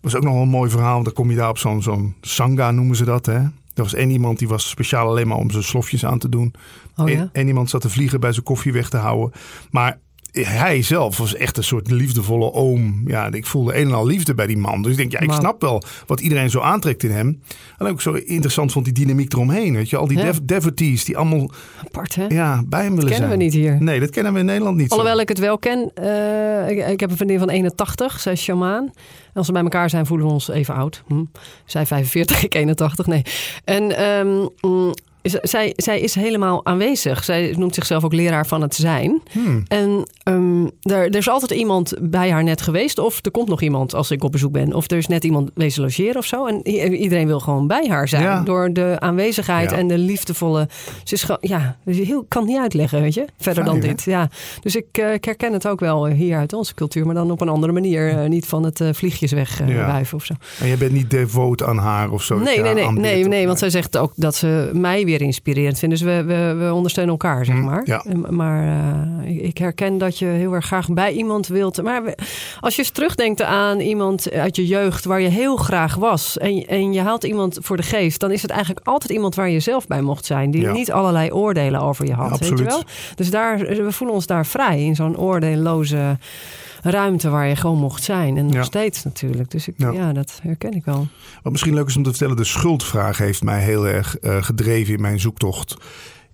was 0.00 0.14
ook 0.16 0.22
nog 0.22 0.32
wel 0.32 0.42
een 0.42 0.48
mooi 0.48 0.70
verhaal. 0.70 0.92
want 0.92 1.04
Dan 1.04 1.14
kom 1.14 1.30
je 1.30 1.36
daar 1.36 1.48
op 1.48 1.58
zo'n 1.58 1.82
zo'n 1.82 2.14
sangha 2.20 2.70
noemen 2.70 2.96
ze 2.96 3.04
dat. 3.04 3.26
Hè? 3.26 3.40
Er 3.74 3.82
was 3.82 3.94
één 3.94 4.10
iemand 4.10 4.38
die 4.38 4.48
was 4.48 4.68
speciaal 4.68 5.08
alleen 5.08 5.28
maar 5.28 5.36
om 5.36 5.50
zijn 5.50 5.62
slofjes 5.62 6.04
aan 6.04 6.18
te 6.18 6.28
doen. 6.28 6.54
Oh 6.96 7.08
ja? 7.08 7.14
en, 7.14 7.30
en 7.32 7.46
iemand 7.46 7.70
zat 7.70 7.80
te 7.80 7.90
vliegen 7.90 8.20
bij 8.20 8.32
zijn 8.32 8.44
koffie 8.44 8.72
weg 8.72 8.88
te 8.88 8.96
houden. 8.96 9.40
Maar 9.70 9.98
hij 10.32 10.82
zelf 10.82 11.16
was 11.18 11.34
echt 11.34 11.56
een 11.56 11.64
soort 11.64 11.90
liefdevolle 11.90 12.52
oom. 12.52 13.02
Ja, 13.06 13.32
ik 13.32 13.46
voelde 13.46 13.76
een 13.78 13.86
en 13.88 13.92
al 13.94 14.06
liefde 14.06 14.34
bij 14.34 14.46
die 14.46 14.56
man. 14.56 14.82
Dus 14.82 14.90
ik 14.92 14.96
denk, 14.98 15.12
ja, 15.12 15.20
ik 15.20 15.32
snap 15.32 15.60
wel 15.60 15.82
wat 16.06 16.20
iedereen 16.20 16.50
zo 16.50 16.60
aantrekt 16.60 17.02
in 17.02 17.10
hem. 17.10 17.42
En 17.78 17.86
ook 17.86 18.00
zo 18.00 18.12
interessant 18.12 18.72
vond 18.72 18.84
die 18.84 18.94
dynamiek 18.94 19.32
eromheen. 19.32 19.74
Weet 19.74 19.90
je, 19.90 19.96
al 19.96 20.06
die 20.06 20.18
Ja. 20.18 20.24
dev- 20.24 20.38
devotees 20.42 21.04
die 21.04 21.16
allemaal 21.16 21.50
Apart, 21.86 22.14
hè? 22.14 22.26
ja, 22.26 22.62
bij 22.66 22.82
hem 22.82 22.94
willen 22.94 23.10
kennen 23.10 23.28
zijn. 23.28 23.38
we 23.38 23.44
niet 23.44 23.52
hier. 23.54 23.82
Nee, 23.82 24.00
dat 24.00 24.10
kennen 24.10 24.32
we 24.32 24.38
in 24.38 24.44
Nederland 24.44 24.76
niet. 24.76 24.88
zo. 24.88 24.94
Alhoewel 24.94 25.20
ik 25.20 25.28
het 25.28 25.38
wel 25.38 25.58
ken. 25.58 25.90
eh, 25.94 26.70
ik, 26.70 26.88
ik 26.88 27.00
heb 27.00 27.10
een 27.10 27.16
vriendin 27.16 27.38
van 27.38 27.48
81. 27.50 28.20
Zij 28.20 28.32
is 28.32 28.42
shamaan. 28.42 28.84
En 28.84 29.38
als 29.38 29.46
we 29.46 29.52
bij 29.52 29.62
elkaar 29.62 29.90
zijn, 29.90 30.06
voelen 30.06 30.26
we 30.26 30.32
ons 30.32 30.48
even 30.48 30.74
oud. 30.74 31.02
Hm. 31.06 31.24
Zij 31.64 31.86
45, 31.86 32.42
ik 32.44 32.54
81. 32.54 33.06
Nee. 33.06 33.22
En 33.64 33.96
ehm, 33.96 34.46
z- 35.22 35.34
zij, 35.42 35.72
zij 35.76 36.00
is 36.00 36.14
helemaal 36.14 36.66
aanwezig. 36.66 37.24
Zij 37.24 37.54
noemt 37.58 37.74
zichzelf 37.74 38.04
ook 38.04 38.12
leraar 38.12 38.46
van 38.46 38.62
het 38.62 38.74
zijn. 38.74 39.22
Hmm. 39.30 39.62
En 39.68 40.06
ehm, 40.22 40.64
er, 40.82 41.02
er 41.04 41.16
is 41.16 41.28
altijd 41.28 41.50
iemand 41.50 41.94
bij 42.00 42.30
haar 42.30 42.44
net 42.44 42.62
geweest. 42.62 42.98
Of 42.98 43.18
er 43.24 43.30
komt 43.30 43.48
nog 43.48 43.60
iemand 43.62 43.94
als 43.94 44.10
ik 44.10 44.24
op 44.24 44.32
bezoek 44.32 44.52
ben. 44.52 44.72
Of 44.74 44.90
er 44.90 44.96
is 44.96 45.06
net 45.06 45.24
iemand 45.24 45.50
wezen 45.54 45.82
logeren 45.82 46.16
of 46.16 46.24
zo. 46.26 46.46
En 46.46 46.66
iedereen 46.68 47.26
wil 47.26 47.40
gewoon 47.40 47.66
bij 47.66 47.86
haar 47.88 48.08
zijn. 48.08 48.22
Ja. 48.22 48.42
Door 48.42 48.72
de 48.72 48.96
aanwezigheid 48.98 49.70
Ja. 49.70 49.76
en 49.76 49.86
de 49.88 49.98
liefdevolle... 49.98 50.68
Ze 51.04 51.14
is 51.14 51.22
gewoon, 51.22 51.40
ja, 51.40 51.76
heel, 51.84 52.24
kan 52.28 52.42
het 52.42 52.50
niet 52.50 52.60
uitleggen, 52.60 53.00
weet 53.00 53.14
je. 53.14 53.24
Verder 53.38 53.64
Fijn, 53.64 53.74
dan 53.80 53.88
hè? 53.88 53.94
dit. 53.94 54.02
Ja. 54.04 54.28
Dus 54.60 54.76
ik, 54.76 54.86
eh, 54.92 55.12
ik 55.12 55.24
herken 55.24 55.52
het 55.52 55.68
ook 55.68 55.80
wel 55.80 56.06
hier 56.06 56.36
uit 56.36 56.52
onze 56.52 56.74
cultuur. 56.74 57.06
Maar 57.06 57.14
dan 57.14 57.30
op 57.30 57.40
een 57.40 57.48
andere 57.48 57.72
manier. 57.72 58.08
Eh, 58.18 58.28
niet 58.28 58.46
van 58.46 58.62
het 58.64 58.80
eh, 58.80 58.88
vliegjes 58.92 59.32
wegwuiven 59.32 59.74
Ja. 59.84 60.02
of 60.12 60.24
zo. 60.24 60.34
En 60.60 60.66
je 60.68 60.76
bent 60.76 60.92
niet 60.92 61.10
devoot 61.10 61.62
aan 61.62 61.78
haar 61.78 62.10
of 62.10 62.22
zo. 62.22 62.38
Nee, 62.38 62.60
nee, 62.60 62.74
nee, 62.74 62.90
nee, 62.90 63.22
of- 63.22 63.28
nee, 63.28 63.46
want 63.46 63.58
zij 63.58 63.70
zegt 63.70 63.96
ook 63.96 64.12
dat 64.16 64.34
ze 64.34 64.70
mij 64.72 65.04
weer 65.04 65.11
inspirerend 65.20 65.78
vindt. 65.78 65.98
Dus 65.98 66.04
we, 66.04 66.22
we, 66.24 66.64
we 66.64 66.72
ondersteunen 66.74 67.12
elkaar, 67.12 67.44
zeg 67.44 67.54
Mm, 67.54 67.64
maar. 67.64 67.82
ja. 67.84 68.04
Maar 68.30 68.66
eh, 69.24 69.44
ik, 69.44 69.58
herken 69.58 69.98
dat 69.98 70.18
je 70.18 70.26
heel 70.26 70.52
erg 70.52 70.66
graag 70.66 70.88
bij 70.92 71.12
iemand 71.12 71.46
wilt. 71.46 71.82
Maar 71.82 72.02
als 72.60 72.74
je 72.74 72.82
eens 72.82 72.90
terugdenkt 72.90 73.42
aan 73.42 73.80
iemand 73.80 74.30
uit 74.32 74.56
je 74.56 74.66
jeugd 74.66 75.04
waar 75.04 75.20
je 75.20 75.28
heel 75.28 75.56
graag 75.56 75.94
was. 75.94 76.38
En, 76.38 76.66
en 76.66 76.92
je 76.92 77.00
haalt 77.00 77.24
iemand 77.24 77.58
voor 77.62 77.76
de 77.76 77.82
geest. 77.82 78.20
Dan 78.20 78.30
is 78.30 78.42
het 78.42 78.50
eigenlijk 78.50 78.86
altijd 78.86 79.12
iemand 79.12 79.34
waar 79.34 79.50
je 79.50 79.60
zelf 79.60 79.86
bij 79.86 80.00
mocht 80.02 80.24
zijn. 80.24 80.50
Die 80.50 80.60
Ja. 80.62 80.72
niet 80.72 80.92
allerlei 80.92 81.32
oordelen 81.32 81.80
over 81.80 82.06
je 82.06 82.12
had. 82.14 82.38
Ja, 82.38 82.48
weet 82.48 82.58
je 82.58 82.64
wel? 82.64 82.82
Dus 83.14 83.30
daar, 83.30 83.58
we 83.58 83.92
voelen 83.92 84.16
ons 84.16 84.26
daar 84.26 84.46
vrij 84.46 84.84
in 84.84 84.94
zo'n 84.94 85.18
oordeelloze 85.18 86.18
ruimte 86.82 87.28
waar 87.28 87.46
je 87.48 87.56
gewoon 87.56 87.78
mocht 87.78 88.02
zijn. 88.02 88.36
En 88.36 88.44
nog 88.44 88.54
Ja. 88.54 88.62
steeds 88.62 89.04
natuurlijk. 89.04 89.50
Dus 89.50 89.68
ik, 89.68 89.74
Ja. 89.76 89.90
ja. 89.90 90.12
dat 90.12 90.38
herken 90.42 90.72
ik 90.72 90.84
wel. 90.84 91.06
Wat 91.42 91.52
misschien 91.52 91.74
leuk 91.74 91.86
is 91.86 91.96
om 91.96 92.02
te 92.02 92.10
vertellen, 92.10 92.36
de 92.36 92.44
schuldvraag 92.44 93.18
heeft 93.18 93.42
mij 93.42 93.60
heel 93.62 93.86
erg 93.86 94.18
eh, 94.18 94.42
gedreven 94.42 94.94
in 94.94 95.00
mijn 95.00 95.20
zoektocht. 95.20 95.76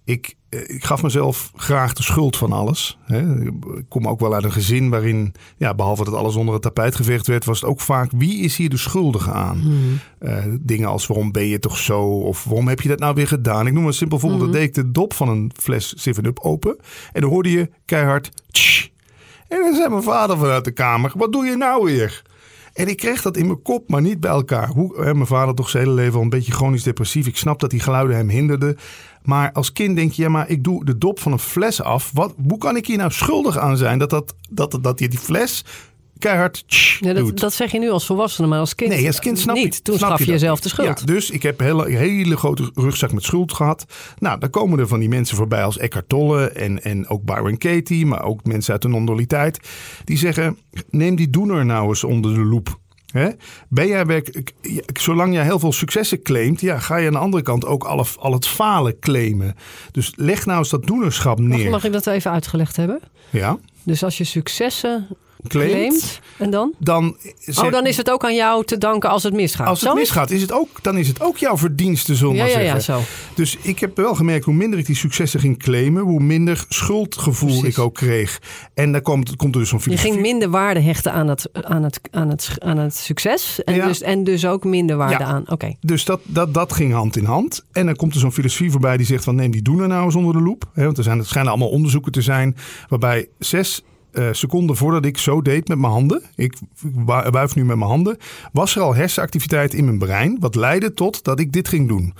Ik, 0.05 0.35
eh, 0.49 0.61
ik 0.61 0.85
gaf 0.85 1.03
mezelf 1.03 1.51
graag 1.57 1.93
de 1.93 2.03
schuld 2.03 2.37
van 2.37 2.53
alles. 2.53 2.99
Hè. 3.05 3.45
Ik 3.45 3.53
kom 3.89 4.09
ook 4.09 4.21
wel 4.21 4.35
uit 4.35 4.45
een 4.45 4.53
gezin 4.53 4.91
waarin, 4.91 5.35
ja, 5.57 5.75
behalve 5.75 6.05
dat 6.05 6.15
alles 6.15 6.35
onder 6.37 6.55
het 6.55 6.63
tapijt 6.63 6.95
geveegd 6.97 7.27
werd, 7.27 7.45
was 7.45 7.61
het 7.61 7.71
ook 7.71 7.81
vaak 7.81 8.11
wie 8.17 8.39
is 8.43 8.57
hier 8.57 8.69
de 8.71 8.77
schuldige 8.77 9.33
aan? 9.33 9.63
Eh, 10.19 10.45
dingen 10.61 10.89
als 10.89 11.07
waarom 11.07 11.33
ben 11.33 11.47
je 11.47 11.59
toch 11.59 11.79
zo? 11.79 12.01
Of 12.03 12.45
waarom 12.45 12.69
heb 12.69 12.81
je 12.81 12.89
dat 12.89 12.99
nou 12.99 13.15
weer 13.15 13.29
gedaan? 13.29 13.67
Ik 13.67 13.73
noem 13.73 13.87
een 13.87 13.93
simpel 13.93 14.19
voorbeeld. 14.19 14.41
Dan 14.41 14.51
deed 14.53 14.63
ik 14.63 14.75
de 14.75 14.91
dop 14.91 15.13
van 15.15 15.29
een 15.29 15.51
fles 15.57 15.95
7-Up 16.09 16.39
open. 16.39 16.77
En 17.13 17.21
dan 17.21 17.31
hoorde 17.31 17.51
je 17.51 17.71
keihard... 17.85 18.31
"Tsch." 18.51 18.78
En 19.49 19.59
dan 19.59 19.75
zei 19.75 19.89
mijn 19.89 20.03
vader 20.03 20.39
vanuit 20.39 20.65
de 20.65 20.71
kamer... 20.71 21.13
Wat 21.17 21.33
doe 21.33 21.45
je 21.45 21.57
nou 21.57 21.85
weer? 21.85 22.23
En 22.73 22.89
ik 22.89 22.97
kreeg 22.97 23.23
dat 23.23 23.37
in 23.37 23.47
mijn 23.47 23.63
kop, 23.63 23.89
maar 23.89 24.01
niet 24.01 24.21
bij 24.21 24.31
elkaar. 24.31 24.69
Hoe, 24.69 25.01
hè, 25.03 25.15
mijn 25.15 25.27
vader 25.27 25.55
toch 25.55 25.69
zijn 25.69 25.83
hele 25.83 25.95
leven 25.95 26.17
al 26.17 26.23
een 26.23 26.29
beetje 26.29 26.53
chronisch 26.53 26.83
depressief. 26.83 27.27
Ik 27.27 27.37
snap 27.37 27.61
dat 27.61 27.71
die 27.71 27.81
geluiden 27.81 28.17
hem 28.17 28.29
hinderden. 28.29 28.79
Maar 29.23 29.53
als 29.53 29.73
kind 29.73 29.97
denk 29.97 30.13
je, 30.13 30.23
ja, 30.23 30.29
maar 30.29 30.49
ik 30.49 30.65
doe 30.65 30.85
de 30.85 30.99
dop 30.99 31.21
van 31.21 31.33
een 31.33 31.39
fles 31.39 31.83
af. 31.83 32.11
Wat, 32.15 32.35
hoe 32.49 32.59
kan 32.59 32.77
ik 32.77 32.87
hier 32.87 32.97
nou 32.97 33.11
schuldig 33.11 33.59
aan 33.59 33.77
zijn 33.77 33.99
dat, 33.99 34.11
dat, 34.11 34.35
dat, 34.51 34.79
dat 34.81 34.99
die 34.99 35.19
fles 35.19 35.65
keihard 36.18 36.64
tsch 36.68 37.00
Ja, 37.00 37.12
dat, 37.12 37.38
dat 37.38 37.52
zeg 37.52 37.72
je 37.72 37.78
nu 37.78 37.90
als 37.90 38.07
volwassene, 38.07 38.46
maar 38.48 38.59
als 38.59 38.74
kind, 38.74 38.90
Nee, 38.90 39.07
als 39.07 39.18
kind 39.20 39.38
snap 39.38 39.57
niet. 39.57 39.74
je 39.74 39.83
Toen 39.83 39.96
snap 39.98 40.11
gaf 40.11 40.18
je 40.18 40.24
jezelf 40.24 40.61
de 40.61 40.68
schuld. 40.68 40.98
Ja, 41.00 41.04
dus 41.07 41.31
ik 41.31 41.42
heb 41.42 41.61
een 41.61 41.66
hele, 41.66 41.88
hele 41.96 42.37
grote 42.37 42.70
rugzak 42.74 43.12
met 43.12 43.22
schuld 43.22 43.52
gehad. 43.52 43.85
Nou, 44.18 44.38
dan 44.38 44.50
komen 44.50 44.78
er 44.78 44.88
van 44.88 45.00
die 45.00 45.09
mensen 45.09 45.37
voorbij 45.37 45.64
als 45.64 45.78
Eckhart 45.78 46.09
Tolle 46.09 46.48
en, 46.50 46.83
en 46.83 47.09
ook 47.09 47.22
Byron 47.24 47.59
Katie, 47.59 48.07
maar 48.07 48.22
ook 48.24 48.44
mensen 48.44 48.72
uit 48.72 48.83
de 48.83 48.88
non-dualiteit. 48.88 49.59
Die 50.04 50.18
zeggen, 50.18 50.59
neem 50.90 51.16
die 51.16 51.31
doener 51.31 51.64
nou 51.64 51.88
eens 51.88 52.04
onder 52.04 52.35
de 52.35 52.40
loep. 52.44 52.78
Hè? 53.12 53.28
Ben 53.68 53.87
jij 53.87 54.07
werk, 54.07 54.52
zolang 55.00 55.35
jij 55.35 55.44
heel 55.44 55.59
veel 55.59 55.72
successen 55.72 56.22
claimt, 56.22 56.61
ja, 56.61 56.78
ga 56.78 56.96
je 56.96 57.07
aan 57.07 57.12
de 57.12 57.18
andere 57.18 57.42
kant 57.42 57.64
ook 57.66 57.85
al, 57.85 58.07
al 58.18 58.33
het 58.33 58.46
falen 58.46 58.98
claimen. 58.98 59.54
Dus 59.92 60.12
leg 60.16 60.46
nou 60.46 60.59
eens 60.59 60.68
dat 60.68 60.87
doenerschap 60.87 61.38
Mag, 61.38 61.59
neer. 61.59 61.70
mag 61.70 61.85
ik 61.85 61.92
dat 61.92 62.07
even 62.07 62.31
uitgelegd 62.31 62.76
hebben? 62.76 63.00
Ja, 63.31 63.59
Dus 63.83 64.02
als 64.04 64.18
je 64.18 64.24
successen 64.24 65.07
claimt, 65.46 65.70
claimt, 65.72 66.20
en 66.38 66.51
dan? 66.51 66.72
dan, 66.79 67.16
Oh, 67.59 67.70
dan 67.70 67.87
is 67.87 67.96
het 67.96 68.11
ook 68.11 68.24
aan 68.24 68.35
jou 68.35 68.64
te 68.64 68.79
danken 68.79 69.11
als 69.11 69.22
het 69.22 69.33
misgaat. 69.35 69.66
als 69.66 69.81
het 69.81 69.88
Zo? 69.90 69.94
misgaat, 69.94 70.31
is 70.31 70.40
het 70.40 70.53
ook, 70.53 70.83
dan 70.83 70.96
is 70.98 71.09
het 71.09 71.20
ook 71.20 71.37
jouw 71.37 71.57
verdienste, 71.57 72.14
zullen 72.14 72.35
Ja, 72.35 72.40
maar 72.42 72.51
ja, 72.51 72.55
zeggen. 72.59 72.94
ja, 72.94 73.01
zo. 73.01 73.01
Dus 73.35 73.57
ik 73.62 73.79
heb 73.79 73.96
wel 73.96 74.14
gemerkt, 74.14 74.44
hoe 74.44 74.55
minder 74.55 74.79
ik 74.79 74.87
die 74.87 74.96
successen 74.96 75.40
ging 75.40 75.59
claimen, 75.59 76.03
hoe 76.03 76.20
minder 76.20 76.64
schuldgevoel 76.68 77.48
Precies. 77.48 77.68
ik 77.68 77.79
ook 77.79 77.94
kreeg. 77.94 78.40
En 78.74 78.92
dan 78.92 79.03
komt, 79.03 79.37
komt 79.37 79.55
er 79.55 79.61
dus 79.61 79.68
zo'n 79.68 79.79
Je 79.79 79.85
filosofie. 79.85 80.12
ging 80.12 80.22
minder 80.22 80.51
waarde 80.51 80.81
hechten 80.81 81.12
aan 81.12 81.29
het, 81.29 81.48
aan 81.53 81.83
het, 81.83 82.01
aan 82.11 82.29
het, 82.29 82.51
aan 82.59 82.79
het 82.79 82.96
succes. 82.96 83.62
En, 83.64 83.74
Ja. 83.74 83.87
dus, 83.87 84.03
en 84.03 84.24
dus 84.24 84.46
ook 84.46 84.64
minder 84.64 84.96
waarde 84.96 85.24
aan. 85.24 85.44
Oké. 85.51 85.74
Dus 85.81 86.05
dat, 86.05 86.20
dat, 86.24 86.55
dat 86.55 86.72
ging 86.72 86.92
hand 86.92 87.16
in 87.16 87.24
hand. 87.24 87.64
En 87.72 87.87
dan 87.87 87.96
komt 87.96 88.14
er 88.14 88.20
zo'n 88.20 88.33
filosofie 88.33 88.70
voorbij 88.70 88.96
die 88.96 89.07
zegt 89.07 89.24
van 89.24 89.35
neem 89.35 89.51
die 89.51 89.62
doener 89.62 89.88
nou 89.88 90.05
eens 90.05 90.14
onder 90.14 90.33
de 90.33 90.40
loep. 90.42 90.64
Hè, 90.72 90.85
want 90.85 90.98
er, 90.98 91.05
zijn, 91.05 91.18
er 91.18 91.27
schijnen 91.27 91.51
allemaal 91.51 91.70
onderzoeken 91.70 92.12
te 92.12 92.22
zijn 92.22 92.57
waarbij 92.88 93.29
zes 93.38 93.83
eh, 94.18 94.28
seconden 94.33 94.76
voordat 94.76 95.04
ik 95.04 95.18
zo 95.18 95.42
deed 95.42 95.68
met 95.68 95.78
mijn 95.78 95.92
handen, 95.92 96.22
ik 96.35 96.54
wuif 97.31 97.54
nu 97.54 97.64
met 97.64 97.76
mijn 97.76 97.90
handen, 97.90 98.16
was 98.52 98.76
er 98.76 98.83
al 98.83 98.94
hersenactiviteit 98.94 99.74
in 99.74 99.85
mijn 99.85 99.98
brein 99.98 100.37
wat 100.40 100.54
leidde 100.54 100.94
tot 100.94 101.24
dat 101.24 101.40
ik 101.40 101.52
dit 101.52 101.68
ging 101.68 101.88
doen. 101.88 102.14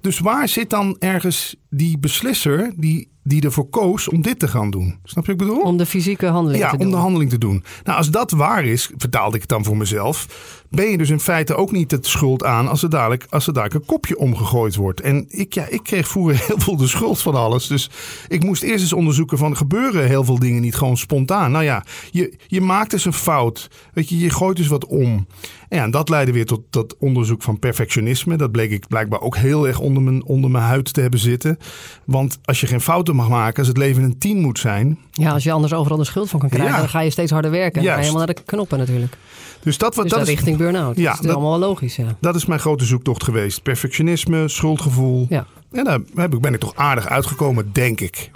Dus 0.00 0.18
waar 0.18 0.48
zit 0.48 0.70
dan 0.70 0.96
ergens 0.98 1.56
die 1.70 1.98
beslisser 1.98 2.72
die, 2.76 3.08
die 3.22 3.42
ervoor 3.42 3.68
koos 3.68 4.08
om 4.08 4.22
dit 4.22 4.38
te 4.38 4.48
gaan 4.48 4.70
doen? 4.70 4.98
Snap 5.04 5.26
je 5.26 5.32
wat 5.32 5.40
ik 5.40 5.46
bedoel? 5.48 5.62
Om 5.62 5.76
de 5.76 5.86
fysieke 5.86 6.26
handeling 6.26 6.62
Ja, 6.62 6.70
te 6.70 6.76
om 6.76 6.82
doen. 6.82 6.90
de 6.90 6.96
handeling 6.96 7.30
te 7.30 7.38
doen. 7.38 7.64
Nou, 7.84 7.98
als 7.98 8.10
dat 8.10 8.30
waar 8.30 8.64
is, 8.64 8.90
vertaalde 8.96 9.34
ik 9.34 9.40
het 9.40 9.50
dan 9.50 9.64
voor 9.64 9.76
mezelf. 9.76 10.26
Ben 10.74 10.90
je 10.90 10.98
dus 10.98 11.10
in 11.10 11.20
feite 11.20 11.54
ook 11.54 11.72
niet 11.72 11.90
het 11.90 12.06
schuld 12.06 12.44
aan 12.44 12.68
als 12.68 12.82
er 12.82 12.90
dadelijk, 12.90 13.26
als 13.30 13.46
er 13.46 13.52
dadelijk 13.52 13.80
een 13.80 13.94
kopje 13.94 14.18
omgegooid 14.18 14.74
wordt. 14.74 15.00
En 15.00 15.24
ik, 15.28 15.54
ja, 15.54 15.66
ik 15.68 15.82
kreeg 15.82 16.08
vroeger 16.08 16.42
heel 16.46 16.60
veel 16.60 16.76
de 16.76 16.86
schuld 16.86 17.22
van 17.22 17.34
alles. 17.34 17.66
Dus 17.66 17.90
ik 18.28 18.44
moest 18.44 18.62
eerst 18.62 18.82
eens 18.82 18.92
onderzoeken 18.92 19.38
van 19.38 19.56
gebeuren 19.56 20.06
heel 20.06 20.24
veel 20.24 20.38
dingen 20.38 20.62
niet 20.62 20.74
gewoon 20.74 20.96
spontaan. 20.96 21.50
Nou 21.50 21.64
ja, 21.64 21.84
je, 22.10 22.36
je 22.46 22.60
maakt 22.60 22.90
dus 22.90 23.04
een 23.04 23.12
fout. 23.12 23.70
Weet 23.92 24.08
je, 24.08 24.18
je 24.18 24.30
gooit 24.30 24.56
dus 24.56 24.66
wat 24.66 24.86
om. 24.86 25.26
En, 25.68 25.78
ja, 25.78 25.84
en 25.84 25.90
dat 25.90 26.08
leidde 26.08 26.32
weer 26.32 26.46
tot 26.46 26.60
dat 26.70 26.96
onderzoek 26.98 27.42
van 27.42 27.58
perfectionisme. 27.58 28.36
Dat 28.36 28.50
bleek 28.52 28.70
ik 28.70 28.88
blijkbaar 28.88 29.20
ook 29.20 29.36
heel 29.36 29.66
erg 29.66 29.78
onder 29.78 30.02
mijn, 30.02 30.24
onder 30.24 30.50
mijn 30.50 30.64
huid 30.64 30.92
te 30.92 31.00
hebben 31.00 31.20
zitten. 31.20 31.58
Want 32.04 32.38
als 32.44 32.60
je 32.60 32.66
geen 32.66 32.80
fouten 32.80 33.16
mag 33.16 33.28
maken, 33.28 33.58
als 33.58 33.68
het 33.68 33.76
leven 33.76 34.02
een 34.02 34.18
tien 34.18 34.38
moet 34.40 34.58
zijn. 34.58 34.98
Ja, 35.10 35.30
als 35.32 35.44
je 35.44 35.52
anders 35.52 35.72
overal 35.72 35.98
de 35.98 36.04
schuld 36.04 36.30
van 36.30 36.40
kan 36.40 36.48
krijgen, 36.48 36.72
Ja. 36.72 36.78
dan 36.78 36.88
ga 36.88 37.00
je 37.00 37.10
steeds 37.10 37.30
harder 37.30 37.50
werken. 37.50 37.82
Dan 37.82 37.84
ga 37.84 37.96
je 37.96 38.00
helemaal 38.00 38.26
naar 38.26 38.34
de 38.34 38.42
knoppen 38.42 38.78
natuurlijk. 38.78 39.16
Dus 39.62 39.78
dat, 39.78 39.94
wat, 39.94 40.04
Dus 40.04 40.12
dat, 40.12 40.20
dat 40.20 40.28
is, 40.28 40.34
richting 40.34 40.56
burn-out. 40.56 40.96
Ja, 40.96 41.10
dat 41.10 41.20
is 41.20 41.26
dat- 41.26 41.34
allemaal 41.36 41.58
logisch, 41.58 41.96
ja. 41.96 42.16
dat 42.20 42.34
is 42.34 42.46
mijn 42.46 42.60
grote 42.60 42.84
zoektocht 42.84 43.24
geweest. 43.24 43.62
Perfectionisme, 43.62 44.48
schuldgevoel. 44.48 45.26
ja. 45.28 45.46
En 45.72 45.84
daar 45.84 46.00
heb 46.14 46.34
ik, 46.34 46.40
ben 46.40 46.54
ik 46.54 46.60
toch 46.60 46.74
aardig 46.74 47.08
uitgekomen, 47.08 47.70
denk 47.72 48.00
ik. 48.00 48.30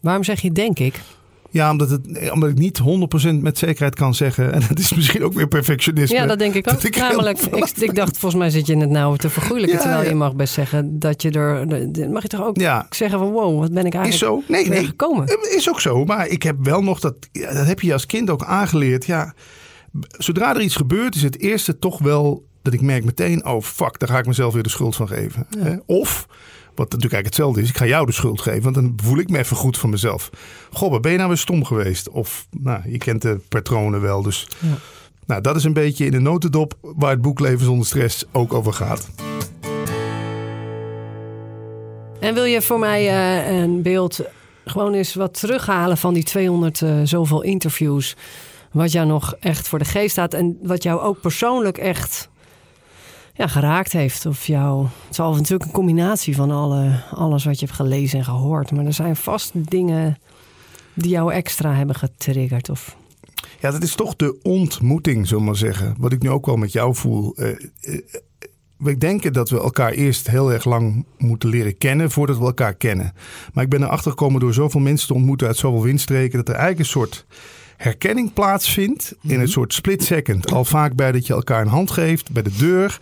Waarom 0.00 0.24
zeg 0.24 0.40
je 0.40 0.52
denk 0.52 0.78
ik? 0.78 1.00
Ja, 1.50 1.70
omdat, 1.70 1.90
het, 1.90 2.30
omdat 2.32 2.50
ik 2.50 2.58
niet 2.58 2.80
100% 2.80 3.34
met 3.40 3.58
zekerheid 3.58 3.94
kan 3.94 4.14
zeggen. 4.14 4.52
En 4.52 4.62
dat 4.68 4.78
is 4.78 4.94
misschien 4.94 5.24
ook 5.24 5.32
weer 5.32 5.48
perfectionisme. 5.48 6.16
Ja, 6.16 6.26
dat 6.26 6.38
denk 6.38 6.54
ik 6.54 6.68
ook. 6.72 6.82
Ik 6.82 6.96
Namelijk, 6.96 7.38
ik, 7.40 7.64
ik 7.76 7.94
dacht, 7.94 8.18
volgens 8.18 8.40
mij 8.42 8.50
zit 8.50 8.66
je 8.66 8.76
het 8.76 8.90
nou 8.90 9.16
te 9.16 9.30
vergoeilijken. 9.30 9.76
Ja, 9.76 9.82
terwijl 9.82 10.02
ja. 10.02 10.08
je 10.08 10.14
mag 10.14 10.34
best 10.34 10.54
zeggen 10.54 10.98
dat 10.98 11.22
je 11.22 11.30
er... 11.30 11.66
Mag 12.10 12.22
je 12.22 12.28
toch 12.28 12.42
ook 12.44 12.60
Ja, 12.60 12.86
zeggen 12.90 13.18
van 13.18 13.30
wow, 13.30 13.58
wat 13.58 13.72
ben 13.72 13.84
ik 13.86 13.94
is 13.94 13.98
eigenlijk 14.00 14.44
zo. 14.46 14.52
Nee, 14.52 14.68
nee. 14.68 14.84
gekomen? 14.84 15.26
Is 15.56 15.68
ook 15.68 15.80
zo. 15.80 16.04
Maar 16.04 16.26
ik 16.28 16.42
heb 16.42 16.56
wel 16.62 16.82
nog 16.82 17.00
dat. 17.00 17.14
Dat 17.32 17.66
heb 17.66 17.80
je 17.80 17.92
als 17.92 18.06
kind 18.06 18.30
ook 18.30 18.44
aangeleerd. 18.44 19.06
Ja, 19.06 19.34
zodra 20.10 20.54
er 20.54 20.60
iets 20.60 20.76
gebeurt, 20.76 21.14
is 21.14 21.22
het 21.22 21.40
eerste 21.40 21.78
toch 21.78 21.98
wel 21.98 22.44
dat 22.62 22.72
ik 22.72 22.80
merk 22.80 23.04
meteen: 23.04 23.46
oh 23.46 23.62
fuck, 23.62 23.98
daar 23.98 24.08
ga 24.08 24.18
ik 24.18 24.26
mezelf 24.26 24.52
weer 24.54 24.62
de 24.62 24.68
schuld 24.68 24.96
van 24.96 25.08
geven. 25.08 25.46
Of. 25.86 26.26
Wat 26.74 26.92
natuurlijk 26.92 27.14
eigenlijk 27.14 27.24
hetzelfde 27.24 27.60
is. 27.62 27.68
Ik 27.68 27.76
ga 27.76 27.86
jou 27.86 28.06
de 28.06 28.12
schuld 28.12 28.40
geven. 28.40 28.62
Want 28.62 28.74
dan 28.74 28.92
voel 28.96 29.18
ik 29.18 29.30
me 29.30 29.38
even 29.38 29.56
goed 29.56 29.78
van 29.78 29.90
mezelf. 29.90 30.30
Goh, 30.72 30.90
wat 30.90 31.02
ben 31.02 31.10
je 31.10 31.16
nou 31.16 31.28
weer 31.28 31.38
stom 31.38 31.64
geweest? 31.64 32.08
Of, 32.08 32.46
nou, 32.50 32.90
je 32.90 32.98
kent 32.98 33.22
de 33.22 33.40
patronen 33.48 34.00
wel. 34.00 34.22
Dus, 34.22 34.48
Ja. 34.58 34.68
nou, 35.26 35.40
dat 35.40 35.56
is 35.56 35.64
een 35.64 35.72
beetje 35.72 36.04
in 36.04 36.10
de 36.10 36.20
notendop 36.20 36.74
waar 36.80 37.10
het 37.10 37.22
boek 37.22 37.40
Leven 37.40 37.64
zonder 37.64 37.86
stress 37.86 38.24
ook 38.32 38.52
over 38.52 38.72
gaat. 38.72 39.08
En 42.20 42.34
wil 42.34 42.44
je 42.44 42.62
voor 42.62 42.78
mij 42.78 43.08
eh, 43.08 43.60
een 43.60 43.82
beeld 43.82 44.20
gewoon 44.64 44.94
eens 44.94 45.14
wat 45.14 45.40
terughalen 45.40 45.96
van 45.96 46.14
die 46.14 46.24
200 46.24 46.82
eh, 46.82 47.00
zoveel 47.04 47.42
interviews? 47.42 48.16
Wat 48.72 48.92
jou 48.92 49.06
nog 49.06 49.34
echt 49.40 49.68
voor 49.68 49.78
de 49.78 49.84
geest 49.84 50.10
staat 50.10 50.34
en 50.34 50.58
wat 50.62 50.82
jou 50.82 51.00
ook 51.00 51.20
persoonlijk 51.20 51.78
echt 51.78 52.28
ja, 53.34 53.46
geraakt 53.46 53.92
heeft. 53.92 54.26
Of 54.26 54.46
jou, 54.46 54.84
het 54.84 55.10
is 55.10 55.20
al 55.20 55.34
natuurlijk 55.34 55.64
een 55.64 55.70
combinatie 55.70 56.36
van 56.36 56.50
alle, 56.50 57.02
alles 57.14 57.44
wat 57.44 57.60
je 57.60 57.66
hebt 57.66 57.78
gelezen 57.78 58.18
en 58.18 58.24
gehoord. 58.24 58.72
Maar 58.72 58.84
er 58.84 58.92
zijn 58.92 59.16
vast 59.16 59.70
dingen 59.70 60.18
die 60.94 61.10
jou 61.10 61.32
extra 61.32 61.74
hebben 61.74 61.96
getriggerd. 61.96 62.68
Of, 62.68 62.96
Ja, 63.60 63.70
dat 63.70 63.82
is 63.82 63.94
toch 63.94 64.16
de 64.16 64.38
ontmoeting, 64.42 65.28
we 65.28 65.40
maar 65.40 65.56
zeggen. 65.56 65.94
Wat 65.98 66.12
ik 66.12 66.22
nu 66.22 66.30
ook 66.30 66.46
wel 66.46 66.56
met 66.56 66.72
jou 66.72 66.94
voel. 66.94 67.34
Eh, 67.34 67.56
we 68.76 68.98
denken 68.98 69.32
dat 69.32 69.50
we 69.50 69.60
elkaar 69.60 69.92
eerst 69.92 70.30
heel 70.30 70.52
erg 70.52 70.64
lang 70.64 71.04
moeten 71.18 71.48
leren 71.48 71.78
kennen 71.78 72.10
voordat 72.10 72.38
we 72.38 72.44
elkaar 72.44 72.74
kennen. 72.74 73.12
Maar 73.52 73.64
ik 73.64 73.70
ben 73.70 73.82
erachter 73.82 74.10
gekomen 74.10 74.40
door 74.40 74.54
zoveel 74.54 74.80
mensen 74.80 75.06
te 75.06 75.14
ontmoeten 75.14 75.46
uit 75.46 75.56
zoveel 75.56 75.82
windstreken. 75.82 76.38
dat 76.38 76.48
er 76.48 76.54
eigenlijk 76.54 76.80
een 76.80 76.92
soort 76.92 77.26
herkenning 77.82 78.32
plaatsvindt. 78.32 79.14
in 79.22 79.40
een 79.40 79.48
soort 79.48 79.74
split 79.74 80.04
second. 80.04 80.52
Al 80.52 80.64
vaak 80.64 80.94
bij 80.94 81.12
dat 81.12 81.26
je 81.26 81.32
elkaar 81.32 81.60
een 81.62 81.68
hand 81.68 81.90
geeft 81.90 82.30
bij 82.32 82.42
de 82.42 82.56
deur. 82.58 82.98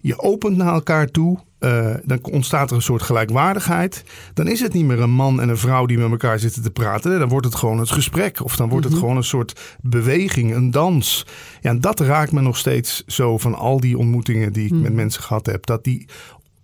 Je 0.00 0.18
opent 0.18 0.56
naar 0.56 0.74
elkaar 0.74 1.06
toe. 1.10 1.38
eh, 1.58 1.94
dan 2.04 2.18
ontstaat 2.22 2.70
er 2.70 2.76
een 2.76 2.82
soort 2.82 3.02
gelijkwaardigheid. 3.02 4.04
Dan 4.34 4.48
is 4.48 4.60
het 4.60 4.72
niet 4.72 4.84
meer 4.84 5.00
een 5.00 5.10
man 5.10 5.40
en 5.40 5.48
een 5.48 5.56
vrouw 5.58 5.86
die 5.86 5.98
met 5.98 6.10
elkaar 6.10 6.38
zitten 6.38 6.62
te 6.62 6.70
praten. 6.70 7.18
Dan 7.18 7.28
wordt 7.28 7.46
het 7.46 7.54
gewoon 7.54 7.78
het 7.78 7.90
gesprek. 7.90 8.44
Of 8.44 8.56
dan 8.56 8.68
wordt 8.68 8.84
het 8.86 8.94
gewoon 8.94 9.16
een 9.16 9.24
soort 9.24 9.76
beweging, 9.80 10.54
een 10.54 10.70
dans. 10.70 11.26
Ja, 11.60 11.70
en 11.70 11.80
dat 11.80 12.00
raakt 12.00 12.32
me 12.32 12.40
nog 12.40 12.56
steeds 12.56 13.02
zo 13.06 13.38
van 13.38 13.54
al 13.54 13.80
die 13.80 13.98
ontmoetingen 13.98 14.52
die 14.52 14.64
ik 14.66 14.72
met 14.72 14.92
mensen 14.94 15.22
gehad 15.22 15.46
heb. 15.46 15.66
Dat 15.66 15.84
die, 15.84 16.08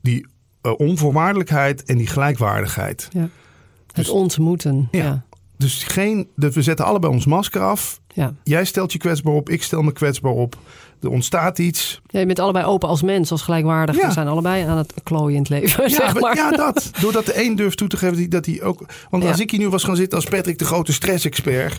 die 0.03 0.27
eh, 0.61 0.73
onvoorwaardelijkheid 0.77 1.83
en 1.85 1.97
die 1.97 2.07
gelijkwaardigheid. 2.07 3.09
ja. 3.13 3.29
Dus- 3.87 4.07
het 4.07 4.09
ontmoeten. 4.09 4.89
Ja. 4.91 5.05
Ja. 5.05 5.25
Dus 5.61 5.83
geen, 5.85 6.29
de, 6.35 6.53
we 6.53 6.63
zetten 6.63 6.85
allebei 6.87 7.13
ons 7.13 7.27
masker 7.27 7.61
af. 7.63 8.01
Ja. 8.15 8.35
Jij 8.45 8.65
stelt 8.65 8.93
je 8.93 8.99
kwetsbaar 8.99 9.35
op, 9.35 9.49
ik 9.49 9.63
stel 9.63 9.83
me 9.83 9.93
kwetsbaar 9.93 10.33
op. 10.33 10.57
Er 11.03 11.11
ontstaat 11.11 11.59
iets. 11.59 12.01
Ja, 12.07 12.21
je 12.21 12.27
bent 12.27 12.39
allebei 12.39 12.65
open 12.65 12.89
als 12.89 13.03
mens, 13.03 13.31
als 13.31 13.43
gelijkwaardig. 13.43 13.97
Ja. 13.97 14.07
We 14.07 14.13
zijn 14.13 14.29
allebei 14.29 14.65
aan 14.65 14.77
het 14.77 14.95
klooien 15.03 15.35
in 15.35 15.41
het 15.41 15.49
leven, 15.49 15.83
Ja, 15.83 15.89
zeg 15.97 16.21
maar- 16.21 16.37
ja, 16.37 16.51
dat. 16.51 16.91
Doordat 17.01 17.27
de 17.27 17.45
een 17.45 17.57
durft 17.57 17.77
toe 17.79 17.89
te 17.89 17.97
geven 17.97 18.31
dat 18.31 18.47
hij 18.47 18.63
ook. 18.63 18.85
Want 19.11 19.25
als 19.25 19.41
ik 19.41 19.51
hier 19.51 19.61
nu 19.61 19.69
was 19.69 19.85
gaan 19.85 19.97
zitten 19.97 20.19
als 20.19 20.27
Patrick 20.27 20.59
de 20.59 20.65
grote 20.65 20.93
stressexpert. 20.93 21.79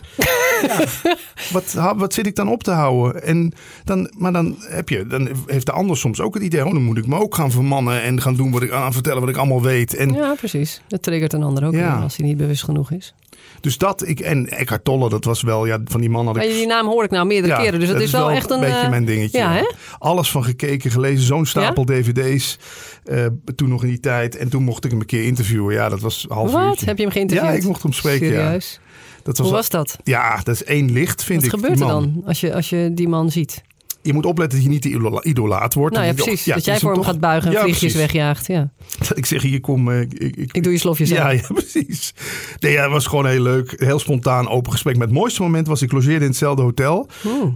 wat, 1.52 1.72
wat 1.96 2.14
zit 2.14 2.26
ik 2.26 2.36
dan 2.36 2.48
op 2.48 2.62
te 2.62 2.70
houden? 2.70 3.22
En 3.22 3.52
dan, 3.84 4.10
maar 4.18 4.32
dan 4.32 4.56
heb 4.58 4.88
je, 4.88 5.06
dan 5.06 5.28
heeft 5.46 5.66
de 5.66 5.72
ander 5.72 5.96
soms 5.96 6.20
ook 6.20 6.34
het 6.34 6.42
idee. 6.42 6.66
Oh, 6.66 6.72
dan 6.72 6.82
moet 6.82 6.98
ik 6.98 7.06
me 7.06 7.16
ook 7.20 7.34
gaan 7.34 7.50
vermannen 7.50 8.02
en 8.02 8.20
gaan 8.20 8.36
doen 8.36 8.50
wat 8.50 8.62
ik 8.62 8.70
aan 8.70 8.92
vertellen 8.92 9.20
wat 9.20 9.28
ik 9.30 9.36
allemaal 9.36 9.62
weet. 9.62 9.94
En 9.94 10.12
Ja, 10.12 10.34
precies. 10.34 10.82
Dat 10.88 11.02
triggert 11.02 11.32
een 11.32 11.42
ander 11.42 11.64
ook 11.66 11.72
weer 11.72 11.90
als 12.02 12.16
hij 12.16 12.26
niet 12.26 12.36
bewust 12.36 12.64
genoeg 12.64 12.90
is. 12.90 13.14
Dus 13.60 13.78
dat 13.78 14.06
ik 14.08 14.20
en 14.20 14.48
Eckhart 14.48 14.84
Tolle, 14.84 15.08
dat 15.08 15.24
was 15.24 15.42
wel 15.42 15.66
ja, 15.66 15.80
van 15.84 16.00
die 16.00 16.10
man 16.10 16.26
had 16.26 16.36
ik. 16.36 16.42
Die 16.42 16.66
naam 16.66 16.86
hoor 16.86 17.04
ik 17.04 17.10
nou 17.10 17.26
meerdere 17.26 17.52
Ja, 17.54 17.60
keren, 17.60 17.80
dus 17.80 17.88
dat, 17.88 18.00
is 18.00 18.10
wel 18.10 18.30
echt 18.30 18.50
een... 18.50 18.60
beetje 18.60 18.76
eh, 18.76 18.88
mijn 18.90 19.04
dingetje. 19.04 19.38
ja, 19.38 19.52
hè? 19.52 19.70
Alles 19.98 20.30
van 20.30 20.44
gekeken, 20.44 20.90
gelezen, 20.90 21.26
zo'n 21.26 21.46
stapel 21.46 21.84
dvd's. 21.84 22.58
eh, 23.04 23.26
toen 23.56 23.68
nog 23.68 23.82
in 23.82 23.88
die 23.88 24.00
tijd. 24.00 24.36
En 24.36 24.48
toen 24.48 24.62
mocht 24.62 24.84
ik 24.84 24.90
hem 24.90 25.00
een 25.00 25.06
keer 25.06 25.24
interviewen. 25.24 25.74
Ja, 25.74 25.88
dat 25.88 26.00
was 26.00 26.26
half 26.28 26.52
Wat? 26.52 26.64
uurtje. 26.70 26.86
Heb 26.86 26.96
je 26.96 27.02
hem 27.02 27.12
geïnterviewd? 27.12 27.50
Ja, 27.50 27.56
ik 27.56 27.64
mocht 27.64 27.82
hem 27.82 27.92
spreken. 27.92 28.26
Ja. 28.26 28.42
Serieus? 28.44 28.80
Dat 29.22 29.38
was 29.38 29.46
Hoe 29.46 29.56
was 29.56 29.68
dat? 29.68 29.96
Ja, 30.04 30.36
dat 30.42 30.54
is 30.54 30.64
één 30.64 30.92
licht, 30.92 31.24
vind 31.24 31.42
Wat 31.42 31.52
ik. 31.52 31.58
gebeurt 31.60 31.78
die 31.78 31.86
er 31.86 31.90
dan 31.92 32.22
als 32.26 32.40
je, 32.40 32.54
als 32.54 32.68
je 32.70 32.90
die 32.94 33.08
man 33.08 33.30
ziet? 33.30 33.62
Je 34.02 34.12
moet 34.12 34.26
opletten 34.26 34.58
dat 34.58 34.66
je 34.66 34.72
niet 34.72 34.82
de 34.82 34.88
idola- 34.88 35.22
idolaat 35.22 35.74
wordt. 35.74 35.94
Nou 35.94 36.06
ja, 36.06 36.12
precies. 36.12 36.44
ja, 36.44 36.54
dat 36.54 36.64
jij 36.64 36.78
voor 36.78 36.88
hem 36.90 36.98
toch- 36.98 37.06
gaat 37.10 37.20
buigen 37.20 37.48
en 37.48 37.54
Ja, 37.56 37.62
vliegjes 37.62 37.92
precies. 37.92 38.00
wegjaagt. 38.12 38.46
Ja. 38.46 38.70
Ik 39.14 39.26
zeg, 39.26 39.42
hier 39.42 39.60
kom... 39.60 39.90
eh, 39.90 40.00
ik, 40.00 40.12
ik, 40.14 40.52
Ik 40.52 40.62
doe 40.62 40.72
je 40.72 40.78
slofjes 40.78 41.08
ja, 41.08 41.22
aan. 41.28 41.36
ja, 41.36 41.42
precies. 41.54 42.14
Nee, 42.60 42.72
ja, 42.72 42.82
het 42.82 42.90
was 42.90 43.06
gewoon 43.06 43.26
heel 43.26 43.42
leuk. 43.42 43.74
Heel 43.76 43.98
spontaan, 43.98 44.48
open 44.48 44.72
gesprek. 44.72 44.96
Maar 44.96 45.06
het 45.06 45.16
mooiste 45.16 45.42
moment 45.42 45.66
was, 45.66 45.82
ik 45.82 45.92
logeerde 45.92 46.24
in 46.24 46.30
hetzelfde 46.30 46.62
hotel. 46.62 47.08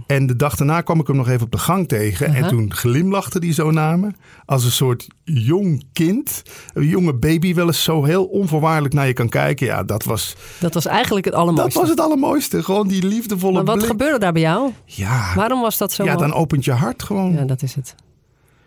En 0.07 0.25
de 0.27 0.35
dag 0.35 0.55
daarna 0.55 0.81
kwam 0.81 0.99
ik 0.99 1.07
hem 1.07 1.15
nog 1.15 1.29
even 1.29 1.41
op 1.45 1.51
de 1.51 1.57
gang 1.57 1.87
tegen. 1.87 2.33
En 2.35 2.47
toen 2.47 2.73
glimlachte 2.73 3.37
hij 3.39 3.53
zo 3.53 3.71
naar 3.71 3.99
me. 3.99 4.11
Als 4.47 4.63
een 4.63 4.71
soort 4.71 5.07
jong 5.23 5.83
kind. 5.93 6.41
Een 6.73 6.85
jonge 6.87 7.13
baby 7.13 7.53
wel 7.53 7.67
eens 7.67 7.83
zo 7.83 8.03
heel 8.03 8.25
onvoorwaardelijk 8.25 8.93
naar 8.93 9.07
je 9.07 9.13
kan 9.13 9.29
kijken. 9.29 9.65
Ja, 9.65 9.83
dat 9.83 10.03
was, 10.03 10.35
Dat 10.59 10.73
was 10.73 10.85
eigenlijk 10.85 11.25
het 11.25 11.33
dat 11.33 11.43
allermooiste. 11.43 11.79
was 11.79 11.89
het 11.89 11.99
allermooiste. 11.99 12.63
Gewoon 12.63 12.87
die 12.87 13.07
liefdevolle 13.07 13.53
maar 13.53 13.63
wat 13.65 13.75
blik. 13.75 13.87
gebeurde 13.87 14.19
daar 14.19 14.33
bij 14.33 14.41
jou? 14.41 14.71
Ja, 14.85 15.35
Waarom 15.35 15.61
was 15.61 15.77
dat 15.77 15.91
zo 15.93 16.03
ja, 16.03 16.15
dan 16.15 16.33
opent 16.33 16.65
je 16.65 16.71
hart 16.71 17.03
gewoon. 17.03 17.33
Ja, 17.33 17.43
dat 17.45 17.61
is 17.61 17.75
het. 17.75 17.95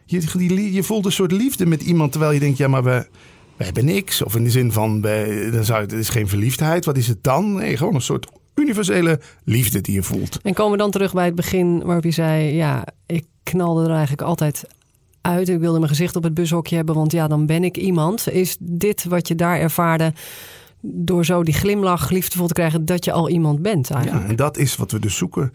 Je, 0.05 0.21
die, 0.37 0.73
je 0.73 0.83
voelt 0.83 1.05
een 1.05 1.13
soort 1.13 1.33
liefde 1.33 1.67
met 1.67 1.83
iemand. 1.83 2.11
Terwijl 2.13 2.33
je 2.33 2.41
denkt, 2.41 2.59
ja, 2.59 2.69
maar 2.69 2.85
we, 2.85 3.07
we 3.57 3.65
hebben 3.65 3.85
niks. 3.85 4.23
Of 4.23 4.37
in 4.37 4.45
de 4.45 4.51
zin 4.51 4.73
van, 4.73 5.01
dan 5.53 5.65
zou, 5.65 5.81
het 5.81 5.93
is 5.93 6.09
geen 6.09 6.29
verliefdheid. 6.29 6.85
Wat 6.85 6.97
is 6.97 7.09
het 7.09 7.23
dan? 7.23 7.55
Nee, 7.55 7.77
gewoon 7.77 7.95
een 7.95 8.01
soort 8.01 8.27
universele 8.55 9.21
liefde 9.45 9.81
die 9.81 9.95
je 9.95 10.03
voelt. 10.03 10.39
En 10.43 10.55
komen 10.55 10.73
we 10.73 10.79
dan 10.79 10.91
terug 10.91 11.13
bij 11.13 11.25
het 11.25 11.35
begin 11.35 11.83
waarop 11.85 12.05
je 12.05 12.11
zei... 12.11 12.55
ja, 12.55 12.85
ik 13.07 13.25
knalde 13.43 13.85
er 13.85 13.91
eigenlijk 13.91 14.23
altijd 14.23 14.65
uit. 15.21 15.49
Ik 15.49 15.59
wilde 15.59 15.77
mijn 15.79 15.91
gezicht 15.91 16.17
op 16.17 16.23
het 16.23 16.35
bushokje 16.35 16.77
hebben, 16.77 16.95
want 16.95 17.13
ja, 17.13 17.29
dan 17.29 17.47
ben 17.47 17.65
ik 17.65 17.77
iemand. 17.77 18.33
Is 18.33 18.57
dit 18.61 19.05
wat 19.05 19.29
je 19.29 19.35
daar 19.35 19.59
ervaarde 19.61 20.13
door 20.81 21.25
zo 21.25 21.43
die 21.43 21.55
glimlach 21.55 22.11
liefdevol 22.11 22.47
te 22.47 22.53
krijgen... 22.53 22.85
dat 22.85 23.05
je 23.05 23.13
al 23.13 23.29
iemand 23.29 23.63
bent 23.63 23.91
eigenlijk? 23.91 24.25
Ja, 24.25 24.31
en 24.31 24.37
dat 24.37 24.57
is 24.57 24.77
wat 24.77 24.91
we 24.93 24.99
dus 24.99 25.17
zoeken. 25.17 25.53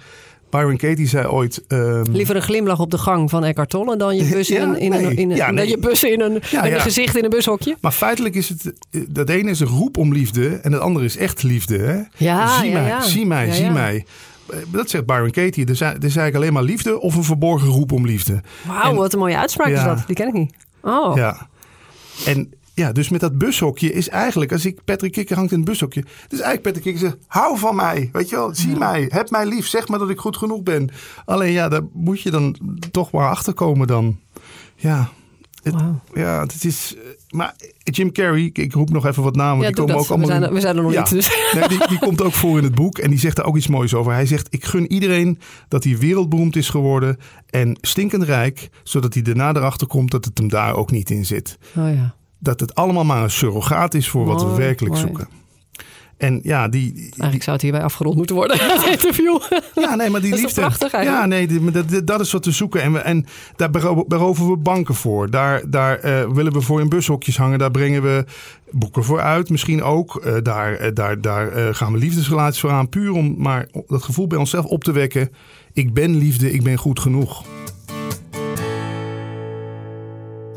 Byron 0.49 0.77
Katie 0.77 1.07
zei 1.07 1.27
ooit... 1.27 1.63
ehm, 1.67 2.11
Liever 2.11 2.35
een 2.35 2.41
glimlach 2.41 2.79
op 2.79 2.91
de 2.91 2.97
gang 2.97 3.29
van 3.29 3.43
Eckhart 3.43 3.69
Tolle... 3.69 3.97
dan 3.97 4.15
je 4.15 4.29
bus 4.29 4.47
Ja, 4.57 4.75
in, 4.75 4.89
nee. 4.91 5.03
een, 5.05 5.17
in, 5.17 5.29
een- 5.31 5.35
Ja, 5.35 5.45
dan 5.45 5.55
nee. 5.55 5.67
je 5.69 5.77
bus 5.77 6.03
in 6.03 6.21
een, 6.21 6.31
Ja, 6.51 6.61
met 6.61 6.69
ja. 6.69 6.75
een 6.75 6.81
gezicht 6.81 7.17
in 7.17 7.23
een 7.23 7.29
bushokje. 7.29 7.75
Maar 7.81 7.91
feitelijk 7.91 8.35
is 8.35 8.49
het... 8.49 8.73
eh, 8.91 9.01
Dat 9.09 9.29
ene 9.29 9.49
is 9.49 9.59
een 9.59 9.67
roep 9.67 9.97
om 9.97 10.13
liefde 10.13 10.47
en 10.55 10.71
het 10.71 10.81
andere 10.81 11.05
is 11.05 11.17
echt 11.17 11.43
liefde. 11.43 11.77
Hè? 11.77 12.01
Ja, 12.17 12.59
zie 12.61 12.71
mij, 12.71 13.01
zie 13.01 13.25
mij, 13.25 13.51
zie 13.51 13.69
mij. 13.69 14.05
Eh, 14.49 14.57
Dat 14.67 14.89
zegt 14.89 15.05
Byron 15.05 15.31
Katie. 15.31 15.65
Er 15.65 15.71
is, 15.71 15.81
eigenlijk 15.81 16.35
alleen 16.35 16.53
maar 16.53 16.63
liefde 16.63 16.99
of 16.99 17.15
een 17.15 17.23
verborgen 17.23 17.67
roep 17.67 17.91
om 17.91 18.05
liefde. 18.05 18.41
Wauw, 18.67 18.89
En- 18.89 18.95
wat 18.95 19.13
een 19.13 19.19
mooie 19.19 19.37
uitspraak 19.37 19.67
is 19.67 19.83
dat. 19.83 20.03
Die 20.07 20.15
ken 20.15 20.27
ik 20.27 20.33
niet. 20.33 20.53
Oh, 20.81 21.15
Ja. 21.15 21.47
En 22.25 22.53
ja, 22.73 22.91
dus 22.91 23.09
met 23.09 23.19
dat 23.19 23.37
bushokje 23.37 23.91
is 23.91 24.09
eigenlijk... 24.09 24.51
Als 24.51 24.65
ik 24.65 24.83
Patrick 24.85 25.11
Kikker 25.11 25.35
hangt 25.35 25.51
in 25.51 25.57
het 25.59 25.67
bushokje... 25.67 26.01
Dus 26.01 26.39
eigenlijk 26.39 26.61
Patrick 26.61 26.83
Kikker 26.83 27.01
zegt... 27.01 27.17
Hou 27.27 27.57
van 27.57 27.75
mij, 27.75 28.09
weet 28.13 28.29
je 28.29 28.35
wel. 28.35 28.55
Zie 28.55 28.75
mij, 28.75 29.05
heb 29.09 29.29
mij 29.29 29.45
lief. 29.45 29.67
Zeg 29.67 29.87
maar 29.87 29.99
dat 29.99 30.09
ik 30.09 30.19
goed 30.19 30.37
genoeg 30.37 30.63
ben. 30.63 30.89
Alleen 31.25 31.51
ja, 31.51 31.69
daar 31.69 31.81
moet 31.93 32.21
je 32.21 32.31
dan 32.31 32.55
toch 32.91 33.11
maar 33.11 33.29
achterkomen 33.29 33.87
dan. 33.87 34.19
Ja, 34.75 35.09
het- 35.63 35.75
ja, 36.13 36.39
het 36.41 36.63
is. 36.63 36.95
Maar 37.35 37.55
Jim 37.83 38.11
Carrey, 38.11 38.49
ik, 38.53 38.73
roep 38.73 38.89
nog 38.89 39.05
even 39.05 39.23
wat 39.23 39.35
namen. 39.35 39.59
Ja, 39.61 39.65
die 39.67 39.75
komen 39.75 39.93
dat. 39.93 40.03
ook 40.03 40.09
allemaal 40.09 40.27
we, 40.27 40.33
zijn, 40.33 40.43
er- 40.47 40.53
we 40.53 40.59
zijn 40.59 40.77
er 40.77 40.83
nog 40.83 40.91
Ja. 40.91 40.99
niet. 41.01 41.09
Dus. 41.09 41.37
Nee, 41.53 41.67
die, 41.67 41.87
die 41.87 41.99
komt 41.99 42.21
ook 42.21 42.33
voor 42.33 42.57
in 42.57 42.63
het 42.63 42.75
boek 42.75 42.97
en 42.97 43.09
die 43.09 43.19
zegt 43.19 43.35
daar 43.35 43.45
ook 43.45 43.55
iets 43.57 43.67
moois 43.67 43.93
over. 43.93 44.11
Hij 44.13 44.25
zegt: 44.25 44.47
Ik 44.53 44.65
gun 44.65 44.91
iedereen 44.91 45.39
dat 45.67 45.83
hij 45.83 45.97
wereldberoemd 45.97 46.55
is 46.55 46.69
geworden 46.69 47.17
en 47.49 47.77
stinkend 47.81 48.23
rijk, 48.23 48.69
zodat 48.83 49.13
hij 49.13 49.23
daarna 49.23 49.53
erachter 49.53 49.87
komt 49.87 50.11
dat 50.11 50.25
het 50.25 50.37
hem 50.37 50.47
daar 50.49 50.75
ook 50.75 50.91
niet 50.91 51.09
in 51.09 51.25
zit. 51.25 51.57
Oh 51.77 51.93
ja. 51.93 52.15
Dat 52.39 52.59
het 52.59 52.75
allemaal 52.75 53.03
maar 53.05 53.23
een 53.23 53.31
surrogaat 53.31 53.93
is 53.93 54.09
voor 54.09 54.25
wat 54.25 54.43
we 54.43 54.55
werkelijk 54.55 54.93
mooi. 54.93 55.05
zoeken. 55.07 55.27
En 56.25 56.39
ja, 56.43 56.67
die, 56.67 56.93
die- 56.93 57.03
Eigenlijk 57.03 57.43
zou 57.43 57.51
het 57.55 57.61
hierbij 57.61 57.81
afgerond 57.83 58.15
moeten 58.15 58.35
worden, 58.35 58.57
het 58.61 58.85
interview. 58.91 59.39
ja, 59.75 59.95
nee, 59.95 60.09
maar 60.09 60.21
die 60.21 60.29
Dat 60.35 60.39
liefde. 60.39 60.55
toch 60.61 60.65
prachtig 60.77 60.91
eigenlijk? 60.93 61.21
Ja, 61.49 61.59
nee, 61.61 61.71
dat, 61.71 62.07
dat- 62.07 62.19
is 62.19 62.31
wat 62.31 62.45
we 62.45 62.51
zoeken. 62.51 62.81
En, 62.81 62.91
we, 62.93 62.99
en 62.99 63.25
daar 63.55 63.69
bero- 63.69 64.05
beroven 64.07 64.49
we 64.49 64.57
banken 64.57 64.95
voor. 64.95 65.29
Daar, 65.29 65.69
daar 65.69 65.99
eh, 65.99 66.29
willen 66.31 66.53
we 66.53 66.61
voor 66.61 66.81
in 66.81 66.89
bushokjes 66.89 67.37
hangen. 67.37 67.59
Daar 67.59 67.71
brengen 67.71 68.01
we 68.01 68.25
boeken 68.71 69.03
voor 69.03 69.21
uit, 69.21 69.49
misschien 69.49 69.83
ook. 69.83 70.15
Eh, 70.15 70.33
daar 70.43 70.73
eh, 70.73 70.91
daar, 70.93 71.21
daar 71.21 71.47
eh, 71.51 71.67
gaan 71.71 71.91
we 71.93 71.97
liefdesrelaties 71.97 72.59
voor 72.61 72.71
aan. 72.71 72.89
Puur 72.89 73.11
om 73.11 73.35
maar 73.37 73.67
dat 73.87 74.03
gevoel 74.03 74.27
bij 74.27 74.37
onszelf 74.37 74.65
op 74.65 74.83
te 74.83 74.91
wekken. 74.91 75.29
Ik 75.73 75.93
ben 75.93 76.15
liefde, 76.17 76.51
ik 76.53 76.63
ben 76.63 76.77
goed 76.77 76.99
genoeg. 76.99 77.43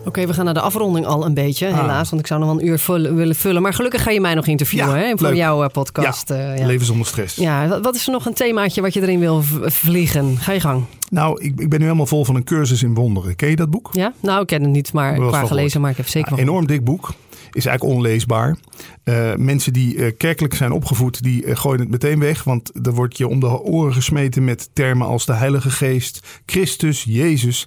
Oké, 0.09 0.27
we 0.27 0.33
gaan 0.35 0.45
naar 0.45 0.55
de 0.55 0.61
afronding 0.61 1.07
al 1.07 1.25
een 1.27 1.35
beetje, 1.35 1.69
Ah. 1.69 1.81
helaas. 1.81 2.09
Want 2.11 2.23
ik 2.23 2.29
zou 2.29 2.41
nog 2.41 2.49
wel 2.49 2.61
een 2.61 2.67
uur 2.67 2.79
vullen- 2.79 3.15
willen 3.17 3.37
vullen. 3.37 3.63
Maar 3.63 3.75
gelukkig 3.75 4.03
ga 4.03 4.11
je 4.11 4.21
mij 4.21 4.35
nog 4.35 4.47
interviewen 4.47 4.89
Ja, 4.89 4.95
hè, 4.97 5.11
voor 5.11 5.27
leuk. 5.29 5.37
jouw 5.37 5.63
eh, 5.63 5.69
podcast. 5.69 6.31
eh, 6.31 6.59
ja. 6.59 6.67
Leven 6.67 6.87
zonder 6.87 7.07
stress. 7.07 7.37
Ja, 7.37 7.81
wat- 7.81 7.95
is 7.95 8.07
er 8.07 8.13
nog 8.13 8.27
een 8.27 8.35
themaatje 8.35 8.81
wat 8.81 8.95
je 8.95 9.03
erin 9.03 9.19
wil 9.21 9.43
vliegen? 9.63 10.37
Ga 10.39 10.53
je 10.53 10.61
gang. 10.61 10.85
Nou, 11.11 11.43
ik, 11.45 11.61
ik 11.61 11.69
ben 11.69 11.79
nu 11.79 11.85
helemaal 11.85 12.07
vol 12.07 12.25
van 12.25 12.35
een 12.37 12.45
cursus 12.45 12.83
in 12.83 12.95
wonderen. 12.95 13.37
Ken 13.37 13.49
je 13.51 13.57
dat 13.57 13.71
boek? 13.71 13.89
Ja? 13.93 14.13
Nou, 14.21 14.41
ik 14.41 14.47
ken 14.47 14.63
het 14.63 14.71
niet, 14.71 14.93
maar 14.93 15.15
qua 15.15 15.31
van 15.39 15.49
gelezen, 15.49 15.81
maar 15.81 15.91
ik 15.91 15.97
heb 15.97 16.09
zeker 16.09 16.31
Ja, 16.31 16.37
wel. 16.37 16.45
enorm 16.45 16.67
dik 16.67 16.85
boek. 16.85 17.13
Is 17.53 17.67
eigenlijk 17.67 17.97
onleesbaar. 17.99 18.57
Eh, 19.05 19.35
mensen 19.37 19.73
die 19.73 20.13
kerkelijk 20.13 20.55
zijn 20.55 20.73
opgevoed, 20.73 21.23
die 21.23 21.57
gooien 21.57 21.81
het 21.81 21.91
meteen 21.91 22.19
weg. 22.19 22.45
Want 22.45 22.87
er 22.87 22.93
wordt 22.95 23.17
je 23.19 23.29
om 23.29 23.41
de 23.41 23.61
oren 23.63 23.93
gesmeten 23.93 24.45
met 24.45 24.69
termen 24.73 25.07
als 25.07 25.27
de 25.27 25.33
Heilige 25.35 25.71
Geest, 25.71 26.41
Christus, 26.47 27.05
Jezus. 27.09 27.67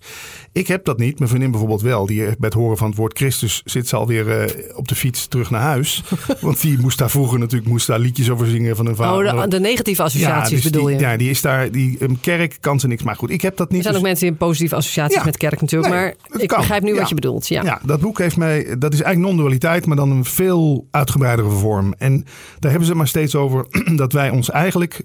Ik 0.53 0.67
heb 0.67 0.85
dat 0.85 0.97
niet. 0.97 1.17
Mijn 1.17 1.29
vriendin 1.29 1.51
bijvoorbeeld 1.51 1.81
wel. 1.81 2.05
Die 2.05 2.23
bij 2.23 2.35
het 2.39 2.53
horen 2.53 2.77
van 2.77 2.87
het 2.87 2.97
woord 2.97 3.17
Christus 3.17 3.61
zit 3.65 3.87
ze 3.87 3.95
alweer 3.95 4.39
eh, 4.41 4.77
op 4.77 4.87
de 4.87 4.95
fiets 4.95 5.27
terug 5.27 5.49
naar 5.49 5.61
huis. 5.61 6.03
want 6.41 6.61
die 6.61 6.77
moest 6.79 6.97
daar 6.97 7.09
vroeger 7.09 7.39
natuurlijk 7.39 7.71
moest 7.71 7.87
daar 7.87 7.99
liedjes 7.99 8.29
over 8.29 8.47
zingen 8.47 8.75
van 8.75 8.85
een 8.85 8.95
vader. 8.95 9.33
Oh, 9.35 9.41
de, 9.41 9.47
de 9.47 9.59
negatieve 9.59 10.03
associaties 10.03 10.61
dus 10.61 10.71
bedoel 10.71 10.85
die, 10.85 10.95
je? 10.95 11.01
Ja, 11.01 11.17
die 11.17 11.29
is 11.29 11.41
daar. 11.41 11.71
Die 11.71 11.95
een 11.99 12.19
kerk 12.19 12.57
kan 12.59 12.79
ze 12.79 12.87
niks. 12.87 13.03
Maar 13.03 13.15
goed, 13.15 13.29
ik 13.29 13.41
heb 13.41 13.57
dat 13.57 13.69
niet. 13.69 13.77
er 13.77 13.81
zijn 13.83 13.93
dus- 13.93 14.03
ook 14.03 14.09
mensen 14.09 14.27
die 14.27 14.37
positieve 14.37 14.75
associaties 14.75 15.17
Ja. 15.17 15.23
met 15.23 15.37
kerk 15.37 15.61
natuurlijk. 15.61 15.93
Nee, 15.93 16.03
maar 16.03 16.41
ik 16.41 16.47
kan. 16.47 16.57
begrijp 16.59 16.83
nu 16.83 16.93
Ja. 16.93 16.99
wat 16.99 17.09
je 17.09 17.15
bedoelt. 17.15 17.47
Ja. 17.47 17.63
Ja, 17.63 17.79
dat 17.85 17.99
boek 17.99 18.17
heeft 18.17 18.37
mij. 18.37 18.63
Dat 18.79 18.93
is 18.93 19.01
eigenlijk 19.01 19.33
non-dualiteit, 19.35 19.85
maar 19.85 19.95
dan 19.95 20.11
een 20.11 20.25
veel 20.25 20.87
uitgebreidere 20.91 21.49
vorm. 21.49 21.93
En 21.97 22.25
daar 22.59 22.71
hebben 22.71 22.83
ze 22.83 22.89
het 22.89 22.97
maar 22.97 23.07
steeds 23.07 23.35
over 23.35 23.65
dat 23.95 24.13
wij 24.13 24.29
ons 24.29 24.49
eigenlijk 24.49 25.03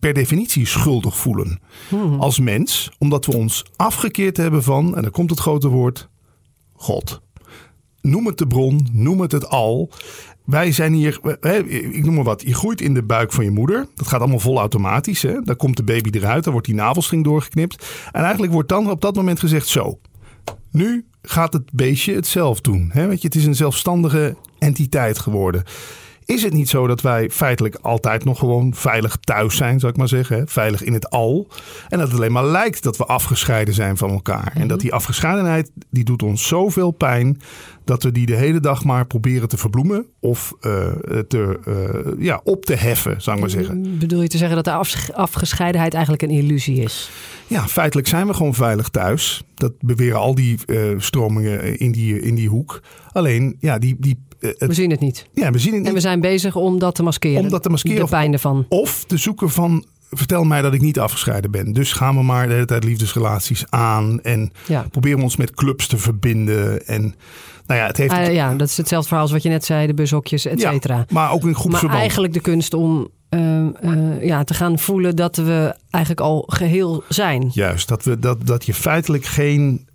per 0.00 0.12
definitie 0.12 0.66
schuldig 0.66 1.16
voelen 1.16 1.60
Hmm. 1.88 2.20
als 2.20 2.38
mens, 2.38 2.90
omdat 2.98 3.26
we 3.26 3.36
ons 3.36 3.64
afgekeerd 3.76 4.36
hebben 4.36 4.62
van, 4.62 4.96
en 4.96 5.02
dan 5.02 5.10
komt 5.10 5.30
het 5.30 5.40
grote 5.40 5.68
woord, 5.68 6.08
God. 6.72 7.20
Noem 8.00 8.26
het 8.26 8.38
de 8.38 8.46
bron, 8.46 8.88
noem 8.92 9.20
het 9.20 9.32
het 9.32 9.48
al. 9.48 9.90
Wij 10.44 10.72
zijn 10.72 10.92
hier, 10.92 11.18
ik 11.70 12.04
noem 12.04 12.14
maar 12.14 12.24
wat, 12.24 12.42
je 12.42 12.54
groeit 12.54 12.80
in 12.80 12.94
de 12.94 13.02
buik 13.02 13.32
van 13.32 13.44
je 13.44 13.50
moeder. 13.50 13.86
Dat 13.94 14.06
gaat 14.06 14.20
allemaal 14.20 14.38
vol 14.38 14.58
automatisch. 14.58 15.22
Hè? 15.22 15.40
Dan 15.40 15.56
komt 15.56 15.76
de 15.76 15.82
baby 15.82 16.10
eruit, 16.10 16.44
dan 16.44 16.52
wordt 16.52 16.68
die 16.68 16.76
navelstring 16.76 17.24
doorgeknipt. 17.24 17.86
En 18.12 18.22
eigenlijk 18.22 18.52
wordt 18.52 18.68
dan 18.68 18.90
op 18.90 19.00
dat 19.00 19.14
moment 19.14 19.38
gezegd 19.38 19.68
zo. 19.68 19.98
Nu 20.70 21.06
gaat 21.22 21.52
het 21.52 21.72
beestje 21.72 22.14
het 22.14 22.26
zelf 22.26 22.60
doen. 22.60 22.90
Hè? 22.92 23.06
Want 23.06 23.20
je, 23.20 23.26
het 23.26 23.36
is 23.36 23.44
een 23.44 23.54
zelfstandige 23.54 24.36
entiteit 24.58 25.18
geworden. 25.18 25.62
Is 26.32 26.42
het 26.42 26.52
niet 26.52 26.68
zo 26.68 26.86
dat 26.86 27.00
wij 27.00 27.30
feitelijk 27.30 27.78
altijd 27.80 28.24
nog 28.24 28.38
gewoon 28.38 28.74
veilig 28.74 29.16
thuis 29.16 29.56
zijn, 29.56 29.80
zou 29.80 29.92
ik 29.92 29.98
maar 29.98 30.08
zeggen? 30.08 30.36
Hè? 30.36 30.46
Veilig 30.46 30.82
in 30.82 30.92
het 30.92 31.10
al. 31.10 31.48
En 31.88 31.98
dat 31.98 32.08
het 32.08 32.16
alleen 32.16 32.32
maar 32.32 32.46
lijkt 32.46 32.82
dat 32.82 32.96
we 32.96 33.04
afgescheiden 33.04 33.74
zijn 33.74 33.96
van 33.96 34.10
elkaar. 34.10 34.52
En 34.54 34.68
dat 34.68 34.80
die 34.80 34.92
afgescheidenheid, 34.92 35.70
die 35.90 36.04
doet 36.04 36.22
ons 36.22 36.46
zoveel 36.48 36.90
pijn... 36.90 37.40
dat 37.84 38.02
we 38.02 38.12
die 38.12 38.26
de 38.26 38.34
hele 38.34 38.60
dag 38.60 38.84
maar 38.84 39.06
proberen 39.06 39.48
te 39.48 39.56
verbloemen... 39.56 40.06
of 40.20 40.52
eh, 40.60 40.88
te, 41.28 41.58
eh, 41.64 42.24
ja, 42.24 42.40
op 42.44 42.64
te 42.64 42.74
heffen, 42.74 43.22
zou 43.22 43.36
ik 43.36 43.42
maar 43.42 43.50
zeggen. 43.50 43.98
Bedoel 43.98 44.22
je 44.22 44.28
te 44.28 44.38
zeggen 44.38 44.62
dat 44.62 44.64
de 44.64 45.12
afgescheidenheid 45.12 45.94
eigenlijk 45.94 46.22
een 46.22 46.30
illusie 46.30 46.82
is? 46.82 47.10
Ja, 47.46 47.68
feitelijk 47.68 48.08
zijn 48.08 48.26
we 48.26 48.34
gewoon 48.34 48.54
veilig 48.54 48.88
thuis. 48.88 49.44
Dat 49.54 49.72
beweren 49.80 50.18
al 50.18 50.34
die 50.34 50.58
eh, 50.66 50.78
stromingen 50.96 51.78
in 51.78 51.92
die, 51.92 52.20
in 52.20 52.34
die 52.34 52.48
hoek. 52.48 52.82
Alleen, 53.12 53.56
ja, 53.60 53.78
die, 53.78 53.96
die, 53.98 54.18
het- 54.42 54.56
We 54.58 54.72
zien 54.74 54.90
het 54.90 55.00
niet. 55.00 55.26
ja, 55.34 55.50
we 55.50 55.58
zien 55.58 55.70
het 55.72 55.80
En 55.80 55.86
we 55.88 55.92
niet. 55.92 56.02
zijn 56.02 56.20
bezig 56.20 56.56
om 56.56 56.78
dat 56.78 56.94
te 56.94 57.02
maskeren. 57.02 57.40
Om 57.40 57.48
dat 57.48 57.62
te 57.62 57.68
maskeren 57.68 58.04
De 58.04 58.10
pijn 58.10 58.32
ervan. 58.32 58.66
Of 58.68 59.04
te 59.04 59.16
zoeken 59.16 59.50
van, 59.50 59.84
vertel 60.10 60.44
mij 60.44 60.62
dat 60.62 60.74
ik 60.74 60.80
niet 60.80 60.98
afgescheiden 60.98 61.50
ben. 61.50 61.72
Dus 61.72 61.92
gaan 61.92 62.16
we 62.16 62.22
maar 62.22 62.46
de 62.46 62.52
hele 62.52 62.66
tijd 62.66 62.84
liefdesrelaties 62.84 63.64
aan. 63.68 64.20
En 64.22 64.50
Ja. 64.66 64.86
proberen 64.90 65.18
we 65.18 65.24
ons 65.24 65.36
met 65.36 65.54
clubs 65.54 65.86
te 65.86 65.96
verbinden. 65.98 66.86
En 66.86 67.14
nou 67.66 67.80
ja, 67.80 67.86
het 67.86 67.96
heeft... 67.96 68.12
Ah, 68.12 68.32
ja, 68.32 68.54
dat 68.54 68.68
is 68.68 68.76
hetzelfde 68.76 69.06
verhaal 69.08 69.24
als 69.24 69.32
wat 69.34 69.42
je 69.42 69.48
net 69.48 69.64
zei, 69.64 69.86
de 69.86 69.94
bushokjes, 69.94 70.46
et 70.46 70.60
ja, 70.60 70.70
cetera. 70.72 71.04
maar 71.10 71.32
ook 71.32 71.40
in 71.40 71.46
Maar 71.46 71.54
groepsverband. 71.54 72.00
eigenlijk 72.00 72.32
de 72.32 72.40
kunst 72.40 72.74
om 72.74 73.08
ehm, 73.28 73.68
eh, 73.80 74.22
ja, 74.24 74.44
te 74.44 74.54
gaan 74.54 74.78
voelen 74.78 75.16
dat 75.16 75.36
we 75.36 75.74
eigenlijk 75.90 76.24
al 76.26 76.44
geheel 76.46 77.02
zijn. 77.08 77.50
Juist, 77.52 77.88
dat, 77.88 78.04
we, 78.04 78.18
dat, 78.18 78.46
dat 78.46 78.66
je 78.66 78.74
feitelijk 78.74 79.24
geen 79.24 79.86
eh, 79.86 79.91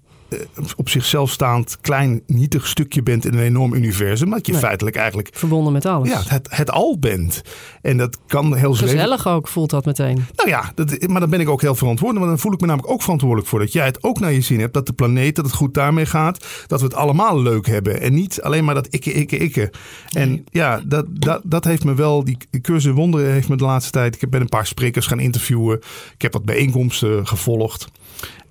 op 0.76 0.90
zichzelf 0.90 1.32
staand 1.32 1.78
klein 1.82 2.22
nietig 2.26 2.68
stukje 2.68 3.04
bent 3.04 3.26
in 3.26 3.34
een 3.34 3.40
enorm 3.44 3.74
universum. 3.74 4.28
Maar 4.28 4.38
dat 4.38 4.46
je 4.46 4.52
Nee. 4.52 4.62
feitelijk 4.62 4.96
eigenlijk 4.96 5.30
Verbonden 5.34 5.74
met 5.74 5.86
alles. 5.86 6.10
ja, 6.10 6.22
het, 6.28 6.48
het 6.52 6.72
al 6.72 7.00
bent. 7.00 7.42
En 7.82 7.98
dat 7.98 8.18
kan 8.28 8.56
heel 8.56 8.74
Gezellig 8.74 9.28
ook 9.28 9.48
voelt 9.48 9.70
dat 9.70 9.86
meteen. 9.86 10.26
Nou 10.36 10.50
ja, 10.50 10.72
dat, 10.76 11.08
maar 11.08 11.20
dan 11.20 11.30
ben 11.30 11.40
ik 11.40 11.50
ook 11.50 11.62
heel 11.62 11.76
verantwoordelijk. 11.76 12.26
Want 12.26 12.38
dan 12.38 12.40
voel 12.46 12.54
ik 12.54 12.62
me 12.62 12.68
namelijk 12.68 12.92
ook 12.94 13.02
verantwoordelijk 13.02 13.48
voor 13.50 13.60
dat 13.60 13.72
jij 13.72 13.86
het 13.86 14.04
ook 14.04 14.20
naar 14.20 14.32
je 14.32 14.42
zin 14.42 14.60
hebt. 14.60 14.74
Dat 14.74 14.86
de 14.86 14.94
planeet, 14.94 15.36
dat 15.36 15.46
het 15.46 15.54
goed 15.54 15.74
daarmee 15.74 16.06
gaat. 16.06 16.46
Dat 16.68 16.80
we 16.80 16.86
het 16.86 16.96
allemaal 16.96 17.42
leuk 17.42 17.66
hebben. 17.68 18.02
En 18.02 18.14
niet 18.14 18.42
alleen 18.42 18.66
maar 18.66 18.76
dat 18.76 18.88
ikke, 18.88 19.12
ikke, 19.12 19.38
ikke. 19.38 19.72
En 20.12 20.44
ja, 20.52 20.82
dat, 20.86 21.06
dat, 21.10 21.42
dat 21.44 21.64
heeft 21.64 21.84
me 21.84 21.94
wel, 21.94 22.24
die 22.24 22.38
cursus 22.62 22.94
wonderen 22.94 23.32
heeft 23.32 23.50
me 23.50 23.56
de 23.58 23.64
laatste 23.64 23.92
tijd. 23.92 24.22
Ik 24.22 24.30
ben 24.30 24.42
een 24.42 24.50
paar 24.50 24.68
sprekers 24.68 25.08
gaan 25.08 25.20
interviewen. 25.20 25.78
Ik 26.14 26.22
heb 26.22 26.34
wat 26.34 26.46
bijeenkomsten 26.46 27.28
gevolgd. 27.28 27.88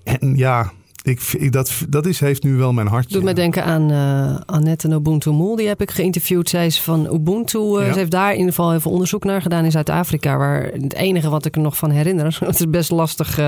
En 0.04 0.36
ja, 0.36 0.72
ik, 1.06 1.20
ik- 1.38 1.52
dat, 1.52 1.72
dat 1.88 2.06
is, 2.06 2.20
heeft 2.20 2.42
nu 2.42 2.54
wel 2.54 2.72
mijn 2.72 2.86
hartje. 2.86 3.14
Doet 3.14 3.22
mij 3.24 3.34
denken 3.34 3.64
aan 3.64 3.90
eh, 3.90 4.40
Annette 4.54 4.88
Ubuntu 4.88 5.30
Moel. 5.30 5.56
Die 5.56 5.66
heb 5.68 5.80
ik 5.80 5.90
geïnterviewd. 5.90 6.48
Zij 6.48 6.66
is 6.66 6.80
van 6.80 7.14
Ubuntu. 7.14 7.58
eh, 7.58 7.86
Ja. 7.86 7.92
Ze 7.92 7.98
heeft 7.98 8.10
daar 8.10 8.30
in 8.32 8.38
ieder 8.38 8.52
geval 8.54 8.74
even 8.74 8.90
onderzoek 8.90 9.24
naar 9.24 9.42
gedaan 9.42 9.64
in 9.64 9.70
Zuid-Afrika. 9.70 10.36
Waar 10.36 10.62
het 10.62 10.94
enige 10.94 11.28
wat 11.28 11.44
ik 11.44 11.54
er 11.56 11.62
nog 11.62 11.76
van 11.76 11.90
herinner. 11.90 12.36
Het 12.46 12.58
is 12.60 12.70
best 12.70 12.90
lastig 12.90 13.38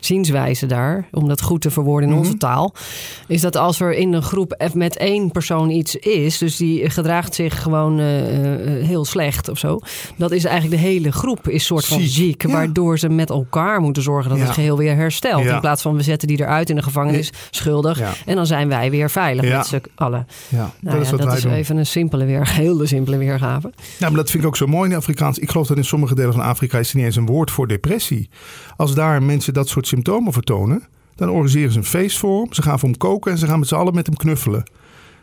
zienswijze 0.00 0.66
daar. 0.66 1.08
Om 1.12 1.28
dat 1.28 1.42
goed 1.42 1.60
te 1.60 1.70
verwoorden 1.70 2.08
in 2.08 2.14
Mhm. 2.14 2.24
onze 2.24 2.36
taal. 2.36 2.74
Is 3.28 3.40
dat 3.40 3.56
als 3.56 3.80
er 3.80 3.92
in 3.92 4.12
een 4.12 4.22
groep 4.22 4.70
met 4.74 4.96
één 4.96 5.30
persoon 5.30 5.70
iets 5.70 5.96
is. 5.96 6.38
Dus 6.38 6.56
die 6.56 6.90
gedraagt 6.90 7.34
zich 7.34 7.62
gewoon 7.62 7.98
eh, 7.98 8.06
heel 8.86 9.04
slecht 9.04 9.48
of 9.48 9.58
zo. 9.58 9.78
Dat 10.16 10.30
is 10.30 10.44
eigenlijk 10.44 10.82
de 10.82 10.88
hele 10.88 11.12
groep 11.12 11.48
is 11.48 11.64
soort 11.64 11.84
van 11.84 12.00
Ziek, 12.00 12.10
ziek. 12.10 12.42
ja. 12.42 12.50
Waardoor 12.52 12.98
ze 12.98 13.08
met 13.08 13.30
elkaar 13.30 13.80
moeten 13.80 14.02
zorgen 14.02 14.30
dat 14.30 14.38
Ja. 14.38 14.44
het 14.44 14.54
geheel 14.54 14.76
weer 14.76 14.94
herstelt. 14.96 15.44
In 15.44 15.60
plaats 15.60 15.82
van 15.82 15.96
we 15.96 16.02
zetten 16.02 16.28
die 16.28 16.40
eruit 16.40 16.70
in 16.70 16.76
de 16.76 16.82
gevangenis. 17.00 17.32
Schuldig. 17.50 17.98
Ja. 17.98 18.12
En 18.26 18.36
dan 18.36 18.46
zijn 18.46 18.68
wij 18.68 18.90
weer 18.90 19.10
veilig 19.10 19.44
Ja. 19.44 19.56
met 19.56 19.66
z'n 19.66 19.80
allen. 19.94 20.26
Ja, 20.48 20.56
Nou 20.80 20.96
dat 20.96 21.04
is 21.04 21.10
wat 21.10 21.18
dat 21.20 21.28
wij 21.28 21.36
is 21.36 21.42
doen. 21.42 21.52
even 21.52 21.76
een 21.76 21.86
simpele 21.86 22.24
weer, 22.24 22.48
heel 22.54 22.86
simpele 22.86 23.16
weergave. 23.16 23.72
Ja, 23.98 24.06
maar 24.08 24.16
dat 24.16 24.30
vind 24.30 24.42
ik 24.42 24.48
ook 24.48 24.56
zo 24.56 24.66
mooi 24.66 24.90
in 24.90 24.96
Afrikaans. 24.96 25.38
Ik 25.38 25.50
geloof 25.50 25.66
dat 25.66 25.76
in 25.76 25.84
sommige 25.84 26.14
delen 26.14 26.32
van 26.32 26.42
Afrika 26.42 26.78
is 26.78 26.90
er 26.90 26.96
niet 26.96 27.04
eens 27.06 27.16
een 27.16 27.26
woord 27.26 27.50
voor 27.50 27.66
depressie. 27.68 28.28
Als 28.76 28.94
daar 28.94 29.22
mensen 29.22 29.54
dat 29.54 29.68
soort 29.68 29.86
symptomen 29.86 30.32
vertonen, 30.32 30.82
dan 31.14 31.28
organiseren 31.28 31.72
ze 31.72 31.78
een 31.78 31.84
feest 31.84 32.18
voor 32.18 32.40
hem. 32.42 32.52
Ze 32.52 32.62
gaan 32.62 32.78
voor 32.78 32.88
hem 32.88 32.98
koken 32.98 33.32
en 33.32 33.38
ze 33.38 33.46
gaan 33.46 33.58
met 33.58 33.68
z'n 33.68 33.74
allen 33.74 33.94
met 33.94 34.06
hem 34.06 34.16
knuffelen. 34.16 34.62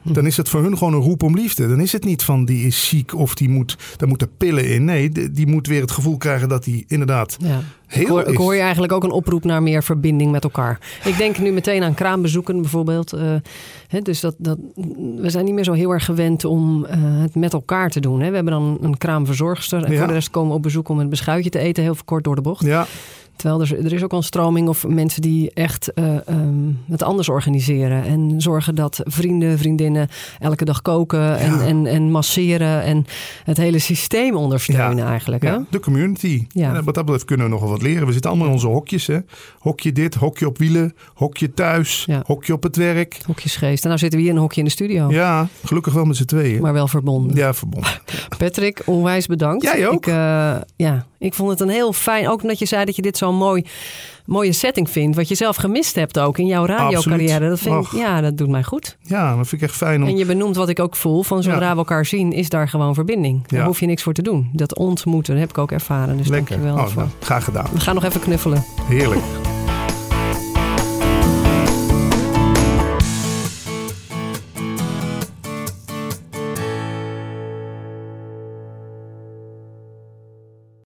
Dan 0.03 0.25
is 0.25 0.37
het 0.37 0.49
voor 0.49 0.61
hun 0.61 0.77
gewoon 0.77 0.93
een 0.93 0.99
roep 1.01 1.23
om 1.23 1.35
liefde. 1.35 1.67
Dan 1.67 1.79
is 1.79 1.91
het 1.91 2.03
niet 2.05 2.23
van 2.23 2.45
die 2.45 2.65
is 2.67 2.87
ziek 2.87 3.15
of 3.15 3.35
die 3.35 3.49
moet, 3.49 3.77
daar 3.97 4.07
moeten 4.07 4.29
pillen 4.37 4.65
in. 4.69 4.85
Nee, 4.85 5.09
die, 5.09 5.31
die 5.31 5.47
moet 5.47 5.67
weer 5.67 5.81
het 5.81 5.91
gevoel 5.91 6.17
krijgen 6.17 6.49
dat 6.49 6.65
hij 6.65 6.83
inderdaad 6.87 7.37
Ja. 7.39 7.59
heel 7.87 8.01
Ik 8.01 8.07
hoor, 8.07 8.21
is. 8.25 8.31
ik 8.31 8.37
hoor 8.37 8.55
je 8.55 8.61
eigenlijk 8.61 8.93
ook 8.93 9.03
een 9.03 9.11
oproep 9.11 9.43
naar 9.43 9.63
meer 9.63 9.83
verbinding 9.83 10.31
met 10.31 10.43
elkaar. 10.43 10.79
Ik 11.05 11.17
denk 11.17 11.37
nu 11.39 11.51
meteen 11.51 11.83
aan 11.83 11.93
kraambezoeken 11.93 12.61
bijvoorbeeld. 12.61 13.13
Eh, 13.13 13.35
hè, 13.87 13.99
dus 14.01 14.19
dat, 14.19 14.35
dat, 14.37 14.57
we 15.17 15.29
zijn 15.29 15.45
niet 15.45 15.53
meer 15.53 15.63
zo 15.63 15.73
heel 15.73 15.91
erg 15.91 16.05
gewend 16.05 16.45
om 16.45 16.85
eh, 16.85 16.97
het 17.01 17.35
met 17.35 17.53
elkaar 17.53 17.89
te 17.89 17.99
doen. 17.99 18.19
Hè. 18.21 18.29
We 18.29 18.35
hebben 18.35 18.53
dan 18.53 18.77
een 18.81 18.97
kraamverzorgster. 18.97 19.83
En 19.83 19.91
Ja. 19.91 19.97
voor 19.97 20.07
de 20.07 20.13
rest 20.13 20.29
komen 20.29 20.49
we 20.49 20.55
op 20.55 20.61
bezoek 20.63 20.89
om 20.89 20.99
een 20.99 21.09
beschuitje 21.09 21.49
te 21.49 21.59
eten. 21.59 21.83
Heel 21.83 21.95
kort 22.05 22.23
door 22.23 22.35
de 22.35 22.41
bocht. 22.41 22.65
Ja, 22.65 22.87
Terwijl 23.37 23.61
er, 23.61 23.85
er 23.85 23.93
is 23.93 24.03
ook 24.03 24.13
een 24.13 24.23
stroming 24.23 24.67
of 24.67 24.87
mensen 24.87 25.21
die 25.21 25.51
echt 25.53 25.91
uh, 25.95 26.15
um, 26.29 26.79
het 26.89 27.03
anders 27.03 27.29
organiseren. 27.29 28.03
En 28.03 28.41
zorgen 28.41 28.75
dat 28.75 29.01
vrienden, 29.03 29.57
vriendinnen 29.57 30.09
elke 30.39 30.65
dag 30.65 30.81
koken 30.81 31.37
en, 31.37 31.61
en, 31.61 31.85
en 31.85 32.11
masseren. 32.11 32.83
En 32.83 33.05
het 33.43 33.57
hele 33.57 33.79
systeem 33.79 34.35
ondersteunen 34.35 35.05
eigenlijk. 35.05 35.43
Hè? 35.43 35.57
de 35.69 35.79
community. 35.79 36.45
Ja. 36.49 36.75
En 36.75 36.83
wat 36.83 36.93
dat 36.93 37.05
betreft 37.05 37.25
kunnen 37.25 37.45
we 37.45 37.51
nogal 37.51 37.69
wat 37.69 37.81
leren. 37.81 38.05
We 38.07 38.11
zitten 38.11 38.29
allemaal 38.29 38.47
in 38.47 38.53
onze 38.53 38.67
hokjes. 38.67 39.07
Hè? 39.07 39.19
Hokje 39.59 39.91
dit, 39.91 40.15
hokje 40.15 40.47
op 40.47 40.57
wielen, 40.57 40.95
hokje 41.13 41.53
thuis, 41.53 42.07
hokje 42.23 42.53
op 42.53 42.63
het 42.63 42.75
werk. 42.75 43.17
Hokjesgeest. 43.25 43.81
En 43.81 43.87
nou 43.87 43.99
zitten 43.99 44.19
we 44.19 44.25
hier 44.25 44.33
in 44.33 44.37
een 44.37 44.43
hokje 44.43 44.59
in 44.59 44.65
de 44.65 44.71
studio. 44.71 45.09
Ja, 45.09 45.47
gelukkig 45.63 45.93
wel 45.93 46.05
met 46.05 46.15
z'n 46.15 46.25
tweeën. 46.25 46.61
Maar 46.61 46.73
wel 46.73 46.87
verbonden. 46.87 47.35
Ja, 47.35 47.53
verbonden. 47.53 47.91
Patrick, 48.37 48.81
onwijs 48.85 49.25
bedankt. 49.25 49.63
Jij 49.63 49.87
ook. 49.87 50.05
Ik, 50.05 50.13
uh, 50.13 50.55
ja, 50.75 51.05
ik 51.19 51.33
vond 51.33 51.49
het 51.49 51.59
een 51.59 51.69
heel 51.69 51.93
fijn, 51.93 52.29
ook 52.29 52.41
omdat 52.41 52.59
je 52.59 52.65
zei 52.65 52.85
dat 52.85 52.95
je 52.95 53.01
dit 53.01 53.17
zo'n 53.27 53.37
mooi, 53.37 53.65
mooie 54.25 54.53
setting 54.53 54.89
vindt. 54.89 55.15
Wat 55.15 55.27
je 55.27 55.35
zelf 55.35 55.55
gemist 55.55 55.95
hebt 55.95 56.19
ook 56.19 56.37
in 56.37 56.45
jouw 56.45 56.65
radiocarrière. 56.65 57.49
Dat, 57.49 57.59
vind 57.59 57.85
ik, 57.85 57.91
ja, 57.91 58.21
dat 58.21 58.37
doet 58.37 58.49
mij 58.49 58.63
goed. 58.63 58.97
Ja, 59.01 59.35
dat 59.35 59.47
vind 59.47 59.61
ik 59.61 59.67
echt 59.67 59.77
fijn. 59.77 60.01
Om... 60.01 60.07
En 60.07 60.17
je 60.17 60.25
benoemt 60.25 60.55
wat 60.55 60.69
ik 60.69 60.79
ook 60.79 60.95
voel. 60.95 61.23
Van 61.23 61.43
zodra 61.43 61.65
ja. 61.65 61.71
we 61.71 61.77
elkaar 61.77 62.05
zien, 62.05 62.31
is 62.31 62.49
daar 62.49 62.69
gewoon 62.69 62.93
verbinding. 62.93 63.47
Daar 63.47 63.65
hoef 63.65 63.79
je 63.79 63.85
niks 63.85 64.03
voor 64.03 64.13
te 64.13 64.21
doen. 64.21 64.49
Dat 64.53 64.75
ontmoeten 64.75 65.37
heb 65.37 65.49
ik 65.49 65.57
ook 65.57 65.71
ervaren. 65.71 66.17
Dus 66.17 66.27
Lekker. 66.27 66.57
dankjewel. 66.57 66.85
Oh, 66.85 66.95
nou, 66.95 67.07
graag 67.19 67.43
gedaan. 67.43 67.65
We 67.73 67.79
gaan 67.79 67.95
nog 67.95 68.03
even 68.03 68.21
knuffelen. 68.21 68.63
Heerlijk. 68.87 69.21